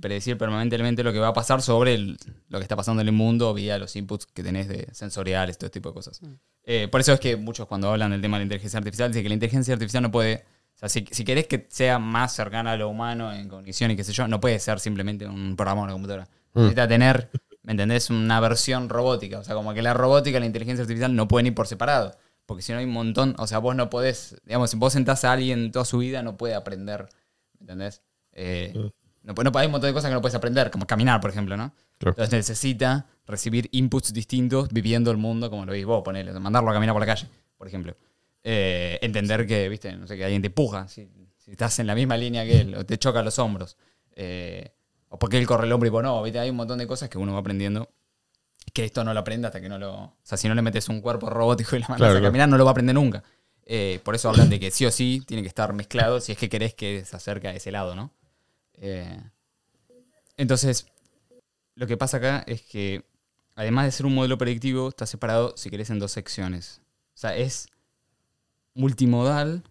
predecir 0.00 0.36
permanentemente 0.38 1.02
lo 1.02 1.12
que 1.12 1.18
va 1.18 1.28
a 1.28 1.32
pasar 1.32 1.62
sobre 1.62 1.94
el- 1.94 2.18
lo 2.48 2.58
que 2.58 2.62
está 2.62 2.76
pasando 2.76 3.02
en 3.02 3.08
el 3.08 3.14
mundo 3.14 3.52
vía 3.54 3.78
los 3.78 3.96
inputs 3.96 4.26
que 4.26 4.42
tenés 4.42 4.68
de 4.68 4.88
sensoriales, 4.92 5.58
todo 5.58 5.66
este 5.66 5.80
tipo 5.80 5.90
de 5.90 5.94
cosas. 5.94 6.20
Eh, 6.64 6.88
por 6.88 7.00
eso 7.00 7.12
es 7.12 7.20
que 7.20 7.36
muchos 7.36 7.66
cuando 7.66 7.90
hablan 7.90 8.10
del 8.10 8.20
tema 8.20 8.36
de 8.36 8.40
la 8.40 8.44
inteligencia 8.44 8.78
artificial 8.78 9.10
dicen 9.10 9.22
que 9.22 9.28
la 9.28 9.34
inteligencia 9.34 9.74
artificial 9.74 10.02
no 10.02 10.10
puede, 10.10 10.44
o 10.76 10.78
sea, 10.78 10.88
si, 10.88 11.06
si 11.10 11.24
querés 11.24 11.46
que 11.46 11.66
sea 11.70 11.98
más 11.98 12.34
cercana 12.34 12.72
a 12.72 12.76
lo 12.76 12.88
humano 12.88 13.32
en 13.32 13.48
cognición 13.48 13.90
y 13.90 13.96
qué 13.96 14.04
sé 14.04 14.12
yo, 14.12 14.28
no 14.28 14.40
puede 14.40 14.58
ser 14.60 14.78
simplemente 14.80 15.26
un 15.26 15.56
programa 15.56 15.82
o 15.82 15.84
una 15.84 15.92
computadora. 15.94 16.28
Necesita 16.54 16.88
tener, 16.88 17.30
¿me 17.62 17.72
entendés? 17.72 18.10
Una 18.10 18.40
versión 18.40 18.88
robótica. 18.88 19.38
O 19.38 19.44
sea, 19.44 19.54
como 19.54 19.72
que 19.74 19.82
la 19.82 19.94
robótica 19.94 20.38
y 20.38 20.40
la 20.40 20.46
inteligencia 20.46 20.82
artificial 20.82 21.14
no 21.14 21.28
pueden 21.28 21.46
ir 21.46 21.54
por 21.54 21.66
separado. 21.66 22.16
Porque 22.46 22.62
si 22.62 22.72
no 22.72 22.78
hay 22.78 22.84
un 22.84 22.92
montón, 22.92 23.36
o 23.38 23.46
sea, 23.46 23.58
vos 23.58 23.76
no 23.76 23.88
podés, 23.90 24.36
digamos, 24.44 24.70
si 24.70 24.76
vos 24.76 24.92
sentás 24.92 25.24
a 25.24 25.32
alguien 25.32 25.70
toda 25.70 25.84
su 25.84 25.98
vida, 25.98 26.22
no 26.24 26.36
puede 26.36 26.54
aprender, 26.56 27.06
¿me 27.58 27.60
entendés? 27.60 28.02
Eh, 28.32 28.72
no, 29.34 29.50
no, 29.50 29.58
hay 29.58 29.66
un 29.66 29.72
montón 29.72 29.88
de 29.88 29.94
cosas 29.94 30.10
que 30.10 30.14
no 30.14 30.20
puedes 30.20 30.34
aprender, 30.34 30.70
como 30.70 30.86
caminar, 30.86 31.20
por 31.20 31.30
ejemplo, 31.30 31.56
¿no? 31.56 31.72
Claro. 31.98 32.12
Entonces 32.12 32.32
necesita 32.32 33.06
recibir 33.26 33.68
inputs 33.72 34.12
distintos 34.12 34.68
viviendo 34.70 35.10
el 35.10 35.16
mundo 35.16 35.50
como 35.50 35.64
lo 35.66 35.72
veis 35.72 35.84
vos, 35.86 36.02
ponele, 36.02 36.32
mandarlo 36.38 36.70
a 36.70 36.74
caminar 36.74 36.94
por 36.94 37.00
la 37.00 37.06
calle, 37.06 37.26
por 37.56 37.66
ejemplo. 37.66 37.96
Eh, 38.42 38.98
entender 39.02 39.46
que, 39.46 39.68
viste, 39.68 39.92
no 39.96 40.06
sé, 40.06 40.16
que 40.16 40.24
alguien 40.24 40.42
te 40.42 40.48
empuja, 40.48 40.88
si, 40.88 41.08
si 41.38 41.52
estás 41.52 41.78
en 41.78 41.86
la 41.86 41.94
misma 41.94 42.16
línea 42.16 42.44
que 42.44 42.60
él, 42.60 42.74
o 42.74 42.84
te 42.86 42.98
choca 42.98 43.22
los 43.22 43.38
hombros. 43.38 43.76
Eh, 44.16 44.72
o 45.08 45.18
porque 45.18 45.38
él 45.38 45.46
corre 45.46 45.66
el 45.66 45.72
hombro 45.72 45.86
y 45.86 45.90
vos 45.90 46.02
no, 46.02 46.22
viste, 46.22 46.38
hay 46.38 46.50
un 46.50 46.56
montón 46.56 46.78
de 46.78 46.86
cosas 46.86 47.08
que 47.08 47.18
uno 47.18 47.32
va 47.32 47.40
aprendiendo 47.40 47.88
que 48.72 48.84
esto 48.84 49.04
no 49.04 49.12
lo 49.12 49.20
aprende 49.20 49.46
hasta 49.46 49.60
que 49.60 49.68
no 49.68 49.78
lo... 49.78 49.94
O 49.94 50.16
sea, 50.22 50.38
si 50.38 50.48
no 50.48 50.54
le 50.54 50.62
metes 50.62 50.88
un 50.88 51.00
cuerpo 51.00 51.28
robótico 51.28 51.76
y 51.76 51.80
la 51.80 51.88
mandas 51.88 51.98
Claro, 51.98 52.12
a 52.12 52.14
claro. 52.16 52.28
caminar, 52.28 52.48
no 52.48 52.56
lo 52.56 52.64
va 52.64 52.70
a 52.70 52.72
aprender 52.72 52.94
nunca. 52.94 53.22
Eh, 53.66 54.00
por 54.04 54.14
eso 54.14 54.28
hablan 54.28 54.50
de 54.50 54.58
que 54.58 54.70
sí 54.70 54.86
o 54.86 54.90
sí 54.90 55.22
tiene 55.26 55.42
que 55.42 55.48
estar 55.48 55.72
mezclado 55.72 56.20
si 56.20 56.32
es 56.32 56.38
que 56.38 56.48
querés 56.48 56.74
que 56.74 57.04
se 57.04 57.16
acerque 57.16 57.48
a 57.48 57.54
ese 57.54 57.70
lado, 57.70 57.94
¿no? 57.94 58.12
Eh, 58.80 59.22
entonces, 60.36 60.86
lo 61.76 61.86
que 61.86 61.96
pasa 61.96 62.16
acá 62.16 62.42
es 62.46 62.62
que, 62.62 63.04
además 63.54 63.84
de 63.84 63.92
ser 63.92 64.06
un 64.06 64.14
modelo 64.14 64.38
predictivo, 64.38 64.88
está 64.88 65.06
separado, 65.06 65.54
si 65.56 65.70
querés, 65.70 65.90
en 65.90 65.98
dos 65.98 66.12
secciones. 66.12 66.80
O 67.14 67.18
sea, 67.18 67.36
es 67.36 67.68
multimodal, 68.74 69.62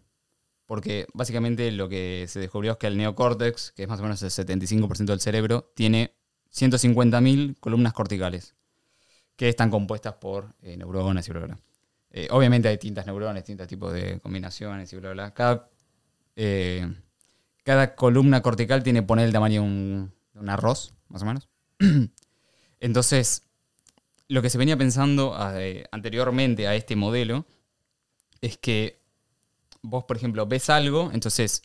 porque 0.65 1.08
básicamente 1.13 1.72
lo 1.72 1.89
que 1.89 2.26
se 2.28 2.39
descubrió 2.39 2.74
es 2.74 2.78
que 2.78 2.88
el 2.88 2.98
neocórtex, 2.98 3.72
que 3.72 3.84
es 3.84 3.89
más 3.89 4.00
o 4.00 4.04
menos 4.04 4.22
el 4.22 4.30
75% 4.30 5.06
del 5.06 5.19
cerebro, 5.19 5.72
tiene 5.76 6.13
150.000 6.54 7.60
columnas 7.60 7.94
corticales, 7.94 8.56
que 9.36 9.50
están 9.50 9.71
compuestas 9.71 10.13
por 10.15 10.54
eh, 10.62 10.77
neuronas 10.77 11.27
y 11.27 11.31
bla, 11.31 11.42
bla. 11.42 11.60
Eh, 12.12 12.27
obviamente 12.31 12.67
hay 12.67 12.75
distintas 12.75 13.06
neuronas, 13.06 13.36
distintos 13.36 13.67
tipos 13.67 13.94
de 13.94 14.19
combinaciones 14.19 14.92
y 14.94 14.96
bla, 14.98 15.12
bla. 15.12 15.33
Cada 17.70 17.94
columna 17.94 18.42
cortical 18.42 18.82
tiene, 18.82 19.04
poner 19.04 19.28
el 19.28 19.32
tamaño 19.32 19.62
de 19.62 19.67
un, 19.67 20.50
arroz, 20.50 20.96
más 21.08 21.22
o 21.22 21.26
menos. 21.26 21.48
Entonces, 22.80 23.44
lo 24.28 24.42
que 24.42 24.50
se 24.50 24.58
venía 24.58 24.76
pensando 24.76 25.38
eh, 25.54 25.86
anteriormente 25.92 26.67
a 26.67 26.74
este 26.74 26.96
modelo 26.96 27.46
es 28.42 28.58
que 28.58 29.04
vos, 29.84 30.04
por 30.06 30.17
ejemplo, 30.17 30.48
ves 30.48 30.72
algo, 30.72 31.12
entonces 31.13 31.62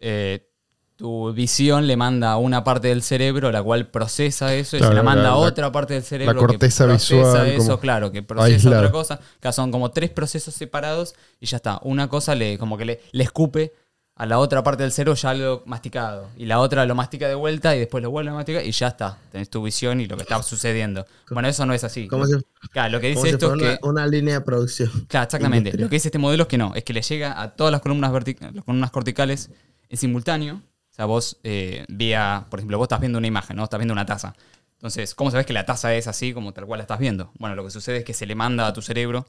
eh, 0.00 0.48
tu 0.96 1.34
visión 1.34 1.86
le 1.86 1.98
manda 1.98 2.32
a 2.32 2.38
una 2.38 2.64
parte 2.64 2.88
del 2.88 3.02
cerebro 3.02 3.52
la 3.52 3.62
cual 3.62 3.88
procesa 3.90 4.54
eso 4.54 4.78
y 4.78 4.80
Claro, 4.80 4.92
se 4.92 4.96
la 4.96 5.02
manda 5.02 5.22
la- 5.24 5.28
a 5.28 5.32
la- 5.32 5.36
otra 5.36 5.70
parte 5.70 5.92
del 5.92 6.02
cerebro 6.02 6.34
corteza 6.38 6.84
que 6.84 6.88
procesa 6.92 7.14
visual, 7.42 7.46
eso, 7.48 7.58
como 7.66 7.78
claro, 7.78 8.10
que 8.10 8.22
procesa 8.22 8.70
otra 8.70 8.90
cosa. 8.90 9.20
Que 9.38 9.52
son 9.52 9.70
como 9.70 9.90
tres 9.90 10.08
procesos 10.08 10.54
separados 10.54 11.14
y 11.40 11.44
ya 11.46 11.58
está. 11.58 11.78
Una 11.82 12.08
cosa 12.08 12.34
le 12.34 12.56
como 12.56 12.78
que 12.78 12.86
le, 12.86 13.00
le 13.12 13.24
escupe 13.24 13.74
a 14.14 14.26
la 14.26 14.38
otra 14.38 14.62
parte 14.62 14.82
del 14.82 14.92
cerebro 14.92 15.14
ya 15.14 15.30
algo 15.30 15.62
masticado 15.64 16.28
y 16.36 16.44
la 16.44 16.60
otra 16.60 16.84
lo 16.84 16.94
mastica 16.94 17.28
de 17.28 17.34
vuelta 17.34 17.74
y 17.74 17.78
después 17.78 18.02
lo 18.02 18.10
vuelve 18.10 18.30
a 18.30 18.34
masticar 18.34 18.64
y 18.64 18.70
ya 18.70 18.88
está. 18.88 19.18
Tenés 19.30 19.48
tu 19.48 19.62
visión 19.62 20.00
y 20.00 20.06
lo 20.06 20.16
que 20.16 20.22
está 20.22 20.42
sucediendo. 20.42 21.06
Bueno, 21.30 21.48
eso 21.48 21.64
no 21.64 21.72
es 21.72 21.82
así. 21.82 22.08
Como 22.08 22.26
si, 22.26 22.34
Claro, 22.70 22.92
lo 22.92 23.00
que 23.00 23.08
dice 23.08 23.30
esto 23.30 23.54
es 23.54 23.60
que 23.60 23.78
una, 23.82 23.90
una 24.02 24.06
línea 24.06 24.34
de 24.34 24.40
producción. 24.42 24.90
Claro, 25.08 25.24
exactamente. 25.24 25.72
Lo 25.72 25.88
que 25.88 25.96
dice 25.96 26.08
este 26.08 26.18
modelo 26.18 26.42
es 26.42 26.48
que 26.48 26.58
no, 26.58 26.74
es 26.74 26.84
que 26.84 26.92
le 26.92 27.02
llega 27.02 27.40
a 27.40 27.54
todas 27.54 27.72
las 27.72 27.80
columnas, 27.80 28.12
las 28.12 28.64
columnas 28.64 28.90
corticales 28.90 29.50
en 29.88 29.96
simultáneo. 29.96 30.56
O 30.56 30.94
sea, 30.94 31.06
vos 31.06 31.38
eh, 31.42 31.86
vía, 31.88 32.46
por 32.50 32.60
ejemplo, 32.60 32.76
vos 32.76 32.84
estás 32.84 33.00
viendo 33.00 33.18
una 33.18 33.26
imagen, 33.26 33.56
¿no? 33.56 33.64
Estás 33.64 33.78
viendo 33.78 33.92
una 33.92 34.04
taza. 34.04 34.34
Entonces, 34.74 35.14
¿cómo 35.14 35.30
sabes 35.30 35.46
que 35.46 35.52
la 35.52 35.64
taza 35.64 35.94
es 35.94 36.06
así 36.06 36.34
como 36.34 36.52
tal 36.52 36.66
cual 36.66 36.78
la 36.78 36.82
estás 36.82 36.98
viendo? 36.98 37.30
Bueno, 37.38 37.56
lo 37.56 37.64
que 37.64 37.70
sucede 37.70 37.98
es 37.98 38.04
que 38.04 38.12
se 38.12 38.26
le 38.26 38.34
manda 38.34 38.66
a 38.66 38.72
tu 38.72 38.82
cerebro, 38.82 39.26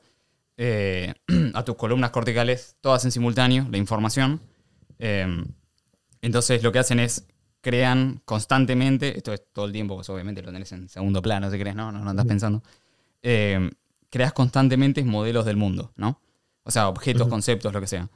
eh, 0.58 1.14
a 1.54 1.64
tus 1.64 1.76
columnas 1.76 2.12
corticales, 2.12 2.76
todas 2.82 3.06
en 3.06 3.12
simultáneo, 3.12 3.68
la 3.72 3.78
información. 3.78 4.42
Eh, 5.00 5.44
entonces, 6.22 6.64
lo 6.64 6.72
que 6.72 6.80
hacen 6.80 7.00
es 7.00 7.28
crean 7.64 8.22
constantemente, 8.26 9.18
esto 9.18 9.34
es 9.34 9.42
todo 9.54 9.66
el 9.66 9.72
tiempo, 9.72 9.96
pues 9.96 10.10
obviamente 10.10 10.42
lo 10.42 10.52
tenés 10.52 10.72
en 10.74 10.90
segundo 10.90 11.22
plano, 11.22 11.50
si 11.50 11.58
querés, 11.58 11.76
¿no? 11.76 11.94
No, 11.94 12.00
no 12.00 12.10
andás 12.10 12.26
pensando. 12.26 12.62
Eh, 13.22 13.70
creas 14.10 14.34
constantemente 14.34 15.04
modelos 15.04 15.46
del 15.46 15.56
mundo, 15.56 15.94
¿no? 15.96 16.22
O 16.64 16.72
sea, 16.72 16.90
objetos, 16.90 17.28
conceptos, 17.30 17.74
lo 17.74 17.80
que 17.80 17.88
sea. 17.88 18.10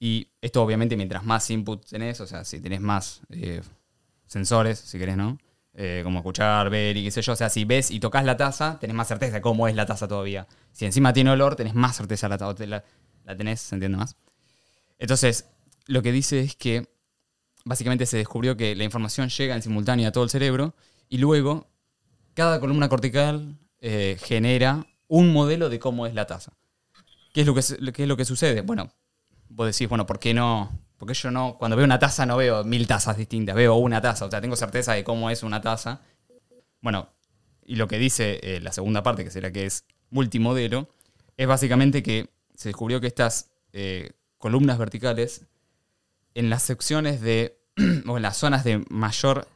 Y 0.00 0.28
esto 0.40 0.62
obviamente 0.62 0.96
mientras 0.96 1.24
más 1.24 1.50
input 1.50 1.84
tenés, 1.86 2.20
o 2.20 2.26
sea, 2.26 2.44
si 2.44 2.60
tenés 2.60 2.80
más 2.80 3.20
eh, 3.30 3.60
sensores, 4.26 4.78
si 4.78 4.98
querés, 4.98 5.16
¿no? 5.16 5.38
Eh, 5.74 6.00
como 6.02 6.18
escuchar, 6.18 6.70
ver 6.70 6.96
y 6.96 7.04
qué 7.04 7.10
sé 7.10 7.20
yo. 7.20 7.34
O 7.34 7.36
sea, 7.36 7.50
si 7.50 7.64
ves 7.64 7.90
y 7.90 8.00
tocas 8.00 8.24
la 8.24 8.36
taza, 8.36 8.78
tenés 8.80 8.96
más 8.96 9.06
certeza 9.06 9.34
de 9.34 9.40
cómo 9.40 9.68
es 9.68 9.74
la 9.74 9.86
taza 9.86 10.08
todavía. 10.08 10.46
Si 10.72 10.86
encima 10.86 11.12
tiene 11.12 11.30
olor, 11.30 11.56
tenés 11.56 11.74
más 11.74 11.96
certeza 11.96 12.26
de 12.26 12.30
la 12.30 12.38
taza. 12.38 12.66
La, 12.66 12.84
la 13.24 13.36
tenés, 13.36 13.60
¿se 13.60 13.76
entiende 13.76 13.98
más? 13.98 14.16
Entonces, 14.98 15.46
lo 15.88 16.02
que 16.02 16.12
dice 16.12 16.40
es 16.40 16.54
que 16.54 16.86
básicamente 17.64 18.06
se 18.06 18.18
descubrió 18.18 18.56
que 18.56 18.76
la 18.76 18.84
información 18.84 19.30
llega 19.30 19.56
en 19.56 19.62
simultáneo 19.62 20.08
a 20.08 20.12
todo 20.12 20.22
el 20.22 20.30
cerebro 20.30 20.74
y 21.08 21.18
luego 21.18 21.66
cada 22.34 22.60
columna 22.60 22.88
cortical 22.88 23.58
eh, 23.80 24.16
genera 24.22 24.86
un 25.08 25.32
modelo 25.32 25.68
de 25.68 25.80
cómo 25.80 26.06
es 26.06 26.14
la 26.14 26.26
taza. 26.26 26.52
¿Qué 27.32 27.40
es 27.40 27.46
lo 27.46 27.54
que, 27.54 27.60
es 27.60 28.08
lo 28.08 28.16
que 28.16 28.24
sucede? 28.24 28.60
Bueno, 28.60 28.92
vos 29.48 29.66
decís, 29.66 29.88
bueno, 29.88 30.06
¿por 30.06 30.18
qué 30.18 30.34
no? 30.34 30.70
Porque 30.98 31.14
yo 31.14 31.30
no, 31.30 31.56
cuando 31.58 31.76
veo 31.76 31.86
una 31.86 31.98
taza 31.98 32.26
no 32.26 32.36
veo 32.36 32.64
mil 32.64 32.86
tazas 32.86 33.16
distintas, 33.16 33.56
veo 33.56 33.76
una 33.76 34.00
taza, 34.00 34.26
o 34.26 34.30
sea, 34.30 34.40
tengo 34.40 34.56
certeza 34.56 34.92
de 34.92 35.04
cómo 35.04 35.30
es 35.30 35.42
una 35.42 35.60
taza. 35.60 36.02
Bueno, 36.82 37.08
y 37.64 37.76
lo 37.76 37.88
que 37.88 37.98
dice 37.98 38.40
eh, 38.42 38.60
la 38.60 38.72
segunda 38.72 39.02
parte, 39.02 39.24
que 39.24 39.30
será 39.30 39.50
que 39.52 39.64
es 39.64 39.84
multimodelo, 40.10 40.90
es 41.36 41.46
básicamente 41.46 42.02
que 42.02 42.28
se 42.54 42.70
descubrió 42.70 43.00
que 43.00 43.06
estas 43.06 43.50
eh, 43.72 44.10
columnas 44.38 44.78
verticales, 44.78 45.46
en 46.34 46.50
las 46.50 46.62
secciones 46.62 47.20
de, 47.20 47.58
o 48.06 48.16
en 48.16 48.22
las 48.22 48.36
zonas 48.36 48.64
de 48.64 48.84
mayor, 48.90 49.48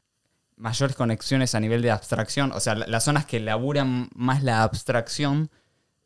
mayores 0.56 0.96
conexiones 0.96 1.54
a 1.54 1.60
nivel 1.60 1.82
de 1.82 1.90
abstracción, 1.90 2.52
o 2.52 2.60
sea, 2.60 2.74
la- 2.74 2.86
las 2.86 3.04
zonas 3.04 3.26
que 3.26 3.38
elaboran 3.38 4.08
más 4.14 4.42
la 4.42 4.62
abstracción, 4.62 5.50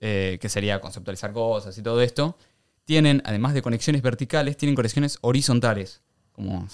eh, 0.00 0.38
que 0.40 0.48
sería 0.48 0.80
conceptualizar 0.80 1.32
cosas 1.32 1.76
y 1.78 1.82
todo 1.82 2.02
esto, 2.02 2.36
tienen, 2.84 3.22
además 3.24 3.54
de 3.54 3.62
conexiones 3.62 4.02
verticales, 4.02 4.56
tienen 4.56 4.76
conexiones 4.76 5.18
horizontales. 5.22 6.02
Como... 6.32 6.68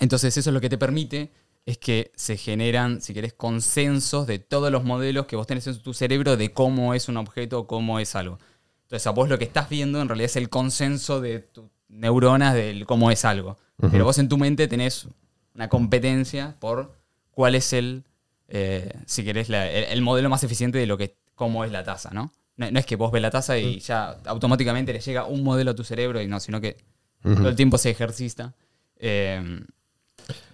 Entonces 0.00 0.36
eso 0.36 0.50
es 0.50 0.54
lo 0.54 0.60
que 0.60 0.70
te 0.70 0.78
permite 0.78 1.30
es 1.64 1.78
que 1.78 2.10
se 2.16 2.36
generan, 2.36 3.00
si 3.00 3.14
querés, 3.14 3.34
consensos 3.34 4.26
de 4.26 4.38
todos 4.40 4.72
los 4.72 4.82
modelos 4.82 5.26
que 5.26 5.36
vos 5.36 5.46
tenés 5.46 5.66
en 5.68 5.80
tu 5.80 5.94
cerebro 5.94 6.36
de 6.36 6.52
cómo 6.52 6.92
es 6.94 7.08
un 7.08 7.16
objeto, 7.16 7.66
cómo 7.68 8.00
es 8.00 8.16
algo. 8.16 8.38
Entonces 8.84 9.06
a 9.06 9.10
vos 9.10 9.28
lo 9.28 9.38
que 9.38 9.44
estás 9.44 9.68
viendo 9.68 10.00
en 10.00 10.08
realidad 10.08 10.26
es 10.26 10.36
el 10.36 10.48
consenso 10.48 11.20
de 11.20 11.38
tus 11.38 11.66
neuronas 11.92 12.54
de 12.54 12.84
cómo 12.86 13.10
es 13.10 13.24
algo. 13.24 13.56
Pero 13.90 14.04
vos 14.04 14.18
en 14.18 14.28
tu 14.28 14.38
mente 14.38 14.68
tenés 14.68 15.08
una 15.54 15.68
competencia 15.68 16.56
por 16.60 16.94
cuál 17.30 17.54
es 17.54 17.72
el, 17.72 18.04
eh, 18.48 18.92
si 19.06 19.24
querés, 19.24 19.48
la- 19.48 19.68
el, 19.70 19.84
el 19.84 20.02
modelo 20.02 20.28
más 20.28 20.42
eficiente 20.44 20.78
de 20.78 20.86
lo 20.86 20.96
que 20.98 21.16
cómo 21.34 21.64
es 21.64 21.72
la 21.72 21.82
taza, 21.84 22.10
¿no? 22.12 22.32
No, 22.56 22.70
no 22.70 22.78
es 22.78 22.86
que 22.86 22.96
vos 22.96 23.10
ves 23.10 23.22
la 23.22 23.30
taza 23.30 23.58
y 23.58 23.80
ya 23.80 24.18
automáticamente 24.26 24.92
le 24.92 25.00
llega 25.00 25.24
un 25.24 25.42
modelo 25.42 25.70
a 25.72 25.74
tu 25.74 25.84
cerebro 25.84 26.20
y 26.20 26.26
no, 26.28 26.38
sino 26.40 26.60
que 26.60 26.76
todo 27.22 27.48
el 27.48 27.56
tiempo 27.56 27.78
se 27.78 27.90
ejercita. 27.90 28.54
Eh, 28.96 29.60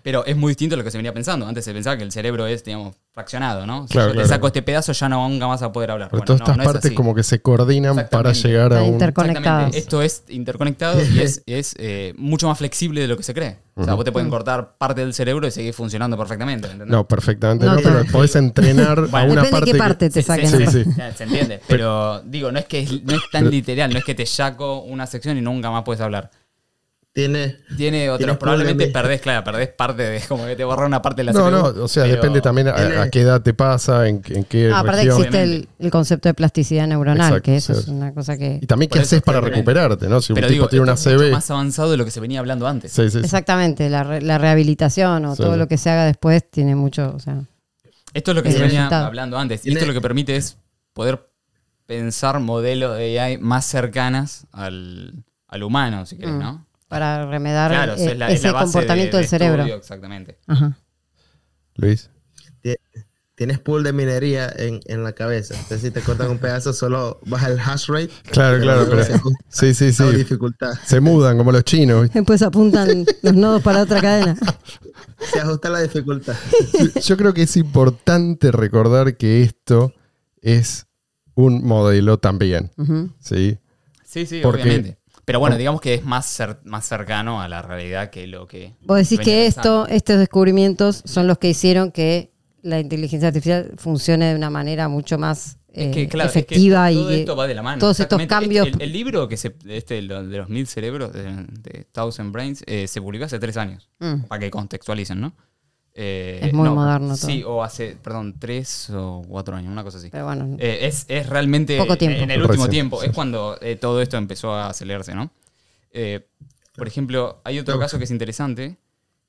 pero 0.02 0.24
es 0.24 0.36
muy 0.36 0.50
distinto 0.50 0.74
a 0.74 0.78
lo 0.78 0.84
que 0.84 0.90
se 0.90 0.96
venía 0.98 1.12
pensando. 1.12 1.46
Antes 1.46 1.64
se 1.64 1.72
pensaba 1.72 1.96
que 1.96 2.02
el 2.04 2.12
cerebro 2.12 2.46
es, 2.46 2.64
digamos, 2.64 2.96
fraccionado, 3.12 3.66
¿no? 3.66 3.86
Si 3.88 3.92
Claro, 3.92 4.08
yo 4.08 4.12
claro. 4.14 4.26
te 4.28 4.34
saco 4.34 4.46
este 4.46 4.62
pedazo, 4.62 4.92
ya 4.92 5.08
no 5.08 5.28
nunca 5.28 5.46
vas 5.46 5.60
a 5.62 5.72
poder 5.72 5.90
hablar. 5.90 6.08
Pero 6.08 6.20
Bueno, 6.20 6.26
todas 6.26 6.40
no, 6.40 6.44
estas 6.44 6.56
no 6.56 6.62
es 6.62 6.66
partes 6.68 6.84
así. 6.86 6.94
como 6.94 7.14
que 7.14 7.22
se 7.24 7.42
coordinan 7.42 8.08
para 8.10 8.32
llegar 8.32 8.72
a 8.72 8.82
un... 8.82 8.94
Exactamente. 8.94 9.76
Esto 9.78 10.00
es 10.02 10.22
interconectado 10.28 11.00
y 11.02 11.18
es, 11.20 11.42
es, 11.46 11.74
eh, 11.78 12.14
mucho 12.16 12.48
más 12.48 12.58
flexible 12.58 13.00
de 13.00 13.08
lo 13.08 13.16
que 13.16 13.22
se 13.22 13.34
cree. 13.34 13.58
O 13.74 13.84
sea, 13.84 13.94
vos 13.94 14.04
te 14.04 14.10
pueden 14.12 14.28
cortar 14.28 14.76
parte 14.76 15.02
del 15.02 15.14
cerebro 15.14 15.46
y 15.46 15.50
seguir 15.50 15.72
funcionando 15.74 16.16
perfectamente. 16.16 16.66
¿entendés? 16.66 16.88
No, 16.88 17.06
perfectamente 17.06 17.64
No 17.66 17.74
no, 17.74 17.80
pero 17.82 18.04
podés 18.06 18.34
entrenar 18.36 18.98
a 18.98 19.02
Bueno, 19.02 19.32
una 19.32 19.42
Depende 19.42 19.50
de 19.50 19.50
parte... 19.50 19.64
qué 19.66 19.72
que- 19.72 19.78
parte 19.78 20.10
te 20.10 20.22
Sí, 20.22 20.26
saquen. 20.26 20.48
sí, 20.70 20.84
sí. 20.84 20.90
Ya, 20.96 21.12
Se 21.14 21.24
entiende. 21.24 21.60
Pero 21.68 22.20
digo, 22.22 22.50
no 22.50 22.58
es 22.58 22.64
que 22.64 22.80
es, 22.80 23.02
no 23.04 23.14
es 23.14 23.22
tan 23.30 23.50
literal, 23.50 23.92
no 23.92 23.98
es 23.98 24.04
que 24.04 24.14
te 24.14 24.26
saco 24.26 24.80
una 24.80 25.06
sección 25.06 25.36
y 25.38 25.40
nunca 25.42 25.70
más 25.70 25.82
puedes 25.84 26.00
hablar. 26.00 26.30
Tiene. 27.18 27.56
Tiene 27.76 28.10
otros, 28.10 28.36
probablemente 28.36 28.84
problema. 28.84 29.02
perdés, 29.02 29.20
claro, 29.20 29.42
perdés 29.44 29.68
parte 29.70 30.02
de, 30.04 30.20
como 30.28 30.46
que 30.46 30.54
te 30.54 30.62
borra 30.62 30.86
una 30.86 31.02
parte 31.02 31.22
de 31.22 31.24
la 31.24 31.32
No, 31.32 31.50
no, 31.50 31.62
o 31.82 31.88
sea, 31.88 32.04
pero- 32.04 32.14
depende 32.14 32.40
también 32.40 32.68
a, 32.68 33.10
qué 33.10 33.22
edad 33.22 33.42
te 33.42 33.54
pasa, 33.54 34.06
en, 34.06 34.22
en 34.28 34.44
qué 34.44 34.70
Ah, 34.72 34.78
aparte 34.80 34.98
región. 35.02 35.16
existe 35.16 35.42
el, 35.42 35.68
el 35.80 35.90
concepto 35.90 36.28
de 36.28 36.34
plasticidad 36.34 36.86
neuronal, 36.86 37.26
Exacto, 37.26 37.42
que 37.42 37.56
eso 37.56 37.74
sí. 37.74 37.80
es 37.80 37.88
una 37.88 38.14
cosa 38.14 38.36
que... 38.38 38.60
Y 38.62 38.66
también 38.66 38.88
qué 38.88 39.00
haces 39.00 39.20
para 39.20 39.40
recuperarte, 39.40 40.08
¿no? 40.08 40.20
Si 40.22 40.32
un 40.32 40.34
Pero 40.36 40.46
tipo 40.46 40.52
digo, 40.52 40.68
tiene 40.68 40.82
una 40.84 40.94
CB... 40.96 41.32
más 41.32 41.50
avanzado 41.50 41.90
de 41.90 41.96
lo 41.96 42.04
que 42.04 42.12
se 42.12 42.20
venía 42.20 42.38
hablando 42.38 42.68
antes. 42.68 42.92
Sí, 42.92 43.02
sí, 43.10 43.18
sí. 43.18 43.18
Exactamente, 43.24 43.90
la, 43.90 44.04
re- 44.04 44.22
la 44.22 44.38
rehabilitación 44.38 45.24
o 45.24 45.34
Sí, 45.34 45.42
todo 45.42 45.54
sí. 45.54 45.58
lo 45.58 45.66
que 45.66 45.76
se 45.76 45.90
haga 45.90 46.04
después 46.04 46.48
tiene 46.48 46.76
mucho, 46.76 47.12
o 47.16 47.18
sea, 47.18 47.42
Esto 48.14 48.30
es 48.30 48.36
lo 48.36 48.42
que 48.44 48.52
se 48.52 48.60
venía 48.60 48.82
resultado. 48.82 49.06
hablando 49.06 49.38
antes. 49.38 49.66
Y 49.66 49.72
esto 49.72 49.86
lo 49.86 49.92
que 49.92 50.00
permite 50.00 50.36
es 50.36 50.56
poder 50.92 51.28
pensar 51.86 52.38
modelos 52.38 52.96
de 52.96 53.18
AI 53.18 53.38
más 53.38 53.64
cercanas 53.64 54.46
al, 54.52 55.24
al 55.48 55.62
humano, 55.64 56.06
si 56.06 56.16
querés, 56.16 56.34
Mm. 56.34 56.38
¿no? 56.38 56.67
Para 56.88 57.26
remedar 57.26 57.70
Claro, 57.70 57.94
eh, 57.94 58.06
es 58.12 58.16
la- 58.18 58.28
es 58.30 58.34
ese 58.40 58.46
la 58.48 58.52
base 58.54 58.64
comportamiento 58.64 59.16
de- 59.16 59.22
del 59.22 59.24
de 59.24 59.28
cerebro. 59.28 59.62
estudio, 59.62 59.76
exactamente. 59.76 60.38
Ajá. 60.46 60.78
Luis. 61.76 62.10
tie- 62.62 62.78
Tienes 63.34 63.60
pool 63.60 63.84
de 63.84 63.92
minería 63.92 64.52
en, 64.56 64.80
en 64.86 65.04
la 65.04 65.12
cabeza. 65.12 65.54
Entonces, 65.54 65.80
si 65.82 65.90
te 65.92 66.00
cortan 66.00 66.28
un 66.28 66.38
pedazo, 66.38 66.72
solo 66.72 67.20
baja 67.24 67.46
el 67.46 67.60
hash 67.60 67.86
rate. 67.88 68.10
Claro, 68.32 68.60
claro, 68.60 68.86
pero- 68.90 69.04
se 69.04 69.14
Sí, 69.48 69.74
sí, 69.74 69.92
sí. 69.92 70.02
la 70.02 70.10
dificultad. 70.10 70.72
Se 70.84 70.98
mudan 70.98 71.38
como 71.38 71.52
los 71.52 71.62
chinos. 71.62 72.10
Después 72.12 72.42
apuntan 72.42 73.04
los 73.22 73.34
nodos 73.34 73.62
para 73.62 73.82
otra 73.82 74.00
cadena. 74.00 74.36
Se 75.32 75.38
ajusta 75.40 75.70
la 75.70 75.80
dificultad. 75.82 76.34
Yo 77.04 77.16
creo 77.16 77.32
que 77.34 77.42
es 77.42 77.56
importante 77.56 78.50
recordar 78.50 79.16
que 79.16 79.42
esto 79.42 79.92
es 80.40 80.86
un 81.34 81.64
modelo 81.64 82.18
también. 82.18 82.72
¿sí? 83.20 83.58
Sí, 84.04 84.26
sí, 84.26 84.40
Porque- 84.42 84.62
obviamente. 84.62 84.98
Pero 85.28 85.40
bueno, 85.40 85.56
digamos 85.58 85.80
que 85.82 85.92
es 85.94 86.04
más, 86.04 86.26
cer- 86.40 86.58
más 86.64 86.86
cercano 86.86 87.40
a 87.42 87.48
la 87.48 87.60
realidad 87.62 88.08
que 88.10 88.26
lo 88.26 88.46
que. 88.46 88.74
Vos 88.80 88.96
decís 88.98 89.20
que 89.20 89.42
pensando. 89.44 89.84
esto, 89.84 89.94
estos 89.94 90.18
descubrimientos 90.18 91.02
son 91.04 91.26
los 91.26 91.36
que 91.38 91.50
hicieron 91.50 91.92
que 91.92 92.32
la 92.62 92.80
inteligencia 92.80 93.28
artificial 93.28 93.72
funcione 93.76 94.26
de 94.30 94.34
una 94.34 94.48
manera 94.50 94.88
mucho 94.88 95.18
más 95.18 95.58
Es 95.70 95.88
eh, 95.88 95.90
que, 95.92 96.08
claro, 96.08 96.28
es 96.28 96.32
que 96.32 96.38
efectiva 96.40 96.90
todo 96.90 97.12
y 97.14 97.20
esto 97.20 97.36
va 97.36 97.46
de 97.46 97.54
la 97.54 97.62
mano. 97.62 97.78
todos 97.78 98.00
estos 98.00 98.26
cambios. 98.26 98.66
El, 98.68 98.80
el 98.82 98.92
libro 98.92 99.28
que 99.28 99.36
se, 99.36 99.54
este, 99.66 99.94
de 99.96 100.02
los- 100.02 100.28
de 100.28 100.38
los 100.38 100.48
mil 100.48 100.66
cerebros, 100.66 101.12
de, 101.12 101.24
de 101.46 101.84
Thousand 101.92 102.32
Brains, 102.32 102.64
eh, 102.66 102.88
se 102.88 103.00
publicó 103.02 103.26
hace 103.26 103.38
tres 103.38 103.56
años. 103.58 103.90
Mm. 104.00 104.22
Para 104.28 104.40
que 104.40 104.50
contextualicen, 104.50 105.20
¿no? 105.20 105.34
Eh, 106.00 106.38
Es 106.44 106.52
muy 106.52 106.68
moderno 106.70 107.08
todo. 107.16 107.16
Sí, 107.28 107.42
o 107.44 107.64
hace, 107.64 107.96
perdón, 108.00 108.36
tres 108.38 108.88
o 108.90 109.22
cuatro 109.26 109.56
años, 109.56 109.72
una 109.72 109.82
cosa 109.82 109.98
así. 109.98 110.10
Pero 110.10 110.26
bueno, 110.26 110.56
Eh, 110.60 110.78
es, 110.82 111.04
es 111.08 111.28
realmente 111.28 111.76
Poco 111.76 111.98
tiempo. 111.98 112.20
en 112.22 112.30
el 112.30 112.40
último 112.40 112.66
Recién, 112.66 112.70
tiempo. 112.70 113.00
sí. 113.00 113.06
Es 113.08 113.12
cuando 113.12 113.58
eh, 113.60 113.74
todo 113.74 114.00
esto 114.00 114.16
empezó 114.16 114.52
a 114.54 114.68
acelerarse, 114.68 115.12
¿no? 115.14 115.30
Eh, 115.90 116.24
por 116.76 116.86
ejemplo, 116.86 117.40
hay 117.42 117.58
otro 117.58 117.78
caso 117.80 117.98
que 117.98 118.04
es 118.04 118.10
interesante, 118.12 118.76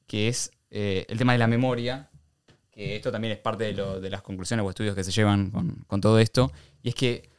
que 0.05 0.27
es 0.27 0.51
eh, 0.69 1.07
el 1.09 1.17
tema 1.17 1.31
de 1.33 1.39
la 1.39 1.47
memoria, 1.47 2.09
que 2.69 2.95
esto 2.97 3.11
también 3.11 3.33
es 3.33 3.39
parte 3.39 3.63
de, 3.63 3.73
lo- 3.73 3.99
de 3.99 4.09
las 4.11 4.21
conclusiones 4.21 4.63
o 4.63 4.69
estudios 4.69 4.93
que 4.93 5.03
se 5.03 5.11
llevan 5.11 5.49
con, 5.49 5.83
con 5.87 6.01
todo 6.01 6.19
esto, 6.19 6.51
y 6.83 6.89
es 6.89 6.95
que 6.95 7.29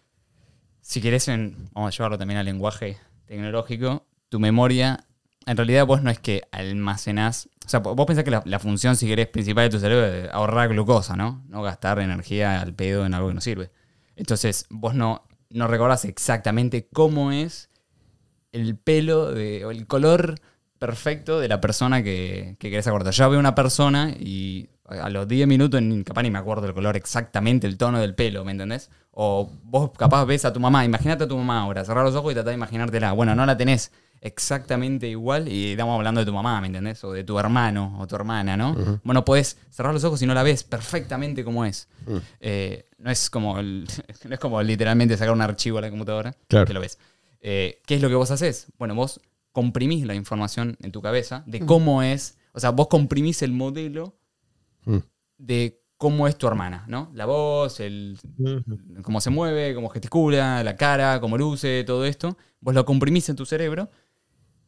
si 0.80 1.00
querés, 1.00 1.28
en- 1.28 1.68
vamos 1.72 1.94
a 1.94 1.96
llevarlo 1.96 2.18
también 2.18 2.38
al 2.38 2.46
lenguaje 2.46 2.96
tecnológico, 3.26 4.04
tu 4.28 4.40
memoria, 4.40 5.04
en 5.50 5.56
realidad 5.56 5.84
vos 5.84 6.00
no 6.00 6.10
es 6.10 6.20
que 6.20 6.42
almacenás, 6.52 7.48
o 7.66 7.68
sea, 7.68 7.80
vos 7.80 8.06
pensás 8.06 8.22
que 8.22 8.30
la, 8.30 8.58
función, 8.60 8.94
si 8.94 9.08
querés, 9.08 9.26
principal 9.26 9.64
de 9.64 9.70
tu 9.70 9.80
cerebro 9.80 10.06
es 10.06 10.30
ahorrar 10.30 10.68
glucosa, 10.68 11.16
¿no? 11.16 11.42
No 11.48 11.60
gastar 11.60 11.98
energía 11.98 12.60
al 12.60 12.72
pedo 12.72 13.04
en 13.04 13.14
algo 13.14 13.28
que 13.28 13.34
no 13.34 13.40
sirve. 13.40 13.72
Entonces, 14.14 14.66
vos 14.70 14.94
no, 14.94 15.24
no 15.48 15.66
recordás 15.66 16.04
exactamente 16.04 16.86
cómo 16.92 17.32
es 17.32 17.68
el 18.52 18.76
pelo 18.76 19.24
o 19.24 19.70
el 19.72 19.86
color 19.88 20.36
perfecto 20.78 21.40
de 21.40 21.48
la 21.48 21.60
persona 21.60 22.04
que, 22.04 22.54
que 22.60 22.70
querés 22.70 22.86
acordar. 22.86 23.12
Yo 23.12 23.28
veo 23.28 23.40
una 23.40 23.56
persona 23.56 24.14
y 24.16 24.70
a 24.84 25.10
los 25.10 25.26
10 25.26 25.48
minutos 25.48 25.80
capaz 26.04 26.22
ni 26.22 26.30
me 26.30 26.38
acuerdo 26.38 26.68
el 26.68 26.74
color 26.74 26.96
exactamente, 26.96 27.66
el 27.66 27.76
tono 27.76 27.98
del 27.98 28.14
pelo, 28.14 28.44
¿me 28.44 28.52
entendés? 28.52 28.88
O 29.10 29.50
vos 29.64 29.90
capaz 29.98 30.24
ves 30.26 30.44
a 30.44 30.52
tu 30.52 30.60
mamá, 30.60 30.84
imagínate 30.84 31.24
a 31.24 31.28
tu 31.28 31.36
mamá 31.36 31.62
ahora, 31.62 31.84
cerrar 31.84 32.04
los 32.04 32.14
ojos 32.14 32.30
y 32.30 32.34
tratá 32.34 32.50
de 32.50 32.56
imaginártela. 32.56 33.10
Bueno, 33.12 33.34
no 33.34 33.44
la 33.46 33.56
tenés 33.56 33.90
exactamente 34.20 35.08
igual 35.08 35.48
y 35.48 35.72
estamos 35.72 35.96
hablando 35.96 36.20
de 36.20 36.26
tu 36.26 36.32
mamá, 36.32 36.60
¿me 36.60 36.66
entendés? 36.66 37.02
O 37.04 37.12
de 37.12 37.24
tu 37.24 37.38
hermano 37.38 37.96
o 37.98 38.06
tu 38.06 38.14
hermana, 38.16 38.56
¿no? 38.56 39.00
Bueno, 39.02 39.24
podés 39.24 39.56
cerrar 39.70 39.92
los 39.94 40.04
ojos 40.04 40.20
y 40.22 40.26
no 40.26 40.34
la 40.34 40.42
ves 40.42 40.62
perfectamente 40.64 41.44
como 41.44 41.64
es. 41.64 41.88
Eh, 42.40 42.86
no 42.98 43.10
es 43.10 43.30
como 43.30 43.58
el- 43.58 43.86
no 44.28 44.34
es 44.34 44.40
como 44.40 44.62
literalmente 44.62 45.16
sacar 45.16 45.32
un 45.34 45.42
archivo 45.42 45.78
a 45.78 45.80
la 45.80 45.90
computadora 45.90 46.34
Claro. 46.48 46.66
que 46.66 46.74
lo 46.74 46.80
ves. 46.80 46.98
Eh, 47.40 47.80
¿Qué 47.86 47.94
es 47.96 48.02
lo 48.02 48.08
que 48.08 48.14
vos 48.14 48.30
haces? 48.30 48.66
Bueno, 48.78 48.94
vos 48.94 49.20
comprimís 49.52 50.04
la 50.06 50.14
información 50.14 50.76
en 50.82 50.92
tu 50.92 51.00
cabeza 51.02 51.42
de 51.46 51.60
cómo 51.66 52.02
es, 52.02 52.38
o 52.52 52.60
sea, 52.60 52.70
vos 52.70 52.88
comprimís 52.88 53.42
el 53.42 53.52
modelo 53.52 54.14
Mm. 54.84 54.98
de 55.38 55.80
cómo 55.98 56.26
es 56.26 56.36
tu 56.38 56.46
hermana, 56.46 56.84
¿no? 56.88 57.10
La 57.14 57.26
voz, 57.26 57.80
el, 57.80 58.18
cómo 59.02 59.20
se 59.20 59.28
mueve, 59.28 59.74
cómo 59.74 59.90
gesticula, 59.90 60.62
la 60.64 60.74
cara, 60.76 61.20
cómo 61.20 61.36
luce, 61.36 61.84
todo 61.84 62.06
esto. 62.06 62.38
Vos 62.60 62.74
lo 62.74 62.84
comprimís 62.86 63.28
en 63.28 63.36
tu 63.36 63.44
cerebro 63.44 63.90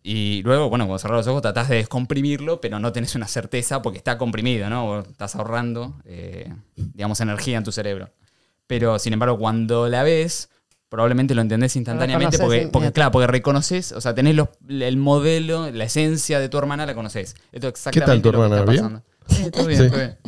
y 0.03 0.42
luego, 0.42 0.68
bueno, 0.68 0.86
cuando 0.86 0.98
cerrás 0.98 1.18
los 1.18 1.26
ojos 1.28 1.42
tratás 1.42 1.68
de 1.68 1.76
descomprimirlo, 1.76 2.61
pero 2.61 2.78
no 2.80 2.92
tenés 2.92 3.14
una 3.14 3.28
certeza 3.28 3.82
porque 3.82 3.98
está 3.98 4.18
comprimido, 4.18 4.68
¿no? 4.68 5.00
Estás 5.00 5.36
ahorrando, 5.36 5.94
eh, 6.05 6.53
digamos, 6.76 7.20
energía 7.20 7.59
en 7.59 7.64
tu 7.64 7.72
cerebro. 7.72 8.11
Pero, 8.66 8.98
sin 8.98 9.12
embargo, 9.12 9.38
cuando 9.38 9.88
la 9.88 10.03
ves, 10.03 10.48
probablemente 10.88 11.34
lo 11.34 11.42
entendés 11.42 11.76
instantáneamente 11.76 12.38
porque, 12.38 12.92
claro, 12.92 13.11
porque 13.12 13.26
reconoces, 13.26 13.92
o 13.92 14.00
sea, 14.00 14.14
tenés 14.14 14.34
los- 14.34 14.48
el 14.68 14.96
modelo, 14.96 15.70
la 15.70 15.84
esencia 15.84 16.38
de 16.40 16.48
tu 16.48 16.59
hermana, 16.59 16.84
la 16.86 16.94
conoces. 16.94 17.36
Esto 17.53 17.68
es 17.68 17.74
¿Qué 17.90 18.00
tal 18.00 18.20
tu 18.22 18.28
exactamente 18.28 18.32
lo 18.32 18.32
que 18.32 18.44
hermana? 18.44 18.57
está 18.61 18.70
¿Bien? 18.72 18.82
pasando. 18.82 19.03
Sí, 19.28 19.50
todo 19.50 19.66
bien, 19.66 19.80
Sí. 19.82 19.88
todo 19.88 19.98
bien. 19.98 20.18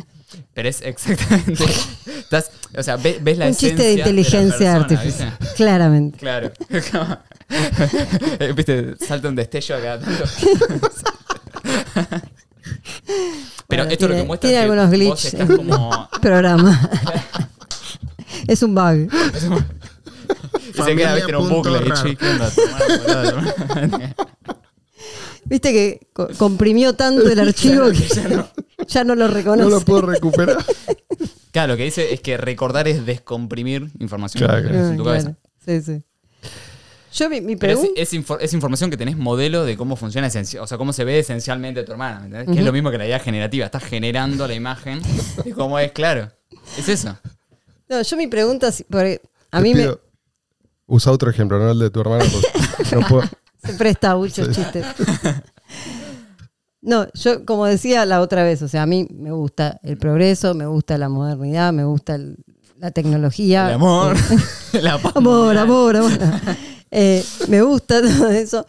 Pero 0.53 0.69
es 0.69 0.81
exactamente. 0.81 1.63
estás- 2.19 2.51
o 2.77 2.83
sea, 2.83 2.97
ves, 2.97 3.23
ves 3.23 3.37
la 3.37 3.45
Un 3.45 3.51
esencia 3.51 3.69
chiste 3.69 3.83
de 3.83 3.93
inteligencia 3.93 4.57
persona, 4.57 4.75
artificial. 4.81 5.37
¿viste? 5.39 5.55
Claramente. 5.55 6.17
Claro. 6.19 6.51
Viste, 8.55 8.95
salta 9.05 9.29
un 9.29 9.35
destello 9.35 9.75
acá. 9.77 9.99
Pero 13.67 13.83
Bueno, 13.83 13.83
esto 13.91 14.07
lo 14.07 14.13
tiene- 14.13 14.21
que 14.21 14.27
muestra 14.27 14.49
tiene 14.49 14.55
es 14.55 14.59
que 14.59 14.71
algunos 14.71 14.85
vos 14.85 14.91
glitch 14.91 15.25
estás 15.25 15.49
en- 15.49 15.57
como. 15.57 16.09
Programa. 16.21 16.89
es 18.47 18.63
un 18.63 18.75
bug. 18.75 19.09
Y 20.67 20.81
se 20.81 20.95
queda 20.95 21.15
viste, 21.15 21.29
en 21.31 21.35
un 21.37 21.49
bucle. 21.49 21.79
Viste 25.45 25.71
que 25.71 26.07
co- 26.13 26.27
comprimió 26.37 26.93
tanto 26.93 27.29
el 27.29 27.39
archivo 27.39 27.89
que 27.91 28.07
Ya 28.07 28.27
no. 28.27 28.47
ya 28.87 29.03
no 29.03 29.15
lo 29.15 29.27
reconoce. 29.27 29.63
No 29.63 29.69
lo 29.69 29.81
puedo 29.81 30.01
recuperar. 30.07 30.57
Claro, 31.55 31.71
lo 31.71 31.77
que 31.77 31.83
dice 31.85 32.13
es 32.13 32.19
que 32.19 32.35
recordar 32.35 32.85
es 32.89 33.05
descomprimir 33.05 33.89
información 33.99 34.43
Claro, 34.45 34.61
que 34.61 34.67
claro. 34.73 34.87
en 34.89 34.97
tu 34.97 35.03
cabeza. 35.05 35.35
claro. 35.63 35.81
Sí, 35.81 35.81
sí. 35.81 36.03
Yo 37.13 37.29
mi, 37.29 37.39
mi 37.39 37.55
Pero 37.55 37.71
es, 37.71 37.79
pregunta. 37.79 38.01
es 38.01 38.13
infor- 38.13 38.37
es 38.41 38.53
información 38.53 38.89
que 38.89 38.97
tenés 38.97 39.15
modelo 39.15 39.63
de 39.63 39.77
cómo 39.77 39.95
funciona, 39.95 40.27
o 40.27 40.67
sea, 40.67 40.77
cómo 40.77 40.91
se 40.91 41.05
ve 41.05 41.17
esencialmente 41.19 41.81
tu 41.85 41.93
hermana, 41.93 42.19
¿me 42.19 42.25
entendés? 42.25 42.53
Que 42.53 42.59
es 42.59 42.65
lo 42.65 42.73
mismo 42.73 42.91
que 42.91 42.97
la 42.97 43.05
idea 43.05 43.19
generativa. 43.19 43.65
Estás 43.67 43.85
generando 43.85 44.45
la 44.49 44.53
imagen 44.53 44.99
de 45.45 45.51
cómo 45.53 45.79
es, 45.79 45.93
claro. 45.93 46.29
Es 46.77 46.89
eso. 46.89 47.17
No, 47.87 48.01
yo 48.01 48.17
mi 48.17 48.27
pregunta, 48.27 48.69
si- 48.73 48.83
porque 48.83 49.21
a 49.51 49.59
Te 49.59 49.63
mí 49.63 49.73
me 49.75 49.95
Usa 50.87 51.13
otro 51.13 51.29
ejemplo, 51.31 51.57
no 51.57 51.71
el 51.71 51.79
de 51.79 51.89
tu 51.89 52.01
hermana. 52.01 52.25
porque 52.75 52.95
no 52.99 53.07
puedo- 53.07 53.29
se 53.63 53.73
presta 53.75 54.13
muchos 54.17 54.51
chistes. 54.51 54.85
No, 56.85 57.07
yo 57.13 57.43
como 57.45 57.65
decía 57.65 58.05
la 58.05 58.21
otra 58.21 58.43
vez, 58.43 58.61
o 58.61 58.67
sea, 58.67 58.83
a 58.83 58.85
mí 58.85 59.07
me 59.11 59.31
gusta 59.31 59.79
el 59.83 59.97
progreso, 59.97 60.53
me 60.53 60.67
gusta 60.67 60.97
la 60.97 61.09
modernidad, 61.09 61.73
me 61.73 61.83
gusta 61.83 62.15
el- 62.15 62.37
la 62.79 62.91
tecnología. 62.91 63.67
El 63.69 63.73
amor, 63.75 64.15
la 64.73 64.97
paz 65.01 65.15
Amor, 65.15 65.57
amor, 65.57 65.95
amor. 65.97 66.11
Eh, 66.91 67.23
me 67.47 67.61
gusta 67.63 68.01
todo 68.17 68.29
eso. 68.29 68.65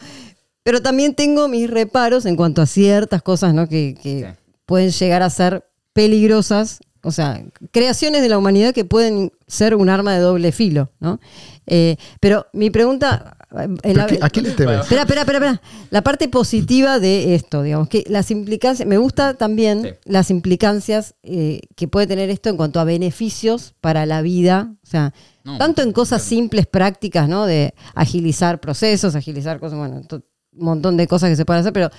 Pero 0.63 0.81
también 0.83 1.15
tengo 1.15 1.47
mis 1.47 1.71
reparos 1.71 2.25
en 2.27 2.35
cuanto 2.37 2.63
a 2.63 2.67
ciertas 2.67 3.23
cosas 3.23 3.53
¿no? 3.55 3.69
que, 3.69 3.95
que 4.03 4.21
Sí. 4.21 4.39
pueden 4.65 4.91
llegar 4.91 5.23
a 5.23 5.31
ser 5.31 5.65
peligrosas. 5.93 6.81
O 7.03 7.13
sea, 7.13 7.41
creaciones 7.71 8.23
de 8.23 8.29
la 8.29 8.39
humanidad 8.39 8.73
que 8.75 8.85
pueden 8.85 9.31
ser 9.47 9.77
un 9.77 9.89
arma 9.91 10.13
de 10.15 10.21
doble 10.21 10.51
filo. 10.53 10.91
¿no? 11.01 11.21
Eh, 11.67 11.97
pero 12.21 12.47
mi 12.53 12.71
pregunta. 12.71 13.37
Eh, 13.59 13.69
¿Pero 13.83 13.95
la- 13.99 14.07
qué- 14.07 14.19
¿A 14.21 14.31
qué 14.31 14.43
le 14.43 14.51
temes? 14.53 14.81
Espera, 14.81 15.03
espera, 15.03 15.21
espera, 15.23 15.39
espera. 15.39 15.63
La 15.91 16.03
parte 16.03 16.29
positiva 16.29 16.99
de 16.99 17.35
esto, 17.35 17.63
digamos, 17.63 17.89
que 17.89 18.05
las 18.09 18.31
implicancias, 18.31 18.87
me 18.89 18.99
gusta 18.99 19.35
también 19.35 19.83
Sí. 19.83 19.89
las 20.05 20.31
implicancias 20.31 21.15
eh, 21.23 21.61
que 21.75 21.89
puede 21.89 22.07
tener 22.07 22.31
esto 22.31 22.49
en 22.49 22.57
cuanto 22.57 22.81
a 22.81 22.85
beneficios 22.85 23.75
para 23.81 24.07
la 24.07 24.23
vida, 24.23 24.75
o 24.83 24.87
sea, 24.87 25.13
No, 25.45 25.59
tanto 25.59 25.83
en 25.83 25.93
cosas 25.93 26.23
claro. 26.23 26.29
simples, 26.37 26.67
prácticas, 26.67 27.29
¿no? 27.29 27.47
De 27.47 27.73
agilizar 27.95 28.61
procesos, 28.61 29.15
agilizar 29.15 29.61
cosas, 29.61 29.79
bueno, 29.79 30.03
un 30.11 30.23
montón 30.53 30.97
de 30.97 31.07
cosas 31.07 31.31
que 31.31 31.37
se 31.37 31.45
pueden 31.45 31.61
hacer, 31.61 31.73
pero 31.73 31.91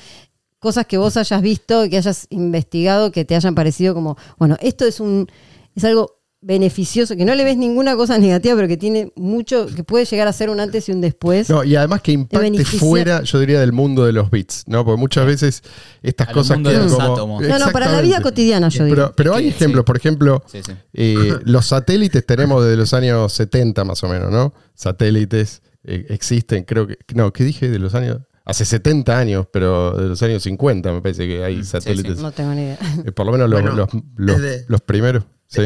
cosas 0.59 0.85
que 0.87 0.97
vos 0.97 1.15
hayas 1.17 1.41
visto, 1.41 1.87
que 1.89 1.97
hayas 1.97 2.27
investigado, 2.29 3.11
que 3.11 3.23
te 3.25 3.35
hayan 3.35 3.55
parecido 3.55 3.93
como, 3.93 4.17
bueno, 4.37 4.57
esto 4.59 4.85
es 4.85 4.99
un, 4.99 5.27
es 5.75 5.83
algo 5.85 6.16
beneficioso, 6.41 7.15
que 7.17 7.25
no 7.25 7.33
le 7.35 7.43
ves 7.43 7.57
ninguna 7.57 7.95
cosa 7.95 8.17
negativa, 8.17 8.55
pero 8.55 8.67
que 8.67 8.77
tiene 8.77 9.11
mucho, 9.15 9.65
que 9.75 9.83
puede 9.83 10.05
llegar 10.05 10.27
a 10.27 10.33
ser 10.33 10.49
un 10.49 10.59
antes 10.59 10.87
y 10.87 10.91
un 10.91 11.01
después. 11.01 11.49
No, 11.49 11.63
y 11.63 11.75
además 11.75 12.01
que 12.01 12.11
impacte 12.11 12.63
fuera, 12.63 13.21
yo 13.23 13.39
diría, 13.39 13.59
del 13.59 13.73
mundo 13.73 14.05
de 14.05 14.13
los 14.13 14.29
bits, 14.29 14.63
¿no? 14.67 14.85
Porque 14.85 14.99
muchas 14.99 15.25
veces 15.25 15.63
estas 16.03 16.27
Al 16.29 16.33
cosas 16.35 16.57
mundo 16.57 16.69
de 16.69 16.75
quedan 16.75 16.87
los 16.89 16.95
como. 16.97 17.13
átomos. 17.13 17.43
No, 17.47 17.59
no, 17.59 17.71
para 17.71 17.91
la 17.91 18.01
vida 18.01 18.21
cotidiana, 18.21 18.69
yo 18.69 18.85
digo. 18.85 18.95
Pero, 18.95 19.13
pero 19.15 19.35
hay 19.35 19.47
ejemplos, 19.47 19.81
sí. 19.83 19.85
por 19.87 19.97
ejemplo, 19.97 20.43
Sí, 20.45 20.59
sí. 20.65 20.73
eh, 20.93 21.33
los 21.43 21.65
satélites 21.65 22.25
tenemos 22.25 22.63
desde 22.63 22.77
los 22.77 22.93
años 22.93 23.33
70 23.33 23.83
más 23.83 24.03
o 24.03 24.07
menos, 24.09 24.31
¿no? 24.31 24.53
Satélites 24.75 25.61
eh, 25.83 26.05
existen, 26.09 26.63
creo 26.63 26.87
que. 26.87 26.97
No, 27.15 27.33
¿qué 27.33 27.43
dije? 27.43 27.69
De 27.69 27.79
los 27.79 27.95
años. 27.95 28.19
Hace 28.45 28.63
70 28.63 29.17
años, 29.17 29.47
pero 29.51 29.91
de 29.97 30.07
los 30.07 30.23
años 30.23 30.41
50 30.43 30.93
me 30.93 31.01
parece 31.01 31.27
que 31.27 31.43
hay 31.43 31.57
Mm, 31.57 31.63
sí, 31.63 31.69
satélites. 31.71 32.15
sí. 32.17 32.21
No 32.23 32.31
tengo 32.31 32.53
ni 32.53 32.61
idea. 32.61 32.77
Eh, 33.05 33.11
por 33.11 33.25
lo 33.25 33.33
menos 33.33 33.49
los, 33.49 33.61
Bueno, 33.61 33.75
los, 33.75 33.89
los- 34.15 34.41
desde- 34.41 34.65
los 34.69 34.79
primeros. 34.81 35.25
Sí. 35.47 35.63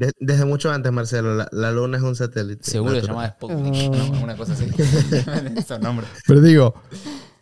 De- 0.00 0.12
desde 0.18 0.46
mucho 0.46 0.70
antes, 0.72 0.90
Marcelo, 0.92 1.34
la, 1.34 1.48
la 1.52 1.72
luna 1.72 1.98
es 1.98 2.02
un 2.02 2.16
satélite. 2.16 2.64
Seguro 2.68 2.94
se 2.98 3.02
llamaba 3.06 3.28
Sputnik, 3.28 3.90
Oh. 3.90 3.94
¿no? 3.94 4.22
Una 4.22 4.34
cosa 4.36 4.54
así. 4.54 4.64
Esos 5.58 5.78
nombres. 5.80 6.08
Pero 6.26 6.40
digo, 6.40 6.74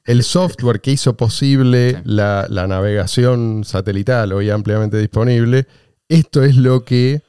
el 0.04 0.24
software 0.24 0.80
que 0.80 0.90
hizo 0.90 1.16
posible 1.16 1.90
Sí. 1.92 1.96
la, 2.04 2.46
la 2.50 2.66
navegación 2.66 3.62
satelital 3.64 4.32
hoy 4.32 4.50
ampliamente 4.50 4.98
disponible, 4.98 5.66
esto 6.08 6.42
es 6.42 6.56
lo 6.56 6.84
que 6.84 7.22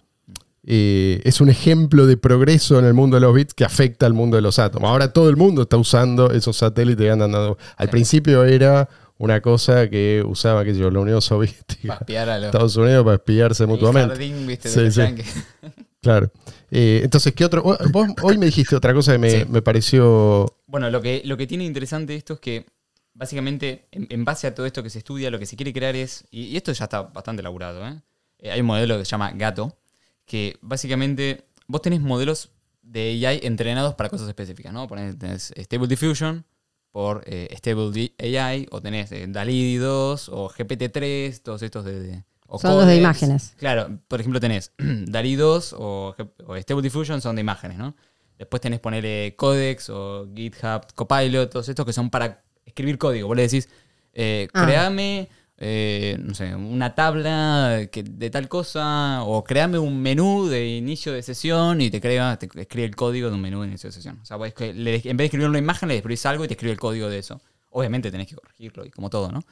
eh, 0.72 1.22
es 1.24 1.42
un 1.42 1.50
ejemplo 1.50 2.06
de 2.08 2.18
progreso 2.18 2.80
en 2.80 2.86
el 2.86 2.94
mundo 2.94 3.16
de 3.18 3.22
los 3.22 3.34
bits 3.34 3.54
que 3.54 3.66
afecta 3.66 4.06
al 4.06 4.14
mundo 4.14 4.36
de 4.36 4.42
los 4.42 4.60
átomos. 4.60 4.90
Ahora 4.90 5.14
todo 5.14 5.30
el 5.30 5.36
mundo 5.38 5.64
está 5.64 5.78
usando 5.78 6.32
esos 6.32 6.58
satélites 6.58 7.06
que 7.06 7.12
andan 7.12 7.32
dando. 7.32 7.58
Al 7.78 7.88
Sí. 7.88 7.92
principio 7.92 8.44
era 8.46 8.90
una 9.20 9.40
cosa 9.42 9.88
que 9.90 10.24
usaba, 10.26 10.66
qué 10.66 10.74
sé 10.74 10.80
yo, 10.80 10.90
la 10.90 11.00
Unión 11.02 11.22
Soviética, 11.22 11.88
Para 11.90 12.00
espiar 12.00 12.30
a 12.30 12.38
los. 12.40 12.46
Estados 12.48 12.76
Unidos 12.78 13.04
para 13.04 13.16
espiarse 13.18 13.64
el 13.64 13.70
mutuamente. 13.70 14.10
jardín, 14.10 14.48
¿viste? 14.48 14.70
Sí. 14.92 15.02
Claro. 16.02 16.32
Eh, 16.72 17.02
entonces, 17.04 17.34
¿qué 17.34 17.44
otro? 17.44 17.62
Vos 17.62 18.08
hoy 18.22 18.38
me 18.38 18.46
dijiste 18.46 18.74
otra 18.74 18.94
cosa 18.94 19.12
que 19.12 19.18
me, 19.18 19.30
Sí. 19.32 19.46
me 19.50 19.62
pareció. 19.62 20.46
Bueno, 20.66 20.90
lo 20.90 21.02
que, 21.02 21.22
lo 21.26 21.36
que 21.36 21.46
tiene 21.46 21.66
interesante 21.66 22.16
esto 22.16 22.36
es 22.36 22.40
que 22.40 22.66
básicamente 23.14 23.88
en, 23.92 24.08
en 24.10 24.24
base 24.24 24.48
a 24.48 24.56
todo 24.56 24.66
esto 24.66 24.82
que 24.82 24.90
se 24.90 25.00
estudia, 25.00 25.30
lo 25.30 25.40
que 25.40 25.46
se 25.46 25.58
quiere 25.58 25.74
crear 25.74 25.96
es, 25.98 26.24
y, 26.32 26.44
y 26.44 26.56
esto 26.58 26.72
ya 26.72 26.86
está 26.86 27.02
bastante 27.02 27.42
elaborado, 27.42 27.86
¿eh? 27.86 28.02
Eh, 28.38 28.50
hay 28.52 28.62
un 28.62 28.68
modelo 28.68 28.98
que 28.98 29.04
se 29.04 29.12
llama 29.12 29.32
Gato, 29.36 29.78
que 30.26 30.58
básicamente 30.62 31.44
vos 31.68 31.82
tenés 31.82 32.00
modelos 32.00 32.52
de 32.82 33.26
AI 33.28 33.42
entrenados 33.44 33.96
para 33.96 34.08
cosas 34.10 34.30
específicas, 34.30 34.72
¿no? 34.72 34.88
Ponés, 34.88 35.18
tenés 35.20 35.54
Stable 35.58 35.88
Diffusion 35.88 36.46
por 36.92 37.24
eh, 37.26 37.48
Stable 37.58 38.14
AI, 38.20 38.68
o 38.72 38.82
tenés 38.82 39.12
eh, 39.12 39.26
DALI 39.28 39.78
2 39.78 40.30
o 40.30 40.50
GPT-3, 40.50 41.42
todos 41.42 41.62
estos 41.62 41.86
de... 41.86 42.00
de- 42.00 42.24
o 42.52 42.58
Son 42.58 42.76
los 42.78 42.88
de 42.88 42.96
imágenes. 42.96 43.54
Claro, 43.58 44.00
por 44.08 44.20
ejemplo 44.20 44.40
tenés 44.40 44.72
DALI 44.78 45.36
2 45.36 45.76
o, 45.78 46.16
o 46.48 46.56
Stable 46.58 46.82
Diffusion 46.82 47.22
son 47.22 47.36
de 47.36 47.42
imágenes, 47.42 47.78
¿no? 47.78 47.96
Después 48.40 48.60
tenés 48.62 48.80
ponerle 48.80 49.36
Codex 49.38 49.90
o 49.92 50.28
GitHub 50.34 50.82
Copilot, 50.96 51.52
todos 51.52 51.70
estos 51.70 51.86
que 51.86 51.94
son 51.94 52.10
para 52.10 52.42
escribir 52.66 52.98
código. 52.98 53.28
Vos 53.28 53.36
le 53.38 53.44
decís, 53.44 53.70
eh, 54.14 54.48
Ah. 54.54 54.66
créame, 54.66 55.30
eh, 55.62 56.18
no 56.20 56.34
sé, 56.34 56.56
una 56.56 56.96
tabla 56.96 57.88
que- 57.92 58.04
de 58.04 58.30
tal 58.30 58.48
cosa, 58.48 59.24
o 59.24 59.44
créame 59.44 59.78
un 59.78 60.02
menú 60.02 60.48
de 60.48 60.68
inicio 60.78 61.12
de 61.14 61.22
sesión 61.22 61.82
y 61.82 61.90
te 61.92 62.00
crea, 62.02 62.38
te 62.40 62.48
escribe 62.62 62.86
el 62.88 62.96
código 62.96 63.30
de 63.30 63.36
un 63.36 63.42
menú 63.42 63.62
de 63.62 63.68
inicio 63.68 63.90
de 63.90 63.94
sesión. 63.94 64.20
O 64.22 64.26
sea, 64.26 64.38
le- 64.38 64.96
en 64.96 65.04
vez 65.04 65.18
de 65.18 65.26
escribir 65.26 65.50
una 65.50 65.60
imagen, 65.60 65.90
le 65.90 65.98
escribís 65.98 66.26
algo 66.26 66.46
y 66.46 66.48
te 66.48 66.54
escribe 66.54 66.72
el 66.74 66.80
código 66.80 67.10
de 67.10 67.20
eso. 67.20 67.42
Obviamente 67.72 68.10
tenés 68.10 68.28
que 68.28 68.36
corregirlo 68.36 68.86
y 68.86 68.90
como 68.90 69.10
todo, 69.10 69.32
¿no? 69.32 69.44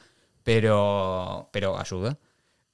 Pero, 0.42 1.50
pero 1.52 1.78
ayuda. 1.78 2.18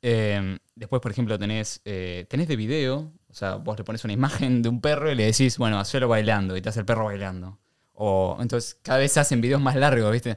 Eh, 0.02 0.58
después, 0.76 1.00
por 1.02 1.10
ejemplo, 1.10 1.38
tenés, 1.38 1.80
eh, 1.84 2.26
tenés 2.28 2.46
de 2.48 2.56
video, 2.56 3.12
o 3.28 3.34
sea, 3.34 3.56
vos 3.56 3.76
le 3.78 3.84
pones 3.84 4.04
una 4.04 4.12
imagen 4.12 4.62
de 4.62 4.68
un 4.68 4.80
perro 4.80 5.10
y 5.10 5.14
le 5.14 5.24
decís, 5.24 5.58
bueno, 5.58 5.78
hacelo 5.80 6.08
bailando, 6.08 6.56
y 6.56 6.62
te 6.62 6.68
hace 6.68 6.80
el 6.80 6.86
perro 6.86 7.06
bailando. 7.06 7.58
O 7.96 8.36
entonces 8.40 8.76
cada 8.82 8.98
vez 8.98 9.12
se 9.12 9.20
hacen 9.20 9.40
videos 9.40 9.60
más 9.60 9.76
largos, 9.76 10.10
¿viste? 10.12 10.36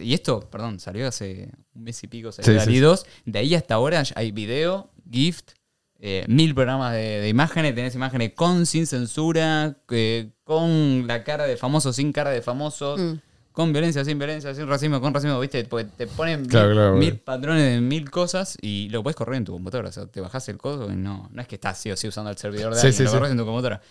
Y 0.00 0.14
esto, 0.14 0.40
perdón, 0.48 0.80
salió 0.80 1.06
hace 1.08 1.50
un 1.74 1.82
mes 1.84 2.02
y 2.02 2.06
pico, 2.06 2.32
salió 2.32 2.58
Sí, 2.60 2.72
sí. 2.72 2.78
2. 2.78 3.06
De 3.26 3.38
ahí 3.38 3.54
hasta 3.54 3.74
ahora 3.74 4.02
hay 4.14 4.30
video, 4.32 4.90
gift, 5.10 5.50
eh, 5.98 6.24
mil 6.28 6.54
programas 6.54 6.94
de, 6.94 7.20
de 7.20 7.28
imágenes, 7.28 7.74
tenés 7.74 7.94
imágenes 7.94 8.32
con, 8.34 8.64
sin 8.64 8.86
censura, 8.86 9.76
que- 9.86 10.30
con 10.44 11.06
la 11.06 11.22
cara 11.24 11.44
de 11.46 11.58
famoso, 11.58 11.92
sin 11.92 12.12
cara 12.12 12.30
de 12.30 12.40
famoso, 12.40 12.96
Mm. 12.96 13.20
con 13.52 13.72
violencia, 13.74 14.02
sin 14.02 14.18
violencia, 14.18 14.54
sin 14.54 14.66
racismo, 14.66 14.98
con 15.02 15.12
racismo, 15.12 15.38
¿viste? 15.38 15.62
Porque 15.64 15.84
te 15.94 16.06
ponen 16.06 16.46
Claro, 16.46 16.68
mil, 16.68 16.74
claro, 16.76 16.96
mil 16.96 17.18
patrones 17.18 17.74
de 17.74 17.80
mil 17.82 18.10
cosas 18.10 18.56
y 18.62 18.88
lo 18.88 19.02
puedes 19.02 19.16
correr 19.16 19.34
en 19.36 19.44
tu 19.44 19.52
computadora. 19.52 19.90
O 19.90 19.92
sea, 19.92 20.06
te 20.06 20.22
bajás 20.22 20.48
el 20.48 20.56
código 20.56 20.90
y 20.90 20.96
no, 20.96 21.28
no 21.30 21.42
es 21.42 21.46
que 21.46 21.56
estás 21.56 21.76
sí 21.76 21.90
o 21.90 21.96
sí 21.98 22.08
usando 22.08 22.30
el 22.30 22.38
servidor 22.38 22.72
de 22.74 22.80
Sí, 22.80 22.86
alguien, 22.86 22.96
sí, 22.96 23.02
lo 23.04 23.10
sí. 23.10 23.16
corres 23.16 23.32
en 23.32 23.36
tu 23.36 23.44
computadora. 23.44 23.82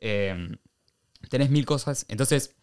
Eh, 0.00 0.56
tenés 1.30 1.50
mil 1.50 1.66
cosas. 1.66 2.06
Entonces, 2.08 2.54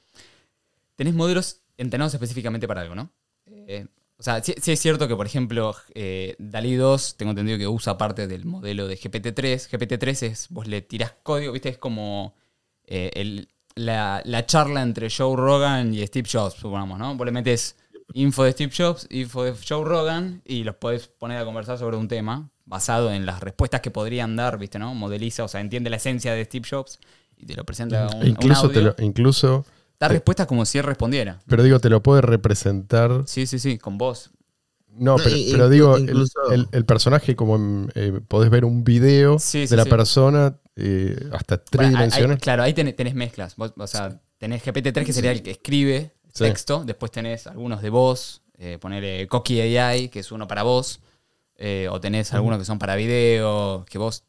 tenés 0.95 1.13
modelos 1.13 1.61
entrenados 1.77 2.13
específicamente 2.13 2.67
para 2.67 2.81
algo, 2.81 2.95
¿no? 2.95 3.11
Eh, 3.45 3.85
o 4.17 4.23
sea, 4.23 4.41
sí, 4.41 4.53
es 4.55 4.79
cierto 4.79 5.07
que, 5.07 5.15
por 5.15 5.25
ejemplo, 5.25 5.75
eh, 5.93 6.35
DALI 6.39 6.75
2, 6.75 7.17
tengo 7.17 7.31
entendido 7.31 7.57
que 7.57 7.67
usa 7.67 7.97
parte 7.97 8.27
del 8.27 8.45
modelo 8.45 8.87
de 8.87 8.95
GPT-3. 8.97 9.67
GPT-3 9.69 10.23
es, 10.23 10.47
vos 10.49 10.67
le 10.67 10.81
tirás 10.81 11.13
código, 11.23 11.51
¿viste? 11.51 11.69
Es 11.69 11.77
como 11.77 12.33
eh, 12.85 13.11
el- 13.15 13.49
la, 13.75 14.21
la 14.23 14.45
charla 14.45 14.81
entre 14.83 15.09
Joe 15.09 15.35
Rogan 15.35 15.93
y 15.93 16.05
Steve 16.07 16.29
Jobs, 16.31 16.53
supongamos, 16.55 16.97
¿no? 16.97 17.13
Vos 17.15 17.25
le 17.25 17.33
metes 17.33 17.75
info 18.13 18.45
de 18.45 18.53
Steve 18.53 18.71
Jobs, 18.75 19.05
info 19.09 19.43
de 19.43 19.53
Joe 19.67 19.83
Rogan 19.83 20.41
y 20.45 20.63
los 20.63 20.75
podés 20.75 21.07
poner 21.09 21.39
a 21.39 21.43
conversar 21.45 21.77
sobre 21.77 21.97
un 21.97 22.07
tema 22.07 22.49
basado 22.63 23.11
en 23.11 23.25
las 23.25 23.41
respuestas 23.41 23.81
que 23.81 23.91
podrían 23.91 24.37
dar, 24.37 24.57
¿viste? 24.57 24.79
¿no? 24.79 24.93
Modeliza, 24.95 25.43
o 25.43 25.47
sea, 25.49 25.59
entiende 25.59 25.89
la 25.89 25.97
esencia 25.97 26.33
de 26.33 26.45
Steve 26.45 26.65
Jobs 26.69 26.99
y 27.45 27.47
te 27.47 27.55
lo 27.55 27.63
presenta 27.63 28.07
un, 28.15 28.27
incluso, 28.27 28.67
un 28.67 28.73
te 28.73 28.79
audio. 28.79 28.95
lo, 28.97 29.03
incluso, 29.05 29.65
Da 29.99 30.07
respuestas 30.09 30.47
como 30.47 30.65
si 30.65 30.77
él 30.77 30.83
respondiera. 30.83 31.39
pero 31.47 31.63
digo, 31.63 31.79
te 31.79 31.89
lo 31.89 32.01
puede 32.03 32.21
representar. 32.21 33.23
Sí, 33.27 33.45
sí, 33.47 33.59
sí, 33.59 33.77
con 33.77 33.97
voz. 33.97 34.31
No, 34.89 35.17
No, 35.17 35.23
pero, 35.23 35.35
y- 35.35 35.51
pero 35.51 35.67
inclu- 35.67 35.69
digo, 35.69 35.95
el- 35.97 36.03
incluso- 36.03 36.51
el, 36.51 36.67
el 36.71 36.85
personaje, 36.85 37.35
como 37.35 37.55
en, 37.57 37.91
eh, 37.95 38.19
podés 38.27 38.49
ver 38.49 38.63
un 38.65 38.83
video 38.83 39.39
Sí, 39.39 39.61
de 39.61 39.67
sí, 39.67 39.75
la 39.75 39.83
sí. 39.83 39.89
persona 39.89 40.57
eh, 40.77 41.15
hasta 41.31 41.55
Bueno, 41.55 41.69
hay- 41.71 41.85
hay- 41.87 41.91
tridimensional. 42.09 42.37
claro, 42.39 42.63
ahí 42.63 42.73
tenés, 42.73 42.95
tenés 42.95 43.13
mezclas. 43.15 43.55
Vos, 43.55 43.73
o 43.77 43.87
sea, 43.87 44.19
tenés 44.37 44.61
GPT-3 44.63 45.05
que 45.05 45.13
sería 45.13 45.31
el 45.31 45.41
que 45.41 45.51
escribe 45.51 46.13
Sí. 46.33 46.43
texto. 46.43 46.83
Después 46.85 47.11
tenés 47.13 47.47
algunos 47.47 47.81
de 47.81 47.89
voz. 47.89 48.41
Eh, 48.57 48.77
poner 48.79 49.27
Coqui 49.27 49.59
AI, 49.61 50.07
que 50.09 50.19
es 50.19 50.31
uno 50.31 50.47
para 50.47 50.63
voz. 50.63 50.99
eh, 51.57 51.87
o 51.89 52.01
tenés 52.01 52.33
algunos 52.33 52.59
que 52.59 52.65
son 52.65 52.77
para 52.79 52.97
video. 52.97 53.85
Que 53.89 53.97
vos. 53.97 54.25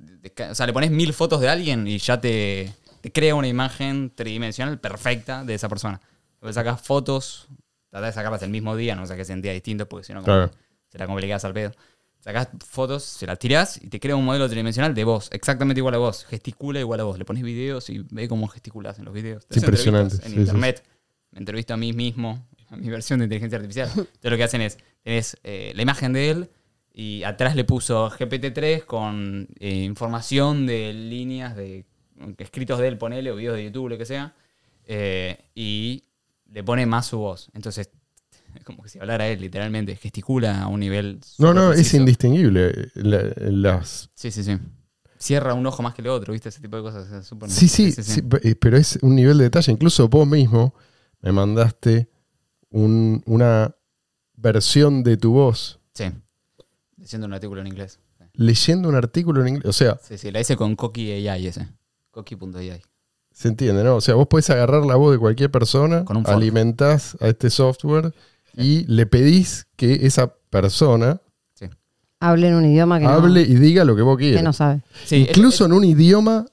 O 0.51 0.55
sea, 0.55 0.65
le 0.67 0.73
pones 0.73 0.93
mil 0.93 1.13
fotos 1.13 1.41
de 1.41 1.49
alguien 1.49 1.85
y 1.89 1.99
ya 1.99 2.21
te, 2.21 2.73
te 3.07 3.13
crea 3.13 3.37
una 3.37 3.47
imagen 3.47 4.11
tridimensional 4.13 4.81
perfecta 4.81 5.45
de 5.45 5.55
esa 5.55 5.69
persona. 5.69 6.01
Vos 6.41 6.57
sacás 6.57 6.81
fotos. 6.81 7.47
Tratás 7.89 8.09
de 8.09 8.13
sacarlas 8.15 8.43
el 8.43 8.51
mismo 8.51 8.75
día, 8.75 8.97
no 8.97 9.07
saques 9.07 9.31
en 9.31 9.41
días 9.41 9.55
distintos 9.55 9.87
porque 9.87 10.05
si 10.05 10.13
no. 10.13 10.25
Claro. 10.25 10.51
se 10.89 10.99
la 10.99 11.07
complicás 11.07 11.45
al 11.45 11.55
pedo. 11.55 11.71
Sacás 12.19 12.49
fotos, 12.69 13.05
se 13.05 13.25
las 13.25 13.39
tirás 13.39 13.81
y 13.81 13.87
te 13.87 14.01
crea 14.01 14.17
un 14.17 14.25
modelo 14.25 14.49
tridimensional 14.49 14.93
de 14.93 15.05
vos, 15.05 15.29
exactamente 15.31 15.79
igual 15.79 15.95
a 15.95 15.99
vos. 15.99 16.25
Gesticula 16.25 16.81
igual 16.81 16.99
a 16.99 17.05
vos. 17.05 17.17
Le 17.17 17.25
pones 17.25 17.45
videos 17.45 17.89
y 17.91 18.05
ve 18.11 18.27
cómo 18.27 18.49
gesticulás 18.49 18.99
en 18.99 19.05
los 19.05 19.15
videos. 19.15 19.47
Tenés 19.47 19.63
impresionante, 19.63 20.17
En 20.17 20.23
sí, 20.23 20.31
sí, 20.31 20.41
internet. 20.41 20.83
Me 21.31 21.39
entrevisto 21.39 21.75
a 21.75 21.77
mí 21.77 21.93
mismo, 21.93 22.45
a 22.71 22.77
mi 22.77 22.89
versión 22.89 23.21
de 23.21 23.27
inteligencia 23.27 23.59
artificial. 23.59 23.89
Entonces 23.97 24.31
lo 24.33 24.37
que 24.37 24.43
hacen 24.43 24.63
es, 24.63 24.79
tenés 25.05 25.37
eh, 25.45 25.73
la 25.77 25.83
imagen 25.83 26.13
de 26.13 26.31
él 26.31 26.51
y 26.93 27.23
atrás 27.23 27.55
le 27.55 27.63
puso 27.63 28.11
GPT-3 28.11 28.85
con 28.85 29.47
eh, 29.61 29.85
información 29.85 30.67
de 30.67 30.93
líneas 30.93 31.55
de 31.55 31.85
escritos 32.39 32.79
de 32.79 32.89
él, 32.89 32.99
ponele, 32.99 33.31
o 33.31 33.37
videos 33.37 33.57
de 33.57 33.65
YouTube, 33.65 33.89
lo 33.91 33.99
que 33.99 34.05
sea. 34.07 34.35
eh, 34.89 35.39
y 35.55 36.05
le 36.53 36.63
pone 36.63 36.87
más 36.87 37.07
su 37.07 37.19
voz. 37.19 37.51
Entonces, 37.55 37.91
es 38.55 38.63
como 38.65 38.83
que 38.85 38.89
si 38.89 39.01
hablara 39.01 39.27
él, 39.27 39.41
literalmente, 39.41 39.97
gesticula 39.97 40.63
a 40.63 40.69
un 40.69 40.79
nivel. 40.81 41.19
No, 41.39 41.53
no, 41.53 41.73
es 41.73 41.93
indistinguible. 41.95 42.91
La- 42.95 43.33
las, 43.51 44.11
Sí, 44.15 44.31
sí, 44.31 44.45
sí. 44.45 44.57
Cierra 45.19 45.55
un 45.55 45.67
ojo 45.67 45.83
más 45.83 45.93
que 45.95 46.03
el 46.03 46.09
otro, 46.09 46.33
¿viste? 46.33 46.51
Ese 46.51 46.61
tipo 46.61 46.77
de 46.77 46.83
cosas. 46.83 47.11
es 47.11 47.27
súper- 47.27 47.51
sí, 47.51 47.67
sí, 47.69 47.91
sí, 47.91 48.23
eh, 48.43 48.55
pero 48.55 48.77
es 48.77 48.99
un 49.03 49.17
nivel 49.17 49.39
de 49.39 49.45
detalle. 49.45 49.73
Incluso 49.73 50.09
vos 50.09 50.27
mismo 50.29 50.73
me 51.21 51.33
mandaste 51.33 52.09
un- 52.71 53.23
una 53.27 53.75
versión 54.37 55.03
de 55.03 55.17
tu 55.17 55.33
voz 55.33 55.81
Sí. 55.95 56.05
Diciendo 56.97 57.27
un 57.27 57.33
artículo 57.35 57.61
en 57.61 57.67
inglés. 57.69 57.99
Sí. 58.19 58.25
leyendo 58.35 58.89
un 58.89 58.95
artículo 58.95 59.41
en 59.43 59.49
inglés. 59.49 59.67
O 59.67 59.73
sea, 59.73 59.99
Sí, 60.03 60.17
sí, 60.19 60.31
la 60.31 60.41
hice 60.41 60.57
con 60.57 60.77
Coqui 60.77 61.11
AI 61.29 61.47
ese. 61.49 61.67
Coqui.ai. 62.17 62.81
se 63.31 63.49
entiende, 63.49 63.85
¿no? 63.85 63.97
O 63.97 64.01
sea, 64.01 64.15
vos 64.15 64.27
podés 64.27 64.49
agarrar 64.49 64.87
la 64.87 64.97
voz 64.97 65.13
de 65.13 65.19
cualquier 65.19 65.51
persona, 65.51 66.05
Con 66.07 66.17
un 66.17 66.25
fork. 66.25 66.35
alimentás 66.37 67.17
a 67.21 67.29
este 67.29 67.51
software 67.51 68.15
y 68.57 68.85
le 68.87 69.05
pedís 69.05 69.67
que 69.77 70.07
esa 70.07 70.35
persona 70.51 71.21
Hable 72.19 72.49
en 72.49 72.55
un 72.55 72.65
idioma 72.65 72.99
que, 72.99 73.05
hable 73.05 73.47
no, 73.47 73.53
y 73.53 73.57
diga 73.57 73.85
lo 73.85 73.95
que 73.95 74.01
vos 74.01 74.17
que 74.17 74.25
quieras. 74.29 74.43
no 74.43 74.55
sabe. 74.55 74.81
Sí, 75.05 75.27
Incluso 75.29 75.65
es- 75.65 75.71
en 75.71 75.77
un 75.77 75.85
idioma 75.85 76.47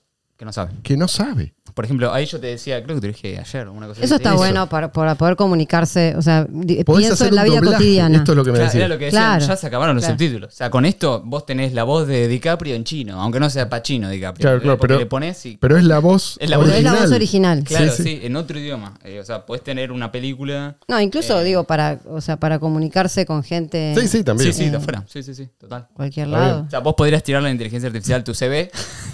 que 0.43 0.45
no 0.45 0.51
sabe. 0.53 0.71
que 0.83 0.97
no 0.97 1.07
sabe. 1.07 1.53
Por 1.73 1.85
ejemplo, 1.85 2.13
ahí 2.13 2.27
yo 2.27 2.39
te 2.39 2.45
decía, 2.47 2.83
creo 2.83 2.97
que 2.97 3.01
te 3.01 3.07
dije 3.07 3.39
ayer 3.39 3.67
una 3.67 3.87
cosa 3.87 4.01
Eso 4.03 4.13
así. 4.13 4.21
está 4.21 4.29
Eso. 4.29 4.37
bueno 4.37 4.69
para, 4.69 4.91
para 4.91 5.15
poder 5.15 5.35
comunicarse. 5.35 6.13
O 6.15 6.21
sea, 6.21 6.45
pienso 6.45 7.13
hacer 7.13 7.29
en 7.29 7.35
la 7.35 7.41
un 7.41 7.47
vida 7.49 7.55
doblaje. 7.61 7.77
cotidiana. 7.77 8.17
Esto 8.19 8.31
es 8.33 8.35
lo 8.35 8.43
que 8.43 8.51
me 8.51 8.57
Claro, 8.57 8.65
decía. 8.67 8.79
era 8.81 8.87
lo 8.93 8.99
que 8.99 9.05
decían, 9.05 9.23
Claro. 9.23 9.45
ya 9.47 9.55
se 9.55 9.67
acabaron 9.67 9.95
los 9.95 10.03
Claro. 10.03 10.13
subtítulos. 10.19 10.53
O 10.53 10.55
sea, 10.55 10.69
con 10.69 10.85
esto 10.85 11.23
vos 11.25 11.47
tenés 11.47 11.73
la 11.73 11.83
voz 11.83 12.05
de 12.07 12.27
DiCaprio 12.27 12.75
en 12.75 12.83
chino, 12.83 13.19
aunque 13.19 13.39
no 13.39 13.49
sea 13.49 13.69
Pachino 13.69 14.07
DiCaprio. 14.09 14.43
Claro, 14.43 14.61
claro, 14.61 14.77
pero- 14.77 14.99
le 14.99 15.07
pones 15.07 15.43
y 15.47 15.57
Pero 15.57 15.75
es 15.77 15.83
la 15.83 15.97
voz 15.97 16.37
Es 16.39 16.47
la 16.51 16.57
voz 16.57 16.67
Pero 16.67 16.77
es 16.77 16.83
la 16.83 16.89
original. 16.91 17.09
voz 17.09 17.15
original. 17.15 17.63
Claro, 17.63 17.91
Sí, 17.91 17.97
sí, 17.97 18.03
sí. 18.03 18.19
en 18.21 18.35
otro 18.35 18.59
idioma. 18.59 18.93
Eh, 19.03 19.19
o 19.19 19.25
sea, 19.25 19.43
podés 19.43 19.63
tener 19.63 19.91
una 19.91 20.11
película. 20.11 20.77
No, 20.87 20.99
incluso 21.01 21.39
Eh. 21.41 21.43
digo, 21.43 21.63
para, 21.63 21.99
o 22.07 22.21
sea, 22.21 22.37
para 22.37 22.59
comunicarse 22.59 23.25
con 23.25 23.41
gente 23.41 23.95
Sí, 23.99 24.07
sí, 24.07 24.23
también. 24.23 24.53
Sí, 24.53 24.59
sí, 24.65 24.69
de 24.69 24.75
Eh. 24.75 24.77
afuera. 24.77 25.03
Sí, 25.07 25.23
sí, 25.23 25.33
sí, 25.33 25.49
total. 25.57 25.87
cualquier 25.95 26.27
lado. 26.27 26.65
O 26.67 26.69
sea, 26.69 26.79
vos 26.81 26.93
podrías 26.95 27.23
tirar 27.23 27.41
la 27.41 27.49
inteligencia 27.49 27.87
artificial 27.87 28.23
tu 28.23 28.35
CV, 28.35 28.69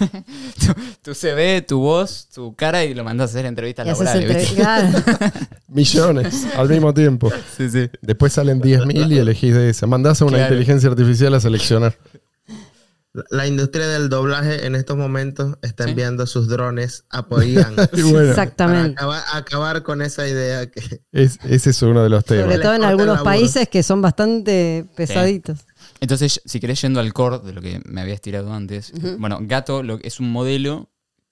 tu, 0.66 0.74
tu 1.02 1.14
CV, 1.20 1.62
tu 1.62 1.80
voz, 1.80 2.28
tu 2.34 2.54
cara 2.56 2.84
y 2.84 2.94
lo 2.94 3.04
mandás 3.04 3.30
a 3.30 3.32
hacer 3.34 3.46
entrevistas 3.46 3.86
Y 3.86 3.90
laborales. 3.90 4.54
Millones 5.68 6.46
al 6.56 6.68
mismo 6.68 6.92
tiempo. 6.94 7.30
Sí, 7.56 7.68
sí. 7.70 7.88
Después 8.02 8.32
salen 8.32 8.60
10.000 8.60 9.12
y 9.12 9.18
elegís 9.18 9.54
de 9.54 9.70
esa. 9.70 9.86
Mandás 9.86 10.20
a 10.20 10.24
una 10.24 10.38
Claro. 10.38 10.54
inteligencia 10.54 10.88
artificial 10.90 11.34
a 11.34 11.40
seleccionar. 11.40 11.96
La- 13.30 13.46
industria 13.48 13.88
del 13.88 14.08
doblaje 14.08 14.66
en 14.66 14.76
estos 14.76 14.96
momentos 14.96 15.56
está 15.62 15.82
Sí. 15.84 15.90
enviando 15.90 16.26
sus 16.26 16.46
drones 16.48 17.04
a 17.10 17.22
para 17.28 17.44
Exactamente. 17.44 18.92
acabar, 18.92 19.22
acabar 19.32 19.82
con 19.82 20.00
esa 20.02 20.28
idea 20.28 20.70
que 20.70 21.00
es- 21.10 21.38
ese 21.42 21.70
es 21.70 21.82
uno 21.82 22.02
de 22.04 22.08
los 22.08 22.24
Sobre 22.24 22.40
temas. 22.42 22.54
Les 22.56 22.62
todo 22.62 22.74
en 22.74 22.84
algunos 22.84 23.22
países 23.22 23.68
que 23.68 23.82
son 23.82 24.00
bastante 24.00 24.86
pesaditos. 24.96 25.58
Entonces, 26.00 26.40
si 26.44 26.60
querés 26.60 26.80
yendo 26.82 27.00
al 27.00 27.12
core 27.12 27.40
de 27.40 27.52
lo 27.52 27.60
que 27.60 27.80
me 27.84 28.00
habías 28.00 28.20
tirado 28.20 28.52
antes, 28.52 28.92
bueno, 29.18 29.38
Gato 29.42 29.82
lo- 29.82 29.98
es 30.02 30.20
un 30.20 30.30
modelo 30.30 30.89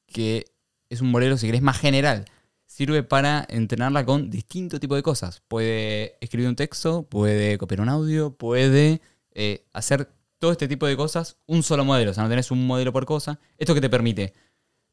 que 0.09 0.46
es 0.90 1.00
un 1.00 1.11
modelo, 1.11 1.36
si 1.36 1.46
querés, 1.46 1.62
más 1.62 1.78
general. 1.78 2.24
Sirve 2.66 3.02
para 3.02 3.46
entrenarla 3.48 4.04
con 4.04 4.30
distinto 4.30 4.80
tipo 4.80 4.94
de 4.94 5.02
cosas. 5.02 5.42
Puede 5.48 6.16
escribir 6.20 6.48
un 6.48 6.56
texto, 6.56 7.04
puede 7.04 7.59
copiar 7.59 7.80
un 7.80 7.88
audio, 7.88 8.36
puede 8.36 9.00
eh, 9.32 9.66
hacer 9.72 10.11
todo 10.38 10.52
este 10.52 10.68
tipo 10.68 10.86
de 10.86 10.96
cosas 10.96 11.36
un 11.46 11.62
solo 11.62 11.84
modelo. 11.84 12.11
O 12.11 12.14
sea, 12.14 12.22
no 12.22 12.28
tenés 12.28 12.50
un 12.50 12.66
modelo 12.66 12.92
por 12.92 13.06
cosa. 13.06 13.40
¿Esto 13.56 13.74
que 13.74 13.80
te 13.80 13.90
permite? 13.90 14.32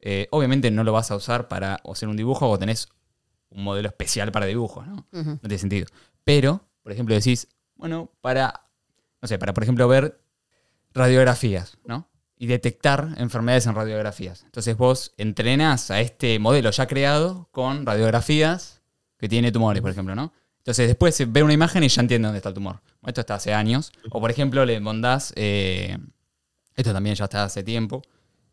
Eh, 0.00 0.28
obviamente 0.30 0.70
no 0.70 0.84
lo 0.84 0.92
vas 0.92 1.10
a 1.10 1.16
usar 1.16 1.48
para 1.48 1.80
hacer 1.90 2.08
un 2.08 2.16
dibujo 2.16 2.48
o 2.48 2.58
tenés 2.58 2.88
un 3.50 3.64
modelo 3.64 3.88
especial 3.88 4.32
para 4.32 4.46
dibujos, 4.46 4.86
¿no? 4.86 5.06
No 5.12 5.38
tiene 5.40 5.58
sentido. 5.58 5.86
Pero, 6.24 6.68
por 6.82 6.92
ejemplo, 6.92 7.14
decís, 7.14 7.48
bueno, 7.76 8.10
para, 8.20 8.68
no 9.22 9.28
sé, 9.28 9.38
para, 9.38 9.54
por 9.54 9.62
ejemplo, 9.62 9.86
ver 9.88 10.20
radiografías, 10.92 11.78
¿no? 11.84 12.08
Y 12.38 12.46
detectar 12.46 13.14
enfermedades 13.16 13.66
en 13.66 13.74
radiografías. 13.74 14.42
Entonces 14.44 14.76
vos 14.76 15.14
entrenás 15.16 15.90
a 15.90 16.00
este 16.00 16.38
modelo 16.38 16.70
ya 16.70 16.86
creado 16.86 17.48
con 17.50 17.86
radiografías 17.86 18.82
que 19.18 19.28
tiene 19.28 19.52
tumores, 19.52 19.80
por 19.80 19.90
ejemplo, 19.90 20.14
¿no? 20.14 20.32
Entonces 20.58 20.88
después 20.88 21.32
ve 21.32 21.42
una 21.42 21.52
imagen 21.52 21.84
y 21.84 21.88
ya 21.88 22.02
entiende 22.02 22.26
dónde 22.26 22.38
está 22.38 22.48
el 22.48 22.54
tumor. 22.56 22.80
Esto 23.06 23.20
está 23.20 23.36
hace 23.36 23.54
años. 23.54 23.92
O 24.10 24.20
por 24.20 24.30
ejemplo, 24.30 24.64
le 24.66 24.80
mandás, 24.80 25.32
eh, 25.36 25.96
esto 26.74 26.92
también 26.92 27.14
ya 27.14 27.24
está 27.24 27.44
hace 27.44 27.62
tiempo, 27.62 28.02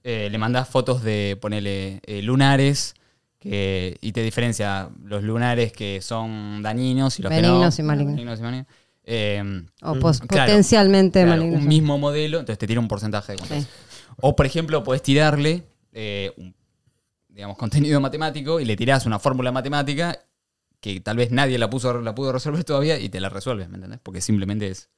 eh, 0.03 0.29
le 0.29 0.37
mandás 0.37 0.69
fotos 0.69 1.01
de, 1.01 1.37
ponele, 1.41 2.01
eh, 2.05 2.21
lunares 2.21 2.93
que, 3.39 3.97
y 3.99 4.11
te 4.11 4.21
diferencia 4.21 4.89
los 5.03 5.23
lunares 5.23 5.73
que 5.73 6.01
son 6.01 6.61
dañinos 6.61 7.19
y 7.19 7.23
los 7.23 7.31
que 7.31 7.39
y 7.39 7.41
no. 7.41 7.59
malignos. 7.83 8.15
Benignos 8.15 8.39
y 8.39 8.43
malignos. 8.43 8.67
Eh, 9.05 9.43
O 9.81 9.95
pos- 9.99 10.19
Claro, 10.19 10.45
potencialmente 10.45 11.21
claro, 11.23 11.41
malignos. 11.41 11.61
un 11.61 11.67
mismo 11.67 11.97
modelo, 11.97 12.39
entonces 12.39 12.57
te 12.57 12.67
tira 12.67 12.79
un 12.79 12.87
porcentaje 12.87 13.33
de 13.33 13.37
Sí. 13.39 13.53
es. 13.55 13.67
O, 14.21 14.35
por 14.35 14.45
ejemplo, 14.45 14.83
podés 14.83 15.01
tirarle 15.01 15.63
eh, 15.91 16.31
un, 16.37 16.55
digamos, 17.29 17.57
contenido 17.57 17.99
matemático 17.99 18.59
y 18.59 18.65
le 18.65 18.75
tirás 18.75 19.05
una 19.05 19.19
fórmula 19.19 19.51
matemática 19.51 20.17
que 20.79 20.99
tal 21.01 21.17
vez 21.17 21.31
nadie 21.31 21.57
la, 21.57 21.69
puso, 21.69 22.01
la 22.01 22.13
pudo 22.15 22.31
resolver 22.31 22.63
todavía 22.63 22.97
y 22.99 23.09
te 23.09 23.19
la 23.19 23.29
resuelves, 23.29 23.69
¿me 23.69 23.75
entendés? 23.75 23.99
Porque 24.01 24.21
simplemente 24.21 24.67
es 24.69 24.89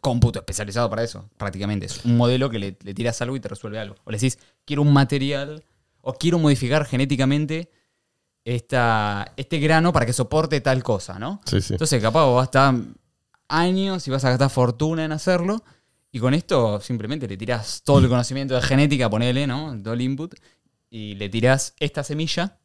cómputo 0.00 0.38
especializado 0.38 0.88
para 0.90 1.02
eso, 1.02 1.28
prácticamente. 1.36 1.86
Es 1.86 2.04
un 2.04 2.16
modelo 2.16 2.48
que 2.50 2.58
le, 2.58 2.76
le 2.82 2.94
tiras 2.94 3.20
algo 3.22 3.36
y 3.36 3.40
te 3.40 3.48
resuelve 3.48 3.78
algo. 3.78 3.94
O 4.04 4.10
le 4.10 4.16
decís, 4.18 4.38
quiero 4.64 4.82
un 4.82 4.92
material, 4.92 5.62
o 6.00 6.14
quiero 6.14 6.38
modificar 6.38 6.84
genéticamente 6.86 7.70
esta, 8.44 9.32
este 9.36 9.58
grano 9.58 9.92
para 9.92 10.06
que 10.06 10.12
soporte 10.12 10.60
tal 10.60 10.82
cosa, 10.82 11.18
¿no? 11.18 11.40
Sí, 11.46 11.60
sí. 11.60 11.74
Entonces, 11.74 12.02
capaz 12.02 12.24
vos 12.24 12.34
vas 12.36 12.42
a 12.42 12.44
estar 12.46 12.74
años 13.52 14.06
y 14.08 14.10
vas 14.10 14.24
a 14.24 14.30
gastar 14.30 14.50
fortuna 14.50 15.04
en 15.04 15.12
hacerlo. 15.12 15.62
Y 16.10 16.18
con 16.18 16.34
esto 16.34 16.80
simplemente 16.80 17.26
le 17.28 17.36
tirás 17.36 17.82
todo 17.84 17.98
el 18.00 18.08
conocimiento 18.08 18.54
de 18.54 18.62
genética, 18.62 19.08
ponele, 19.08 19.46
¿no? 19.46 19.78
Todo 19.82 19.94
el 19.94 20.00
input. 20.00 20.34
Y 20.90 21.14
le 21.14 21.28
tirás 21.28 21.74
esta 21.78 22.04
semilla, 22.04 22.58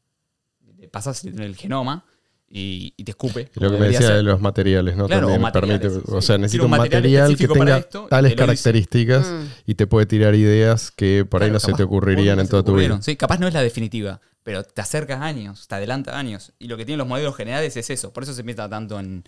le 0.78 0.90
pasas 0.90 1.24
el 1.24 1.56
genoma 1.56 2.04
y, 2.50 2.94
y 2.98 3.04
te 3.06 3.12
escupe. 3.12 3.50
Lo 3.56 3.72
que 3.72 3.78
me 3.78 3.88
decía 3.88 4.08
ser. 4.08 4.16
de 4.18 4.24
los 4.24 4.42
materiales, 4.42 4.98
¿no? 4.98 5.08
Claro, 5.08 5.28
También 5.28 5.40
o 5.40 5.44
materiales, 5.44 5.80
permite, 5.82 6.08
sí. 6.08 6.14
o 6.16 6.22
sea, 6.22 6.38
necesito 6.38 6.66
un 6.66 6.72
material 6.72 7.02
material 7.04 7.38
que 7.38 7.48
tenga 7.48 7.78
esto 7.78 8.08
tales 8.10 8.36
características 8.36 9.28
Mm. 9.28 9.46
y 9.66 9.76
te 9.76 9.88
puede 9.88 10.06
tirar 10.06 10.36
ideas 10.36 10.92
que 10.92 11.24
por 11.24 11.42
ahí 11.42 11.50
Claro, 11.50 11.54
no 11.54 11.60
se 11.60 11.74
te 11.74 11.84
ocurrirían 11.84 12.40
en 12.40 12.48
toda 12.50 12.64
tu 12.64 12.76
vida. 12.76 13.02
Sí, 13.02 13.16
capaz 13.16 13.40
no 13.40 13.48
es 13.48 13.54
la 13.54 13.62
definitiva, 13.62 14.20
pero 14.44 14.64
te 14.64 14.82
acercas 14.82 15.22
años, 15.22 15.68
te 15.68 15.76
adelanta 15.76 16.18
años. 16.18 16.54
Y 16.60 16.68
lo 16.68 16.76
que 16.76 16.86
tienen 16.86 17.00
los 17.00 17.08
modelos 17.08 17.36
generales 17.36 17.78
es 17.78 17.90
eso. 17.90 18.12
Por 18.12 18.24
eso 18.24 18.34
se 18.34 18.44
piensa 18.44 18.68
tanto 18.70 19.00
en, 19.00 19.24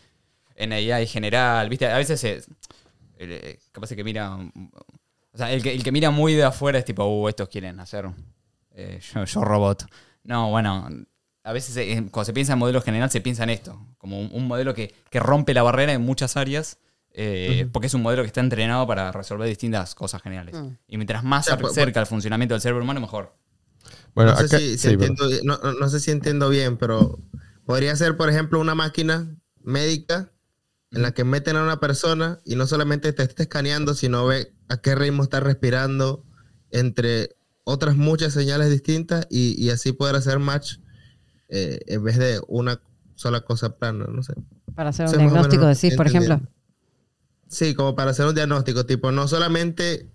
en 0.59 0.73
AI 0.73 1.07
general. 1.07 1.69
¿Viste? 1.69 1.87
A 1.87 1.97
veces 1.97 2.19
se, 2.19 2.43
eh, 3.17 3.59
capaz 3.71 3.89
que 3.95 4.03
mira. 4.03 4.37
O 5.31 5.37
sea, 5.37 5.51
el 5.51 5.63
que, 5.63 5.73
el 5.73 5.83
que 5.83 5.91
mira 5.91 6.11
muy 6.11 6.33
de 6.33 6.43
afuera 6.43 6.79
es 6.79 6.85
tipo, 6.85 7.05
uh, 7.05 7.27
estos 7.29 7.49
quieren 7.49 7.79
hacer 7.79 8.09
eh, 8.71 8.99
yo, 9.13 9.23
yo 9.25 9.43
robot. 9.43 9.85
No, 10.23 10.49
bueno, 10.49 10.87
a 11.43 11.53
veces 11.53 11.75
eh, 11.77 12.07
cuando 12.11 12.25
se 12.25 12.33
piensa 12.33 12.53
en 12.53 12.59
modelo 12.59 12.81
general 12.81 13.09
se 13.09 13.21
piensa 13.21 13.43
en 13.43 13.49
esto, 13.51 13.79
como 13.97 14.19
un, 14.19 14.29
un 14.33 14.47
modelo 14.47 14.73
que, 14.73 14.93
que 15.09 15.19
rompe 15.19 15.53
la 15.53 15.63
barrera 15.63 15.93
en 15.93 16.01
muchas 16.01 16.35
áreas, 16.37 16.77
eh, 17.11 17.67
porque 17.71 17.87
es 17.87 17.93
un 17.93 18.01
modelo 18.01 18.23
que 18.23 18.27
está 18.27 18.41
entrenado 18.41 18.85
para 18.87 19.11
resolver 19.11 19.47
distintas 19.47 19.95
cosas 19.95 20.21
generales. 20.21 20.55
Mm. 20.55 20.67
Y 20.87 20.97
mientras 20.97 21.23
más 21.23 21.47
O 21.47 21.49
sea, 21.51 21.57
por- 21.57 21.73
cerca 21.73 21.99
al 21.99 22.07
funcionamiento 22.07 22.53
del 22.55 22.61
cerebro 22.61 22.83
humano, 22.83 22.99
mejor. 23.01 23.35
Bueno, 24.13 24.31
no, 24.31 24.37
sé 24.37 24.45
acá, 24.45 24.57
si, 24.59 24.77
si 24.77 24.89
sí, 24.89 24.97
perdón. 24.97 25.17
entiendo, 25.19 25.43
no, 25.43 25.57
no- 25.71 25.79
no 25.79 25.89
sé 25.89 25.99
si 25.99 26.11
entiendo 26.11 26.49
bien, 26.49 26.77
pero 26.77 27.19
podría 27.65 27.95
ser, 27.95 28.17
por 28.17 28.29
ejemplo, 28.29 28.59
una 28.59 28.75
máquina 28.75 29.35
médica 29.63 30.31
en 30.91 31.01
la 31.01 31.11
que 31.11 31.23
meten 31.23 31.55
a 31.55 31.63
una 31.63 31.79
persona 31.79 32.39
y 32.45 32.55
no 32.55 32.65
solamente 32.67 33.13
te 33.13 33.23
está 33.23 33.43
escaneando, 33.43 33.93
sino 33.93 34.25
ve 34.25 34.53
a 34.67 34.77
qué 34.77 34.95
ritmo 34.95 35.23
está 35.23 35.39
respirando 35.39 36.25
entre 36.71 37.35
otras 37.63 37.95
muchas 37.95 38.33
señales 38.33 38.69
distintas 38.69 39.27
y, 39.29 39.63
y 39.63 39.69
así 39.69 39.91
poder 39.91 40.15
hacer 40.15 40.39
match 40.39 40.77
eh, 41.49 41.79
en 41.87 42.03
vez 42.03 42.17
de 42.17 42.39
una 42.47 42.81
sola 43.15 43.41
cosa 43.41 43.75
plana, 43.77 44.05
no 44.07 44.23
sé. 44.23 44.33
Para 44.75 44.89
hacer 44.89 45.07
un 45.07 45.17
diagnóstico, 45.17 45.65
decís, 45.65 45.95
por 45.95 46.07
ejemplo. 46.07 46.41
Sí, 47.47 47.73
como 47.73 47.95
para 47.95 48.11
hacer 48.11 48.27
un 48.27 48.35
diagnóstico, 48.35 48.85
tipo, 48.85 49.11
no 49.11 49.27
solamente 49.27 50.11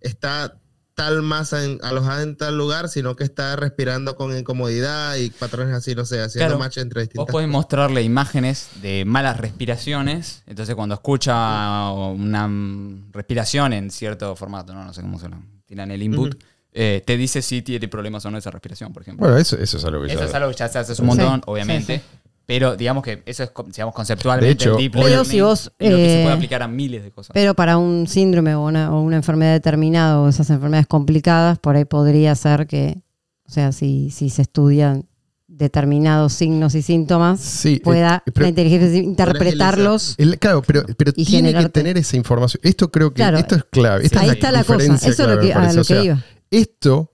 está 0.00 0.58
tal 0.98 1.22
masa 1.22 1.64
en- 1.64 1.78
alojada 1.84 2.22
en 2.24 2.36
tal 2.36 2.58
lugar, 2.58 2.88
sino 2.88 3.14
que 3.14 3.22
está 3.22 3.54
respirando 3.54 4.16
con 4.16 4.36
incomodidad 4.36 5.14
y 5.14 5.30
patrones 5.30 5.72
así, 5.72 5.94
no 5.94 6.04
sé, 6.04 6.20
haciendo 6.20 6.48
Claro. 6.48 6.58
match 6.58 6.78
entre 6.78 7.02
Vos 7.02 7.08
distintas 7.08 7.32
podés 7.32 7.48
mostrarle 7.48 8.02
imágenes 8.02 8.68
de 8.82 9.04
malas 9.04 9.36
respiraciones, 9.38 10.42
entonces 10.48 10.74
cuando 10.74 10.96
escucha 10.96 11.90
una 11.92 12.48
mm, 12.48 13.12
respiración 13.12 13.72
en 13.74 13.90
cierto 13.92 14.34
formato, 14.34 14.74
no, 14.74 14.84
no 14.84 14.92
sé 14.92 15.02
cómo 15.02 15.20
se 15.20 15.28
lo 15.28 15.36
tiran 15.66 15.90
el 15.92 16.02
input, 16.02 16.34
eh, 16.72 17.02
te 17.06 17.16
dice 17.16 17.42
si 17.42 17.62
tiene 17.62 17.86
problemas 17.88 18.24
o 18.26 18.30
no 18.30 18.38
esa 18.38 18.50
respiración, 18.50 18.92
por 18.92 19.02
ejemplo. 19.02 19.24
Bueno, 19.26 19.40
eso, 19.40 19.56
eso 19.56 19.76
es 19.78 19.84
algo 19.84 20.02
que 20.02 20.08
Eso 20.12 20.20
ya- 20.20 20.26
es 20.26 20.34
algo 20.34 20.50
que 20.50 20.56
ya 20.56 20.68
se 20.68 20.78
hace 20.80 21.00
un 21.00 21.06
montón, 21.08 21.36
Sí, 21.36 21.42
obviamente. 21.46 21.98
sí, 21.98 22.17
Pero 22.48 22.76
digamos 22.76 23.04
que 23.04 23.22
eso 23.26 23.42
es, 23.42 23.50
digamos, 23.74 23.94
conceptualmente 23.94 24.46
De 24.46 24.52
hecho, 24.52 24.70
el 24.70 24.78
deep 24.78 24.94
learning 24.94 25.24
si 25.26 25.40
vos, 25.42 25.70
lo 25.78 25.86
que 25.86 25.94
se 25.94 26.20
eh, 26.20 26.22
puede 26.22 26.34
aplicar 26.34 26.62
a 26.62 26.66
miles 26.68 27.02
de 27.04 27.10
cosas. 27.10 27.32
Pero 27.34 27.52
para 27.52 27.76
un 27.76 28.06
síndrome 28.08 28.54
o 28.54 28.64
una, 28.64 28.90
o 28.94 29.02
una 29.02 29.16
enfermedad 29.16 29.52
determinada 29.52 30.18
o 30.18 30.28
esas 30.30 30.48
enfermedades 30.48 30.86
complicadas, 30.86 31.58
por 31.58 31.76
ahí 31.76 31.84
podría 31.84 32.34
ser 32.34 32.66
que, 32.66 33.02
o 33.46 33.50
sea, 33.50 33.70
si, 33.72 34.10
si 34.10 34.30
se 34.30 34.40
estudian 34.40 35.04
determinados 35.46 36.32
signos 36.32 36.74
y 36.74 36.80
síntomas, 36.80 37.38
Sí, 37.40 37.80
pueda 37.84 38.22
eh, 38.26 38.30
pero- 38.32 38.44
la 38.44 38.48
inteligencia 38.48 38.98
interpretarlos. 38.98 40.14
el- 40.16 40.38
claro, 40.38 40.62
pero, 40.62 40.84
pero 40.96 41.12
Y 41.16 41.26
tiene 41.26 41.52
que 41.52 41.68
tener 41.68 41.98
esa 41.98 42.16
información. 42.16 42.60
Esto 42.64 42.90
creo 42.90 43.10
que 43.10 43.16
Claro. 43.16 43.36
esto 43.36 43.56
es 43.56 43.64
clave. 43.70 44.06
Esta 44.06 44.20
Ahí 44.20 44.28
es 44.28 44.34
está 44.36 44.52
la 44.52 44.64
cosa. 44.64 44.72
diferencia 44.78 45.10
Eso 45.10 45.22
es 45.24 45.28
lo 45.28 45.34
a 45.34 45.80
O 45.80 45.84
sea, 45.84 45.96
que 45.98 46.04
iba. 46.04 46.24
Esto 46.50 47.12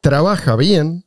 trabaja 0.00 0.54
bien 0.54 1.05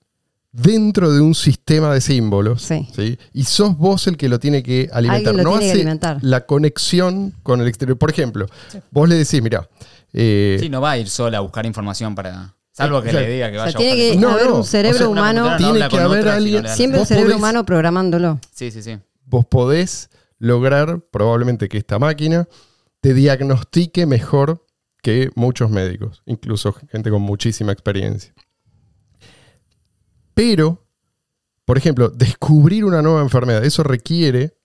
dentro 0.52 1.12
de 1.12 1.22
un 1.22 1.36
sistema 1.36 1.94
de 1.94 2.02
símbolos. 2.02 2.62
Sí. 2.64 2.88
¿sí? 2.96 3.18
Y 3.34 3.44
sos 3.44 3.78
vos 3.78 4.08
el 4.08 4.18
que 4.18 4.30
lo 4.30 4.40
tiene 4.40 4.64
que 4.64 4.90
alimentar. 4.92 5.36
Lo 5.36 5.44
no 5.44 5.50
tiene 5.52 5.60
que 5.66 5.70
hace 5.72 5.80
alimentar. 5.82 6.18
la 6.22 6.46
conexión 6.46 7.34
con 7.44 7.62
el 7.62 7.68
exterior. 7.68 7.98
Por 7.98 8.10
ejemplo, 8.10 8.48
vos 8.92 9.08
le 9.08 9.16
decís, 9.16 9.42
mira, 9.42 9.70
eh, 10.14 10.58
Sí, 10.60 10.70
no 10.70 10.82
va 10.82 10.92
a 10.92 10.98
ir 10.98 11.10
sola 11.10 11.38
a 11.38 11.42
buscar 11.42 11.66
información 11.66 12.16
para. 12.16 12.56
Salvo 12.72 13.02
que 13.02 13.10
Claro. 13.10 13.26
le 13.28 13.34
diga 13.34 13.52
que 13.52 13.58
O 13.58 13.60
vaya 13.60 13.72
sea, 13.74 13.78
a 13.80 13.82
tiene 13.82 13.96
buscar 13.96 14.14
que 14.14 14.20
No, 14.22 14.30
haber 14.32 14.46
no. 14.48 14.56
un 14.56 14.62
O 14.62 14.64
cerebro 14.64 14.98
sea, 15.00 15.08
humano, 15.10 15.50
no 15.52 15.58
Tiene 15.58 15.88
que 15.90 15.98
haber 15.98 16.20
otra 16.20 16.20
si 16.22 16.26
no 16.52 16.58
alguien- 16.58 16.68
siempre 16.76 16.98
el 16.98 17.02
Vos 17.02 17.08
cerebro 17.10 17.30
podés- 17.34 17.38
humano 17.38 17.66
programándolo. 17.66 18.40
Sí, 18.54 18.72
sí, 18.72 18.82
sí. 18.82 18.98
vos 19.26 19.46
podés 19.46 20.10
lograr 20.40 21.02
probablemente 21.12 21.68
que 21.68 21.78
esta 21.78 22.00
máquina 22.00 22.48
te 23.02 23.14
diagnostique 23.14 24.06
mejor 24.06 24.66
que 25.04 25.30
muchos 25.36 25.70
médicos, 25.70 26.24
incluso 26.26 26.74
gente 26.90 27.10
con 27.12 27.22
muchísima 27.22 27.72
experiencia. 27.74 28.34
Pero, 30.40 30.88
por 31.66 31.78
ejemplo, 31.78 32.08
descubrir 32.08 32.86
una 32.86 33.02
nueva 33.02 33.22
enfermedad, 33.22 33.66
eso 33.66 33.84
requiere 33.84 34.56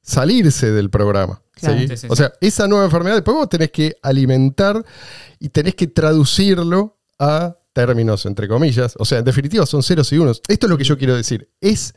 salirse 0.00 0.72
del 0.72 0.90
programa. 0.90 1.40
Claro. 1.52 1.78
¿sí? 1.78 1.86
Sí, 1.86 1.96
sí, 1.96 2.06
o 2.10 2.16
sí. 2.16 2.22
sea, 2.24 2.32
esa 2.40 2.66
nueva 2.66 2.86
enfermedad 2.86 3.14
después 3.14 3.36
vos 3.36 3.48
tenés 3.48 3.70
que 3.70 3.94
alimentar 4.02 4.84
y 5.38 5.50
tenés 5.50 5.76
que 5.76 5.86
traducirlo 5.86 6.98
a 7.20 7.56
términos, 7.72 8.26
entre 8.26 8.48
comillas. 8.48 8.94
O 8.98 9.04
sea, 9.04 9.20
en 9.20 9.24
definitiva 9.24 9.64
son 9.64 9.84
ceros 9.84 10.12
y 10.12 10.18
unos. 10.18 10.42
Esto 10.48 10.66
es 10.66 10.70
lo 10.70 10.76
que 10.76 10.82
yo 10.82 10.98
quiero 10.98 11.14
decir. 11.14 11.48
Es, 11.60 11.94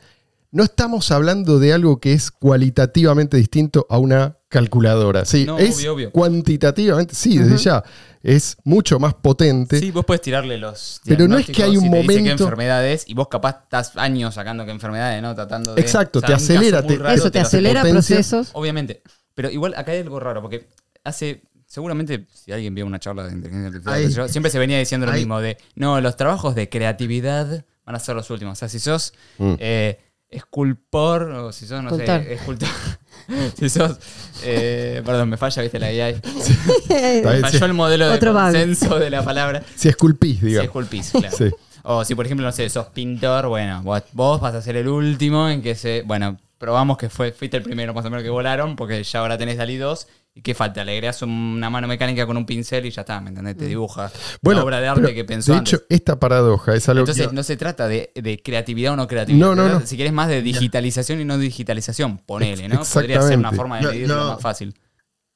no 0.55 0.63
estamos 0.63 1.11
hablando 1.11 1.59
de 1.59 1.73
algo 1.73 1.99
que 1.99 2.13
es 2.13 2.31
cualitativamente 2.31 3.35
distinto 3.37 3.85
a 3.89 3.97
una 3.97 4.37
calculadora. 4.47 5.25
¿sí? 5.25 5.43
No, 5.45 5.57
es 5.59 5.75
obvio, 5.77 5.93
obvio. 5.93 6.11
cuantitativamente, 6.11 7.13
sí, 7.13 7.37
desde 7.37 7.57
ya. 7.57 7.83
Es 8.23 8.55
mucho 8.63 8.97
más 8.99 9.13
potente. 9.15 9.79
Sí, 9.79 9.91
vos 9.91 10.05
podés 10.05 10.21
tirarle 10.21 10.57
los. 10.57 11.01
Pero 11.05 11.27
no 11.27 11.37
es 11.37 11.45
que 11.45 11.61
hay 11.61 11.77
un 11.77 11.83
te 11.83 11.89
momento- 11.89 12.23
qué 12.23 12.31
enfermedades 12.31 13.03
y 13.05 13.13
vos 13.13 13.27
capaz 13.27 13.63
estás 13.63 13.95
años 13.97 14.33
sacando 14.33 14.65
qué 14.65 14.71
enfermedades, 14.71 15.21
¿no? 15.21 15.35
Tratando 15.35 15.75
de. 15.75 15.81
Exacto, 15.81 16.21
te 16.21 16.27
un 16.27 16.31
caso 16.33 16.53
acelera, 16.53 16.81
te- 16.81 16.97
raro, 16.97 17.13
Eso 17.15 17.29
te 17.29 17.39
acelera 17.39 17.81
potencia. 17.81 18.15
procesos. 18.15 18.49
Obviamente. 18.53 19.03
Pero 19.35 19.51
igual 19.51 19.73
acá 19.75 19.91
hay 19.91 19.99
algo 19.99 20.19
raro, 20.19 20.41
porque 20.41 20.69
hace. 21.03 21.43
Seguramente, 21.67 22.27
si 22.33 22.51
alguien 22.53 22.73
vio 22.73 22.85
una 22.85 22.99
charla 22.99 23.23
de 23.27 23.33
inteligencia 23.33 23.67
artificial, 23.67 23.93
Ahí. 23.95 24.03
qué 24.05 24.09
sé 24.11 24.15
yo, 24.17 24.27
siempre 24.29 24.49
se 24.51 24.59
venía 24.59 24.79
diciendo 24.79 25.05
lo 25.05 25.11
Ahí. 25.11 25.19
mismo: 25.19 25.41
de 25.41 25.57
no, 25.75 25.99
los 25.99 26.15
trabajos 26.15 26.55
de 26.55 26.69
creatividad 26.69 27.65
van 27.85 27.95
a 27.95 27.99
ser 27.99 28.15
los 28.15 28.29
últimos. 28.29 28.53
O 28.53 28.55
sea, 28.55 28.69
si 28.69 28.79
sos 28.79 29.13
Mm. 29.37 29.53
eh, 29.59 29.99
escultor, 30.35 31.23
o 31.31 31.51
si 31.51 31.65
sos, 31.67 31.81
no 31.83 31.89
Escultor. 31.89 32.23
sé, 32.23 32.33
escultor. 32.33 32.69
si 33.59 33.69
sos. 33.69 33.97
eh, 34.43 35.01
perdón, 35.05 35.29
me 35.29 35.37
falla, 35.37 35.61
viste 35.61 35.79
la 35.79 35.87
AI. 35.87 36.21
Me 36.89 37.39
falló 37.41 37.59
si, 37.59 37.63
el 37.65 37.73
modelo 37.73 38.07
de 38.07 38.15
Otro 38.15 38.33
bug. 38.33 38.41
consenso 38.43 38.99
de 38.99 39.09
la 39.09 39.23
palabra. 39.23 39.63
si 39.75 39.89
esculpís, 39.89 40.39
Si 40.39 40.45
digamos. 40.47 40.65
esculpís, 40.65 41.11
claro. 41.11 41.35
Sí. 41.37 41.49
O 41.83 42.03
si, 42.03 42.15
por 42.15 42.25
ejemplo, 42.25 42.45
no 42.45 42.51
sé, 42.51 42.67
sos 42.69 42.87
pintor, 42.87 43.47
bueno, 43.47 43.81
vos, 43.83 44.01
vos 44.13 44.41
vas 44.41 44.55
a 44.55 44.61
ser 44.61 44.75
el 44.77 44.87
último 44.87 45.47
en 45.49 45.61
que 45.61 45.75
se. 45.75 46.01
Bueno, 46.03 46.37
probamos 46.57 46.97
que 46.97 47.09
fue, 47.09 47.31
fuiste 47.31 47.57
el 47.57 47.63
primero 47.63 47.93
más 47.93 48.05
o 48.05 48.09
menos 48.09 48.23
que 48.23 48.29
volaron, 48.29 48.75
porque 48.75 49.03
ya 49.03 49.19
ahora 49.19 49.37
tenés 49.37 49.57
Dalí 49.57 49.77
2. 49.77 50.07
¿Y 50.37 50.41
qué 50.41 50.53
falta? 50.53 50.83
Le 50.83 51.01
una 51.21 51.69
mano 51.69 51.87
mecánica 51.87 52.27
con 52.27 52.35
un 52.35 52.45
pincel 52.45 52.85
y 52.85 52.91
ya 52.91 53.03
está, 53.03 53.21
¿me 53.21 53.29
entendés? 53.29 53.55
Te 53.55 53.67
dibuja 53.67 54.11
Bueno, 54.41 54.59
la 54.59 54.65
obra 54.65 54.81
de 54.81 54.87
arte 54.89 55.15
que 55.15 55.23
pensó 55.23 55.53
de 55.53 55.59
antes. 55.59 55.73
hecho, 55.75 55.83
esta 55.87 56.19
paradoja 56.19 56.75
es 56.75 56.89
algo 56.89 57.03
Entonces, 57.03 57.29
que... 57.29 57.33
no 57.33 57.41
se 57.41 57.55
trata 57.55 57.87
de, 57.87 58.11
de 58.13 58.41
creatividad 58.43 58.93
o 58.93 58.95
no 58.97 59.07
creatividad. 59.07 59.47
No, 59.47 59.55
no, 59.55 59.69
no. 59.69 59.79
Si 59.87 59.95
querés 59.95 60.11
más 60.11 60.27
de 60.27 60.41
digitalización 60.41 61.21
y 61.21 61.25
no 61.25 61.37
digitalización, 61.37 62.17
ponele, 62.17 62.67
¿no? 62.67 62.81
Podría 62.83 63.21
ser 63.21 63.39
una 63.39 63.53
forma 63.53 63.79
de 63.79 63.87
medirlo 63.87 64.15
no. 64.17 64.33
más 64.33 64.41
fácil. 64.41 64.75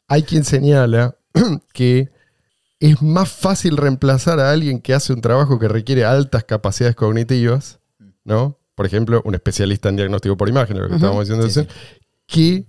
Hay 0.10 0.24
quien 0.24 0.44
señala 0.44 1.16
que 1.74 2.10
es 2.82 3.02
más 3.02 3.32
fácil 3.32 3.78
reemplazar 3.78 4.42
a 4.42 4.52
alguien 4.52 4.82
que 4.82 4.94
hace 4.94 5.14
un 5.14 5.22
trabajo 5.22 5.60
que 5.60 5.70
requiere 5.70 6.04
altas 6.04 6.44
capacidades 6.44 6.98
cognitivas, 6.98 7.80
¿no? 8.26 8.60
Por 8.76 8.86
ejemplo, 8.86 9.22
un 9.24 9.34
especialista 9.34 9.88
en 9.88 9.96
diagnóstico 9.96 10.36
por 10.36 10.50
imagen, 10.50 10.78
lo 10.78 10.90
que 10.90 10.96
estábamos 10.96 11.26
diciendo 11.30 11.50
Sí, 11.50 11.68
que 12.26 12.68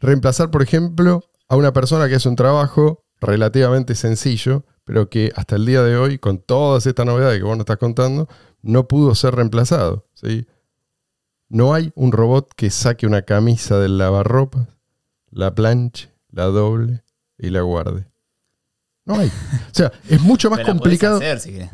reemplazar, 0.00 0.50
por 0.50 0.62
ejemplo, 0.62 1.29
a 1.50 1.56
una 1.56 1.72
persona 1.72 2.08
que 2.08 2.14
hace 2.14 2.28
un 2.28 2.36
trabajo 2.36 3.04
relativamente 3.20 3.96
sencillo, 3.96 4.64
pero 4.84 5.10
que 5.10 5.32
hasta 5.34 5.56
el 5.56 5.66
día 5.66 5.82
de 5.82 5.96
hoy, 5.96 6.16
con 6.16 6.38
todas 6.38 6.86
estas 6.86 7.04
novedades 7.04 7.38
que 7.38 7.44
vos 7.44 7.56
nos 7.56 7.64
estás 7.64 7.78
contando, 7.78 8.28
no 8.62 8.86
pudo 8.86 9.16
ser 9.16 9.34
reemplazado. 9.34 10.06
¿sí? 10.14 10.46
No 11.48 11.74
hay 11.74 11.90
un 11.96 12.12
robot 12.12 12.54
que 12.54 12.70
saque 12.70 13.04
una 13.04 13.22
camisa 13.22 13.80
del 13.80 13.98
lavarropas, 13.98 14.68
la 15.32 15.52
planche, 15.52 16.12
la 16.30 16.44
doble 16.44 17.02
y 17.36 17.50
la 17.50 17.62
guarde. 17.62 18.06
No 19.04 19.16
hay. 19.16 19.26
O 19.26 19.74
sea, 19.74 19.90
es 20.08 20.20
mucho 20.20 20.50
más 20.50 20.58
Pero 20.60 20.68
la 20.68 20.74
complicado. 20.74 21.16
hacer, 21.16 21.40
si 21.40 21.50
querés. 21.50 21.70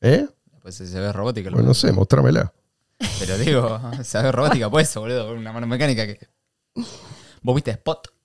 ¿Eh? 0.00 0.28
Pues 0.62 0.76
si 0.76 0.86
se 0.86 1.00
ve 1.00 1.12
robótica. 1.12 1.50
Bueno, 1.50 1.66
no 1.66 1.74
sé, 1.74 1.90
mostrámela. 1.90 2.52
Pero 3.18 3.36
digo, 3.36 3.80
saber 4.04 4.32
robótica, 4.32 4.70
pues 4.70 4.88
eso, 4.88 5.00
boludo, 5.00 5.34
una 5.34 5.52
mano 5.52 5.66
mecánica 5.66 6.06
que. 6.06 6.20
¿Vos 7.42 7.56
viste 7.56 7.72
Spot? 7.72 8.17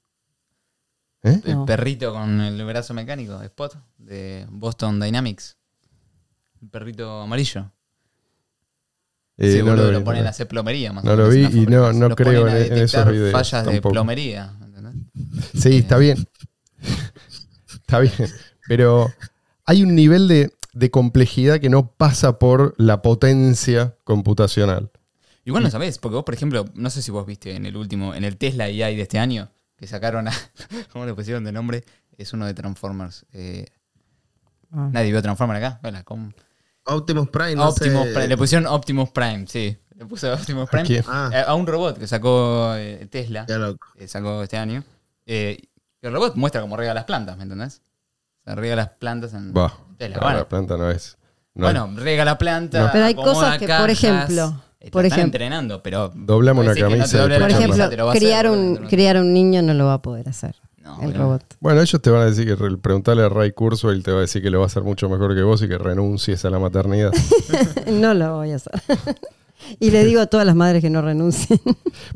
¿Eh? 1.24 1.40
El 1.46 1.54
No. 1.56 1.66
perrito 1.66 2.14
con 2.14 2.42
el 2.42 2.64
brazo 2.66 2.94
mecánico, 2.94 3.42
Spot, 3.42 3.76
de 3.98 4.46
Boston 4.50 5.00
Dynamics. 5.00 5.56
El 6.62 6.70
perrito 6.70 7.22
amarillo. 7.22 7.72
Eh, 9.38 9.52
sí, 9.54 9.64
no 9.64 9.76
lo 9.76 10.04
ponen 10.04 10.28
a 10.28 10.30
hacer 10.30 10.48
plomería 10.48 10.94
más 10.94 11.04
o 11.04 11.08
No 11.08 11.16
lo 11.16 11.30
vi 11.30 11.44
y 11.46 11.66
no- 11.66 11.92
no 11.92 12.10
creo 12.16 12.42
ponen 12.44 12.56
a 12.56 12.60
en- 12.66 12.74
en 12.74 12.80
esos 12.80 13.06
videos 13.12 13.32
fallas 13.32 13.66
de 13.66 13.82
plomería. 13.82 14.54
¿entendés? 14.64 14.94
Sí, 15.60 15.78
está 15.78 15.98
bien. 15.98 16.28
está 17.82 18.00
bien. 18.00 18.14
Pero 18.68 19.12
hay 19.66 19.82
un 19.84 19.96
nivel 19.96 20.28
de, 20.28 20.52
de 20.74 20.92
complejidad 20.92 21.60
que 21.60 21.70
no 21.70 21.88
pasa 21.92 22.38
por 22.38 22.76
la 22.78 23.02
potencia 23.02 23.96
computacional. 24.04 24.92
Igual 25.46 25.64
no 25.64 25.70
sabés, 25.72 25.98
porque 25.98 26.16
vos, 26.16 26.24
por 26.24 26.34
ejemplo, 26.36 26.66
no 26.76 26.90
sé 26.90 27.02
si 27.02 27.12
vos 27.12 27.26
viste 27.26 27.56
en 27.56 27.66
el 27.66 27.76
último, 27.76 28.14
en 28.14 28.24
el 28.24 28.38
Tesla 28.38 28.66
AI 28.66 28.96
de 28.96 29.02
este 29.02 29.20
año, 29.20 29.50
que 29.84 29.88
sacaron 29.88 30.30
a. 30.30 30.32
¿Cómo 30.94 31.06
le 31.06 31.14
pusieron 31.14 31.44
de 31.44 31.52
nombre? 31.52 31.84
Es 32.18 32.32
uno 32.32 32.46
de 32.46 32.54
Transformers. 32.54 33.26
Eh, 33.34 33.66
Ah. 34.76 34.90
Nadie 34.92 35.12
vio 35.12 35.22
Transformers 35.22 35.64
acá. 35.64 35.80
Bueno, 35.84 36.00
¿cómo? 36.04 36.32
Optimus 36.86 37.30
Prime, 37.30 37.56
no 37.56 37.70
Optimus 37.70 38.06
sé. 38.06 38.14
Prime. 38.14 38.28
Le 38.28 38.38
pusieron 38.38 38.66
Optimus 38.66 39.12
Prime, 39.12 39.46
sí. 39.48 39.78
Le 39.96 40.06
puso 40.08 40.34
Optimus 40.34 40.68
Prime. 40.70 40.86
quién? 40.88 41.04
Ah. 41.08 41.30
Eh, 41.32 41.44
A 41.46 41.54
un 41.54 41.68
robot 41.68 42.00
que 42.00 42.08
sacó 42.08 42.74
eh, 42.76 43.08
Tesla, 43.12 43.46
Ya 43.48 43.58
loco. 43.60 43.86
que 43.96 44.08
sacó 44.08 44.42
este 44.42 44.58
año. 44.58 44.84
Eh, 45.28 45.60
el 46.02 46.12
robot 46.14 46.36
muestra 46.38 46.62
cómo 46.62 46.76
riega 46.76 46.94
las 46.96 47.04
plantas, 47.04 47.38
¿me 47.38 47.44
entendés? 47.44 47.82
Se 48.46 48.56
riega 48.56 48.76
las 48.76 48.90
plantas 48.90 49.34
en 49.36 49.54
Va. 49.54 49.72
Tesla. 49.98 50.16
no, 50.18 50.22
Bueno, 50.24 50.38
La 50.40 50.50
planta 50.50 50.78
no 50.78 50.90
es. 50.90 51.18
no 51.54 51.66
bueno, 51.66 51.94
riega 51.96 52.26
la 52.26 52.38
planta. 52.40 52.80
No. 52.86 52.90
Pero 52.92 53.06
hay 53.06 53.14
cosas 53.16 53.60
que, 53.60 53.68
por 53.68 53.88
cajas. 53.88 54.34
Ejemplo, 54.84 54.88
Están 54.88 54.92
por 54.92 55.06
ejemplo- 55.06 55.24
entrenando, 55.24 55.84
pero. 55.84 56.12
Doblamos 56.16 56.66
una 56.66 56.74
no 56.76 56.80
camisa 56.82 57.18
doble 57.20 57.40
la 57.40 57.46
Por 57.46 57.52
camisa, 57.54 57.86
ejemplo, 57.86 58.10
hacer, 58.10 58.20
criar, 58.22 58.48
boludo, 58.50 58.62
un, 58.64 58.74
no- 58.84 58.88
criar 58.90 59.18
un 59.18 59.34
niño 59.34 59.62
no 59.62 59.74
lo 59.74 59.86
va 59.86 59.94
a 59.96 60.02
poder 60.02 60.30
hacer 60.30 60.56
No, 60.84 61.02
el 61.02 61.14
robot. 61.14 61.44
Bueno, 61.60 61.82
ellos 61.82 62.02
te 62.02 62.10
van 62.10 62.22
a 62.22 62.26
decir 62.26 62.46
que 62.46 62.56
re- 62.56 62.78
preguntarle 62.78 63.24
a 63.24 63.30
Ray 63.30 63.52
Kurzweil 63.54 64.04
te 64.04 64.12
va 64.12 64.18
a 64.18 64.22
decir 64.22 64.42
que 64.42 64.50
lo 64.50 64.60
va 64.60 64.66
a 64.66 64.68
hacer 64.68 64.84
mucho 64.84 65.08
mejor 65.10 65.34
que 65.36 65.42
vos 65.42 65.62
y 65.62 65.68
que 65.68 65.78
renuncies 65.78 66.44
a 66.46 66.50
la 66.50 66.60
maternidad. 66.60 67.12
no 67.92 68.14
lo 68.14 68.36
voy 68.38 68.52
a 68.52 68.56
hacer. 68.58 68.74
y 69.80 69.92
le 69.92 70.04
digo 70.04 70.20
a 70.20 70.26
todas 70.26 70.46
las 70.46 70.56
madres 70.56 70.82
que 70.82 70.90
no 70.90 71.02
renuncien. 71.02 71.60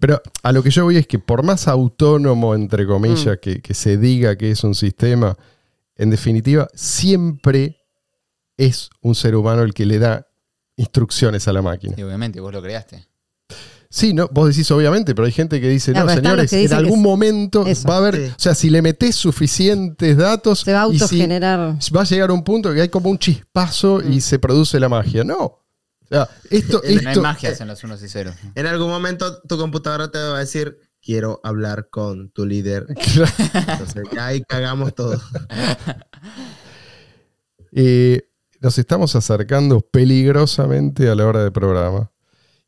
Pero 0.02 0.22
a 0.44 0.52
lo 0.52 0.62
que 0.64 0.70
yo 0.70 0.84
voy 0.84 0.98
es 0.98 1.08
que 1.08 1.18
por 1.20 1.44
más 1.44 1.68
autónomo, 1.70 2.54
entre 2.56 2.84
Mm. 2.84 2.88
comillas, 2.90 3.38
que, 3.42 3.62
que 3.62 3.74
se 3.74 3.98
diga 3.98 4.36
que 4.36 4.52
es 4.52 4.64
un 4.66 4.76
sistema, 4.76 5.38
en 5.96 6.10
definitiva, 6.10 6.68
siempre 6.74 7.78
es 8.58 8.90
un 9.02 9.16
ser 9.16 9.36
humano 9.36 9.62
el 9.64 9.74
que 9.74 9.86
le 9.86 9.98
da 10.00 10.27
instrucciones 10.78 11.48
a 11.50 11.54
la 11.54 11.62
máquina. 11.62 11.96
Sí, 11.96 12.04
obviamente, 12.04 12.40
vos 12.40 12.54
lo 12.54 12.62
creaste. 12.62 13.06
Sí, 13.90 14.14
no, 14.14 14.28
vos 14.32 14.50
decís 14.50 14.70
obviamente, 14.72 15.16
pero 15.16 15.26
hay 15.26 15.32
gente 15.32 15.62
que 15.62 15.70
dice, 15.70 15.94
No, 15.94 16.08
señores, 16.10 16.52
en 16.52 16.74
algún 16.74 17.02
momento 17.02 17.66
eso. 17.66 17.88
va 17.88 17.96
a 17.96 17.98
haber, 18.00 18.16
Sí. 18.16 18.32
o 18.36 18.40
sea, 18.40 18.54
si 18.56 18.70
le 18.70 18.82
metés 18.82 19.16
suficientes 19.16 20.18
datos, 20.18 20.60
Se 20.62 20.74
va 20.74 20.84
a 20.84 20.88
y 20.90 20.98
si- 20.98 21.04
autogenerar. 21.04 21.60
va 21.96 22.02
a 22.02 22.04
llegar 22.04 22.32
un 22.32 22.44
punto 22.44 22.74
que 22.74 22.82
hay 22.82 22.90
como 22.90 23.10
un 23.10 23.18
chispazo 23.18 24.02
Mm. 24.04 24.12
y 24.14 24.22
se 24.22 24.40
produce 24.40 24.80
la 24.80 24.90
magia. 24.90 25.24
No. 25.24 25.38
O 25.44 25.64
sea, 26.10 26.30
esto, 26.50 26.82
hay 26.86 26.96
No 26.96 27.00
hay 27.02 27.08
esto, 27.08 27.22
magias 27.22 27.62
en 27.62 27.68
los 27.70 27.84
unos 27.84 28.04
y 28.04 28.10
ceros. 28.10 28.36
En 28.56 28.66
algún 28.68 28.90
momento 28.90 29.42
tu 29.44 29.58
computadora 29.58 30.12
te 30.12 30.18
va 30.20 30.36
a 30.36 30.40
decir, 30.40 30.78
quiero 31.02 31.40
hablar 31.44 31.88
con 31.90 32.30
tu 32.32 32.46
líder. 32.46 32.88
Entonces 33.54 34.04
ya 34.14 34.26
ahí 34.28 34.42
cagamos 34.44 34.94
todo. 34.96 35.20
Eh, 37.72 38.27
nos 38.68 38.78
estamos 38.78 39.16
acercando 39.16 39.80
peligrosamente 39.80 41.08
a 41.10 41.16
la 41.16 41.26
hora 41.26 41.42
de 41.42 41.52
programa. 41.52 42.12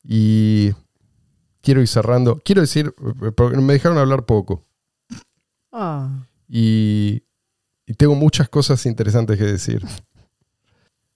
Y 0.01 0.71
quiero 1.61 1.81
ir 1.81 1.89
cerrando. 1.89 2.39
Quiero 2.45 2.61
decir, 2.61 2.93
eh, 3.21 3.31
porque 3.35 3.57
me 3.57 3.73
dejaron 3.73 3.97
hablar 3.97 4.25
poco. 4.25 4.65
Ah. 5.73 6.25
Y, 6.47 7.21
y 7.85 7.93
tengo 7.95 8.15
muchas 8.15 8.47
cosas 8.47 8.85
interesantes 8.85 9.37
que 9.37 9.43
decir. 9.43 9.85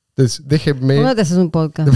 Entonces, 0.09 0.45
déjenme. 0.45 0.95
¿Cómo 0.97 1.07
no 1.07 1.15
te 1.15 1.21
haces 1.21 1.37
un 1.37 1.49
podcast? 1.49 1.89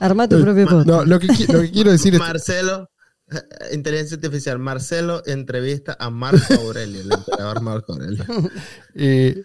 Arma 0.00 0.26
tu 0.26 0.40
propio 0.40 0.64
podcast. 0.66 0.86
No, 0.86 1.04
lo 1.04 1.20
que, 1.20 1.28
qui- 1.28 1.52
lo 1.52 1.60
que 1.60 1.70
quiero 1.70 1.90
decir 1.92 2.14
es. 2.14 2.18
Marcelo, 2.26 2.88
inteligencia 3.72 4.16
artificial, 4.16 4.58
Marcelo 4.58 5.22
entrevista 5.26 5.96
a 5.98 6.10
Marco 6.10 6.54
Aurelio, 6.54 7.00
el 7.00 7.12
emperador 7.12 7.60
Marco 7.60 7.92
Aurelio. 7.92 8.24
eh, 8.94 9.44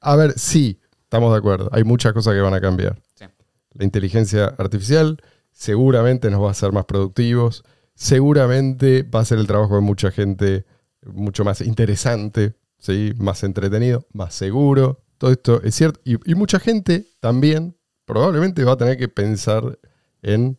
a 0.00 0.16
ver, 0.16 0.38
sí, 0.38 0.80
estamos 1.02 1.32
de 1.32 1.38
acuerdo. 1.38 1.68
Hay 1.72 1.84
muchas 1.84 2.12
cosas 2.12 2.34
que 2.34 2.40
van 2.40 2.54
a 2.54 2.60
cambiar. 2.60 3.00
Sí. 3.14 3.24
La 3.72 3.84
inteligencia 3.84 4.46
artificial 4.58 5.20
seguramente 5.52 6.30
nos 6.30 6.42
va 6.42 6.48
a 6.48 6.52
hacer 6.52 6.72
más 6.72 6.84
productivos. 6.84 7.64
Seguramente 7.94 9.02
va 9.02 9.20
a 9.20 9.22
hacer 9.22 9.38
el 9.38 9.46
trabajo 9.46 9.74
de 9.74 9.80
mucha 9.80 10.10
gente 10.10 10.66
mucho 11.04 11.44
más 11.44 11.60
interesante, 11.60 12.54
¿sí? 12.78 13.12
más 13.16 13.42
entretenido, 13.42 14.06
más 14.12 14.34
seguro. 14.34 15.00
Todo 15.18 15.32
esto 15.32 15.62
es 15.62 15.74
cierto. 15.74 16.00
Y, 16.04 16.30
y 16.30 16.34
mucha 16.34 16.60
gente 16.60 17.06
también 17.20 17.76
probablemente 18.04 18.64
va 18.64 18.72
a 18.72 18.76
tener 18.76 18.96
que 18.96 19.08
pensar 19.08 19.78
en 20.22 20.58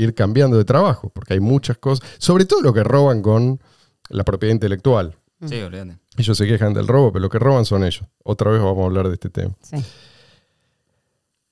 ir 0.00 0.14
cambiando 0.14 0.56
de 0.56 0.64
trabajo, 0.64 1.10
porque 1.10 1.34
hay 1.34 1.40
muchas 1.40 1.78
cosas, 1.78 2.08
sobre 2.18 2.44
todo 2.44 2.62
lo 2.62 2.72
que 2.72 2.82
roban 2.82 3.22
con 3.22 3.60
la 4.08 4.24
propiedad 4.24 4.52
intelectual. 4.52 5.16
Sí, 5.46 5.60
olvídate. 5.60 5.98
Ellos 6.16 6.36
se 6.36 6.46
quejan 6.46 6.74
del 6.74 6.86
robo, 6.86 7.12
pero 7.12 7.22
lo 7.22 7.30
que 7.30 7.38
roban 7.38 7.64
son 7.64 7.84
ellos. 7.84 8.04
Otra 8.24 8.50
vez 8.50 8.60
vamos 8.60 8.82
a 8.82 8.86
hablar 8.86 9.08
de 9.08 9.14
este 9.14 9.30
tema. 9.30 9.54
Sí. 9.62 9.76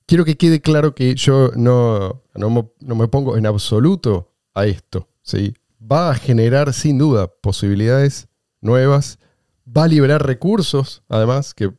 Quiero 0.05 0.25
que 0.25 0.37
quede 0.37 0.61
claro 0.61 0.93
que 0.95 1.15
yo 1.15 1.51
no, 1.55 2.23
no, 2.35 2.49
me, 2.49 2.69
no 2.79 2.95
me 2.95 3.07
pongo 3.07 3.37
en 3.37 3.45
absoluto 3.45 4.31
a 4.53 4.65
esto. 4.65 5.07
¿sí? 5.21 5.53
Va 5.79 6.11
a 6.11 6.15
generar 6.15 6.73
sin 6.73 6.97
duda 6.97 7.27
posibilidades 7.27 8.27
nuevas, 8.61 9.19
va 9.65 9.83
a 9.83 9.87
liberar 9.87 10.25
recursos, 10.25 11.03
además, 11.09 11.53
que 11.53 11.71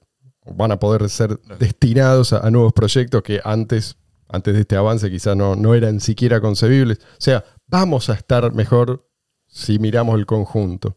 van 0.46 0.72
a 0.72 0.78
poder 0.78 1.08
ser 1.10 1.38
destinados 1.58 2.32
a, 2.32 2.46
a 2.46 2.50
nuevos 2.50 2.72
proyectos 2.72 3.22
que 3.22 3.40
antes, 3.44 3.96
antes 4.32 4.54
de 4.54 4.60
este 4.60 4.76
avance 4.76 5.10
quizás 5.10 5.36
no, 5.36 5.56
no 5.56 5.74
eran 5.74 6.00
siquiera 6.00 6.40
concebibles. 6.40 6.98
O 6.98 7.20
sea, 7.20 7.44
vamos 7.66 8.10
a 8.10 8.14
estar 8.14 8.52
mejor 8.52 9.08
si 9.46 9.78
miramos 9.78 10.18
el 10.18 10.26
conjunto. 10.26 10.96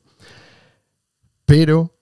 Pero 1.45 1.97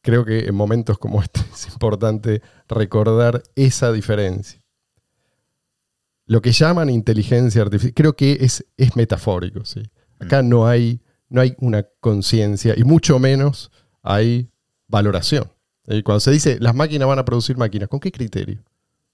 creo 0.00 0.24
que 0.24 0.46
en 0.46 0.54
momentos 0.54 0.98
como 0.98 1.22
este 1.22 1.40
es 1.52 1.66
importante 1.68 2.42
recordar 2.68 3.42
esa 3.54 3.92
diferencia. 3.92 4.62
Lo 6.26 6.40
que 6.42 6.52
llaman 6.52 6.90
inteligencia 6.90 7.62
artificial, 7.62 7.94
creo 7.94 8.16
que 8.16 8.38
es, 8.40 8.64
es 8.76 8.96
metafórico. 8.96 9.64
¿sí? 9.64 9.82
Acá 10.18 10.42
no 10.42 10.66
hay, 10.66 11.00
no 11.28 11.40
hay 11.40 11.54
una 11.58 11.84
conciencia 12.00 12.74
y 12.76 12.84
mucho 12.84 13.18
menos 13.18 13.70
hay 14.02 14.50
valoración. 14.88 15.52
¿sí? 15.88 16.02
Cuando 16.02 16.20
se 16.20 16.30
dice 16.30 16.58
las 16.60 16.74
máquinas 16.74 17.06
van 17.06 17.18
a 17.18 17.24
producir 17.24 17.56
máquinas, 17.56 17.88
¿con 17.88 18.00
qué 18.00 18.10
criterio? 18.10 18.64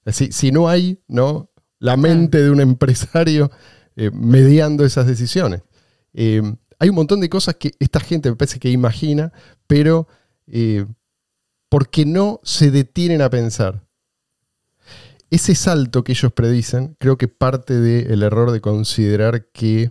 Si, 0.07 0.33
si 0.33 0.51
no 0.51 0.69
hay 0.69 1.01
¿no? 1.09 1.51
la 1.79 1.97
mente 1.97 2.43
de 2.43 2.51
un 2.51 2.61
empresario 2.61 3.51
eh, 3.97 4.11
mediando 4.13 4.85
esas 4.85 5.07
decisiones. 5.07 5.63
Eh, 6.15 6.43
hay 6.79 6.89
un 6.89 6.95
montón 6.95 7.21
de 7.21 7.29
cosas 7.29 7.57
que 7.57 7.73
esta 7.79 8.01
gente 8.01 8.31
me 8.31 8.37
parece 8.37 8.59
que 8.59 8.71
imagina, 8.71 9.33
pero 9.67 10.09
eh, 10.47 10.87
porque 11.69 12.07
no 12.07 12.41
se 12.43 12.71
detienen 12.71 13.21
a 13.21 13.31
pensar. 13.31 13.85
Ese 15.31 15.55
salto 15.55 16.05
que 16.05 16.13
ellos 16.13 16.33
predicen, 16.33 16.97
creo 16.99 17.19
que 17.19 17.29
parte 17.29 17.81
del 17.81 18.23
error 18.23 18.51
de 18.51 18.61
considerar 18.61 19.47
que 19.53 19.91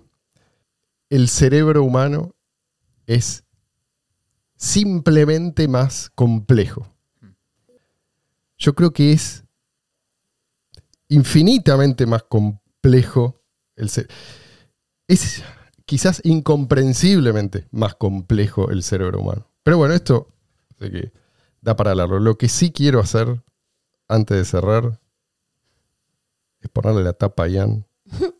el 1.09 1.27
cerebro 1.27 1.83
humano 1.83 2.35
es 3.05 3.43
simplemente 4.55 5.67
más 5.67 6.09
complejo. 6.15 6.95
Yo 8.57 8.75
creo 8.75 8.91
que 8.91 9.11
es 9.11 9.43
infinitamente 11.11 12.05
más 12.05 12.23
complejo 12.23 13.41
el 13.75 13.89
ce- 13.89 14.07
Es 15.07 15.43
quizás 15.85 16.21
incomprensiblemente 16.23 17.67
más 17.71 17.95
complejo 17.95 18.69
el 18.71 18.81
cerebro 18.81 19.19
humano. 19.19 19.45
Pero 19.63 19.77
bueno, 19.77 19.93
esto 19.93 20.29
sé 20.79 20.89
que 20.89 21.11
da 21.61 21.75
para 21.75 21.91
hablarlo. 21.91 22.19
Lo 22.19 22.37
que 22.37 22.47
sí 22.47 22.71
quiero 22.71 22.99
hacer 23.01 23.43
antes 24.07 24.37
de 24.37 24.45
cerrar 24.45 24.99
es 26.61 26.69
ponerle 26.69 27.03
la 27.03 27.13
tapa 27.13 27.43
a 27.43 27.47
Ian. 27.49 27.85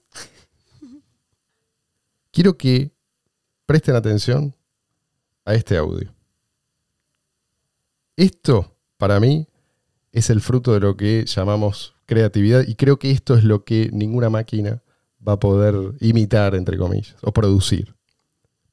quiero 2.32 2.58
que 2.58 2.92
presten 3.66 3.96
atención 3.96 4.56
a 5.46 5.54
este 5.56 5.78
audio. 5.78 6.14
Esto, 8.16 8.76
para 8.98 9.20
mí, 9.20 9.48
es 10.12 10.30
el 10.30 10.42
fruto 10.42 10.74
de 10.74 10.80
lo 10.80 10.96
que 10.96 11.26
llamamos 11.26 11.96
creatividad 12.12 12.68
y 12.68 12.76
creo 12.76 13.00
que 13.00 13.10
esto 13.10 13.36
es 13.36 13.46
lo 13.46 13.64
que 13.64 13.90
ninguna 13.94 14.30
máquina 14.30 14.84
va 15.26 15.34
a 15.34 15.40
poder 15.40 15.94
imitar, 16.02 16.56
entre 16.56 16.78
comillas, 16.78 17.16
o 17.22 17.32
producir. 17.32 17.96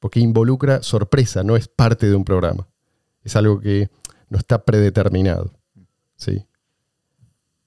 Porque 0.01 0.19
involucra 0.19 0.83
sorpresa, 0.83 1.41
no 1.41 1.55
es 1.55 1.69
parte 1.69 2.09
de 2.09 2.15
un 2.15 2.25
programa. 2.25 2.67
Es 3.23 3.37
algo 3.37 3.61
que 3.61 3.89
no 4.27 4.37
está 4.37 4.65
predeterminado. 4.65 5.53
¿sí? 6.17 6.45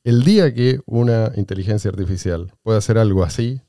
El 0.04 0.24
día 0.24 0.52
que 0.52 0.80
una 0.84 1.32
inteligencia 1.36 1.90
artificial 1.90 2.52
pueda 2.62 2.76
hacer 2.76 2.98
algo 2.98 3.24
así, 3.24 3.62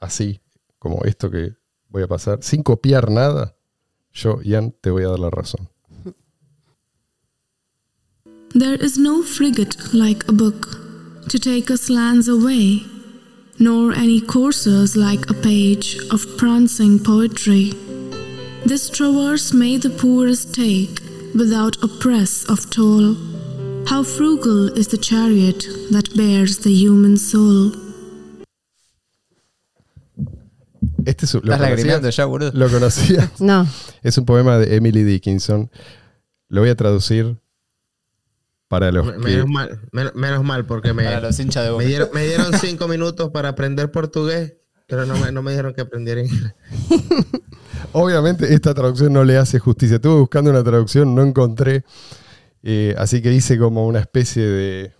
así, 0.00 0.40
como 0.80 1.04
esto 1.04 1.30
que 1.30 1.54
voy 1.88 2.02
a 2.02 2.08
pasar, 2.08 2.42
sin 2.42 2.64
copiar 2.64 3.12
nada, 3.12 3.54
yo, 4.12 4.42
Ian, 4.42 4.74
te 4.80 4.90
voy 4.90 5.04
a 5.04 5.08
dar 5.10 5.20
la 5.20 5.30
razón. 5.30 5.68
Frigate 9.24 9.76
to 11.28 11.38
take 11.38 11.70
us 11.70 11.88
lands 11.88 12.28
away, 12.28 12.84
nor 13.58 13.92
any 13.92 14.20
coursers 14.20 14.96
like 14.96 15.28
a 15.30 15.34
page 15.34 15.96
of 16.10 16.26
prancing 16.36 16.98
poetry. 16.98 17.72
This 18.64 18.88
traverse 18.90 19.52
may 19.52 19.76
the 19.76 19.90
poorest 19.90 20.54
take 20.54 21.00
without 21.34 21.82
a 21.82 21.88
press 21.88 22.44
of 22.48 22.68
toll. 22.70 23.16
How 23.86 24.02
frugal 24.04 24.68
is 24.78 24.88
the 24.88 24.98
chariot 24.98 25.64
that 25.90 26.14
bears 26.16 26.58
the 26.58 26.72
human 26.72 27.16
soul. 27.16 27.72
Este 31.04 31.24
es, 31.24 31.34
¿lo, 31.34 31.40
Estás 31.40 31.58
conocías? 31.58 31.60
lagrimeando 31.60 32.10
ya, 32.10 32.24
boludo. 32.26 32.52
¿Lo 32.54 32.68
conocías? 32.68 33.30
No. 33.40 33.66
Es 34.04 34.18
un 34.18 34.24
poema 34.24 34.56
de 34.58 34.76
Emily 34.76 35.02
Dickinson. 35.02 35.68
Lo 36.48 36.60
voy 36.60 36.70
a 36.70 36.76
traducir 36.76 37.38
para 38.72 38.90
los 38.90 39.04
Me- 39.04 39.12
que... 39.12 39.18
Menos 39.18 39.48
mal, 39.50 39.80
men- 39.92 40.12
menos 40.14 40.42
mal, 40.44 40.64
porque 40.64 40.94
me, 40.94 41.04
Para 41.04 41.20
los 41.20 41.38
hinchas 41.38 41.62
de 41.64 41.68
me, 41.68 41.74
boca. 41.74 41.84
dieron, 41.84 42.08
me 42.14 42.24
dieron 42.26 42.52
cinco 42.58 42.88
minutos 42.88 43.28
para 43.30 43.50
aprender 43.50 43.90
portugués, 43.90 44.54
pero 44.86 45.04
no 45.04 45.14
me, 45.18 45.30
no 45.30 45.42
me 45.42 45.50
dijeron 45.50 45.74
que 45.74 45.82
aprendiera 45.82 46.22
inglés. 46.22 46.54
Obviamente 47.92 48.54
esta 48.54 48.72
traducción 48.72 49.12
no 49.12 49.24
le 49.24 49.36
hace 49.36 49.58
justicia. 49.58 49.96
Estuve 49.96 50.20
buscando 50.20 50.48
una 50.50 50.64
traducción, 50.64 51.14
no 51.14 51.22
encontré. 51.22 51.84
Eh, 52.62 52.94
así 52.96 53.20
que 53.20 53.30
hice 53.34 53.58
como 53.58 53.86
una 53.86 53.98
especie 54.00 54.42
de 54.42 54.92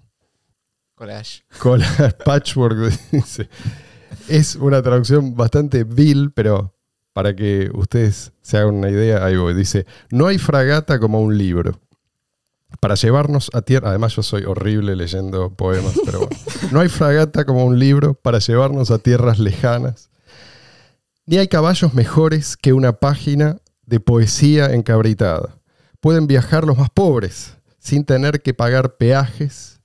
Collage. 0.95 1.45
cola 1.59 1.87
patchwork. 2.27 2.77
dice. 3.11 3.49
Es 4.29 4.55
una 4.57 4.83
traducción 4.83 5.35
bastante 5.35 5.85
vil, 5.85 6.31
pero 6.35 6.75
para 7.15 7.35
que 7.35 7.71
ustedes 7.73 8.33
se 8.43 8.59
hagan 8.59 8.75
una 8.75 8.91
idea, 8.91 9.25
ahí 9.25 9.37
voy. 9.37 9.55
Dice, 9.55 9.87
no 10.11 10.27
hay 10.27 10.37
fragata 10.37 10.99
como 10.99 11.23
un 11.23 11.39
libro. 11.39 11.81
Para 12.83 12.97
llevarnos 12.97 13.49
a 13.55 13.63
tierra, 13.63 13.91
además 13.91 14.17
yo 14.17 14.25
soy 14.25 14.43
horrible 14.43 14.97
leyendo 14.97 15.55
poemas, 15.55 15.95
pero 16.05 16.27
bueno. 16.27 16.37
No 16.73 16.81
hay 16.81 16.89
fragata 16.89 17.45
como 17.45 17.65
un 17.65 17.79
libro 17.79 18.15
para 18.15 18.41
llevarnos 18.41 18.91
a 18.91 18.99
tierras 18.99 19.39
lejanas. 19.39 20.11
Ni 21.25 21.39
hay 21.39 21.47
caballos 21.47 21.95
mejores 21.95 22.57
que 22.57 22.73
una 22.73 22.95
página 22.95 23.59
de 23.87 24.01
poesía 24.01 24.75
encabritada. 24.75 25.61
Pueden 26.01 26.27
viajar 26.27 26.65
los 26.65 26.77
más 26.77 26.91
pobres 26.91 27.57
sin 27.79 28.05
tener 28.05 28.43
que 28.43 28.53
pagar 28.53 28.97
peajes. 28.97 29.81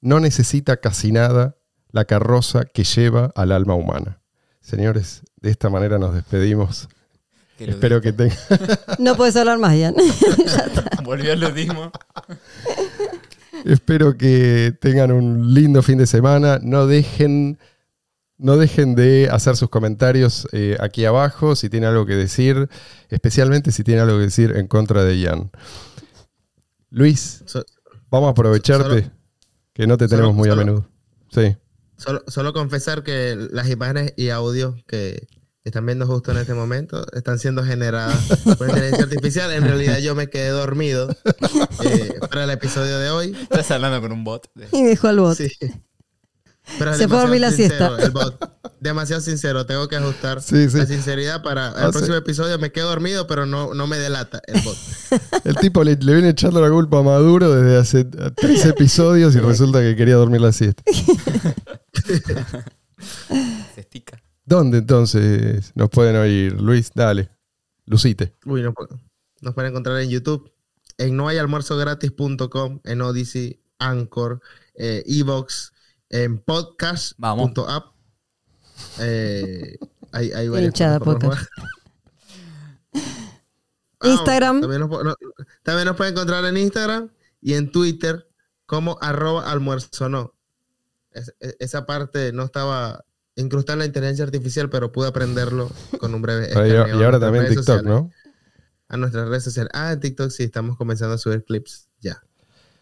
No 0.00 0.18
necesita 0.18 0.78
casi 0.78 1.12
nada 1.12 1.58
la 1.90 2.06
carroza 2.06 2.64
que 2.64 2.84
lleva 2.84 3.30
al 3.34 3.52
alma 3.52 3.74
humana. 3.74 4.22
Señores, 4.62 5.20
de 5.36 5.50
esta 5.50 5.68
manera 5.68 5.98
nos 5.98 6.14
despedimos. 6.14 6.88
Que 7.58 7.64
Espero 7.70 8.00
que 8.00 8.12
tengan... 8.12 8.38
No 8.98 9.16
puedes 9.16 9.34
hablar 9.36 9.58
más, 9.58 9.74
Ian. 9.76 9.94
Volvió 11.04 11.32
al 11.32 11.40
ludismo. 11.40 11.90
Espero 13.64 14.16
que 14.16 14.72
tengan 14.80 15.10
un 15.12 15.52
lindo 15.52 15.82
fin 15.82 15.98
de 15.98 16.06
semana. 16.06 16.60
No 16.62 16.86
dejen, 16.86 17.58
no 18.36 18.56
dejen 18.56 18.94
de 18.94 19.28
hacer 19.30 19.56
sus 19.56 19.68
comentarios 19.68 20.46
eh, 20.52 20.76
aquí 20.80 21.04
abajo 21.04 21.56
si 21.56 21.68
tienen 21.68 21.90
algo 21.90 22.06
que 22.06 22.14
decir, 22.14 22.68
especialmente 23.08 23.72
si 23.72 23.82
tienen 23.82 24.04
algo 24.04 24.18
que 24.18 24.24
decir 24.24 24.52
en 24.56 24.68
contra 24.68 25.02
de 25.04 25.18
Ian. 25.18 25.50
Luis, 26.90 27.42
So- 27.46 27.64
vamos 28.10 28.28
a 28.28 28.30
aprovecharte 28.30 29.02
Solo- 29.02 29.12
que 29.74 29.86
no 29.86 29.96
te 29.98 30.06
tenemos 30.08 30.28
solo- 30.30 30.38
muy 30.38 30.48
a 30.48 30.52
solo- 30.52 30.64
menudo. 30.64 30.88
Sí. 31.30 31.56
Solo, 31.96 32.22
solo 32.28 32.52
confesar 32.52 33.02
que 33.02 33.36
las 33.50 33.68
imágenes 33.68 34.14
y 34.16 34.28
audios 34.28 34.76
que 34.86 35.26
están 35.68 35.86
viendo 35.86 36.06
justo 36.06 36.32
en 36.32 36.38
este 36.38 36.54
momento 36.54 37.06
están 37.12 37.38
siendo 37.38 37.64
generadas 37.64 38.16
por 38.58 38.68
inteligencia 38.68 39.04
artificial. 39.04 39.52
En 39.52 39.64
realidad 39.64 39.98
yo 39.98 40.14
me 40.14 40.28
quedé 40.28 40.48
dormido 40.50 41.08
eh, 41.84 42.14
para 42.30 42.44
el 42.44 42.50
episodio 42.50 42.98
de 42.98 43.10
hoy. 43.10 43.36
Estás 43.42 43.70
hablando 43.70 44.00
con 44.00 44.12
un 44.12 44.24
bot. 44.24 44.46
de- 44.54 44.68
y 44.72 44.82
dejó 44.84 45.08
al 45.08 45.20
bot. 45.20 45.36
Sí. 45.36 45.50
Pero 46.78 46.92
Se 46.94 47.08
fue 47.08 47.16
a 47.16 47.20
dormir 47.22 47.40
la 47.40 47.50
sincero, 47.50 47.96
siesta. 47.96 48.04
el 48.04 48.10
bot. 48.10 48.52
Demasiado 48.78 49.22
sincero. 49.22 49.64
Tengo 49.64 49.88
que 49.88 49.96
ajustar 49.96 50.42
Sí, 50.42 50.68
sí. 50.68 50.76
la 50.76 50.84
sinceridad 50.86 51.42
para 51.42 51.68
el 51.68 51.72
O 51.74 51.78
sea- 51.78 51.90
próximo 51.92 52.16
episodio. 52.16 52.58
Me 52.58 52.70
quedo 52.72 52.88
dormido, 52.90 53.26
pero 53.26 53.46
no, 53.46 53.72
no 53.72 53.86
me 53.86 53.96
delata 53.96 54.42
el 54.46 54.60
bot. 54.60 54.76
El 55.44 55.56
tipo 55.56 55.82
le, 55.82 55.96
le 55.96 56.12
viene 56.12 56.28
echando 56.28 56.60
la 56.60 56.68
culpa 56.70 56.98
a 56.98 57.02
Maduro 57.02 57.54
desde 57.54 57.78
hace 57.78 58.04
tres 58.36 58.66
episodios 58.66 59.34
y 59.34 59.40
resulta 59.40 59.80
que 59.80 59.96
quería 59.96 60.16
dormir 60.16 60.42
la 60.42 60.52
siesta. 60.52 60.82
Se 63.74 63.80
estica. 63.80 64.20
¿Dónde 64.48 64.78
entonces 64.78 65.72
nos 65.74 65.90
pueden 65.90 66.16
oír? 66.16 66.58
Luis, 66.58 66.90
dale. 66.94 67.30
Lucite. 67.84 68.34
Uy, 68.46 68.62
no 68.62 68.72
puedo. 68.72 68.98
Nos 69.42 69.52
pueden 69.54 69.72
encontrar 69.72 69.98
en 70.00 70.08
YouTube, 70.08 70.50
en 70.96 71.16
nohayalmuerzogratis.com, 71.16 72.80
en 72.84 73.02
Odyssey, 73.02 73.60
Anchor, 73.78 74.40
eh, 74.74 75.02
Evox, 75.06 75.72
en 76.08 76.42
Vamos. 76.46 77.50
podcast.app. 77.52 77.94
Eh, 79.00 79.76
hay, 80.12 80.32
hay 80.32 80.48
varias 80.48 80.68
Hinchada 80.68 80.98
podcast. 81.00 81.46
Instagram. 84.02 84.60
También 84.62 84.80
nos, 84.80 84.90
no- 85.04 85.14
también 85.62 85.86
nos 85.86 85.96
pueden 85.96 86.14
encontrar 86.14 86.44
en 86.46 86.56
Instagram 86.56 87.10
y 87.42 87.54
en 87.54 87.70
Twitter 87.70 88.28
como 88.66 88.96
arroba 89.02 89.50
almuerzo 89.50 90.08
no. 90.08 90.34
Es- 91.12 91.34
es- 91.40 91.56
esa 91.58 91.84
parte 91.86 92.32
no 92.32 92.44
estaba 92.44 93.04
incrustada 93.38 93.74
en 93.74 93.78
la 93.80 93.84
inteligencia 93.86 94.24
artificial, 94.24 94.68
pero 94.70 94.92
pude 94.92 95.08
aprenderlo 95.08 95.70
con 95.98 96.14
un 96.14 96.22
breve 96.22 96.42
Y, 96.46 96.48
escaneo 96.48 96.88
y 96.88 97.02
a 97.02 97.04
ahora 97.06 97.18
también 97.20 97.46
TikTok, 97.46 97.64
sociales 97.64 97.84
¿no? 97.86 98.10
a 98.88 98.96
nuestras 98.96 99.28
redes 99.28 99.44
sociales. 99.44 99.70
Ah, 99.74 99.92
en 99.92 100.00
TikTok 100.00 100.30
sí 100.30 100.42
estamos 100.44 100.76
comenzando 100.76 101.14
a 101.14 101.18
subir 101.18 101.44
clips 101.44 101.88
ya. 102.00 102.22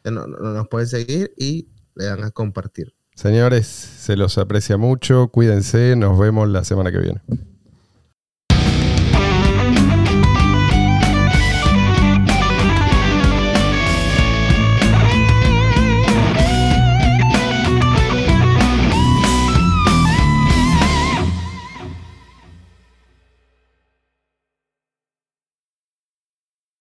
Ya 0.04 0.10
no- 0.10 0.26
no- 0.26 0.38
nos 0.38 0.68
pueden 0.68 0.86
seguir 0.88 1.32
y 1.36 1.68
le 1.94 2.04
dan 2.04 2.22
a 2.24 2.30
compartir. 2.30 2.94
Señores, 3.14 3.66
se 3.66 4.16
los 4.16 4.36
aprecia 4.38 4.76
mucho. 4.76 5.28
Cuídense. 5.28 5.96
Nos 5.96 6.18
vemos 6.18 6.48
la 6.48 6.64
semana 6.64 6.92
que 6.92 6.98
viene. 6.98 7.22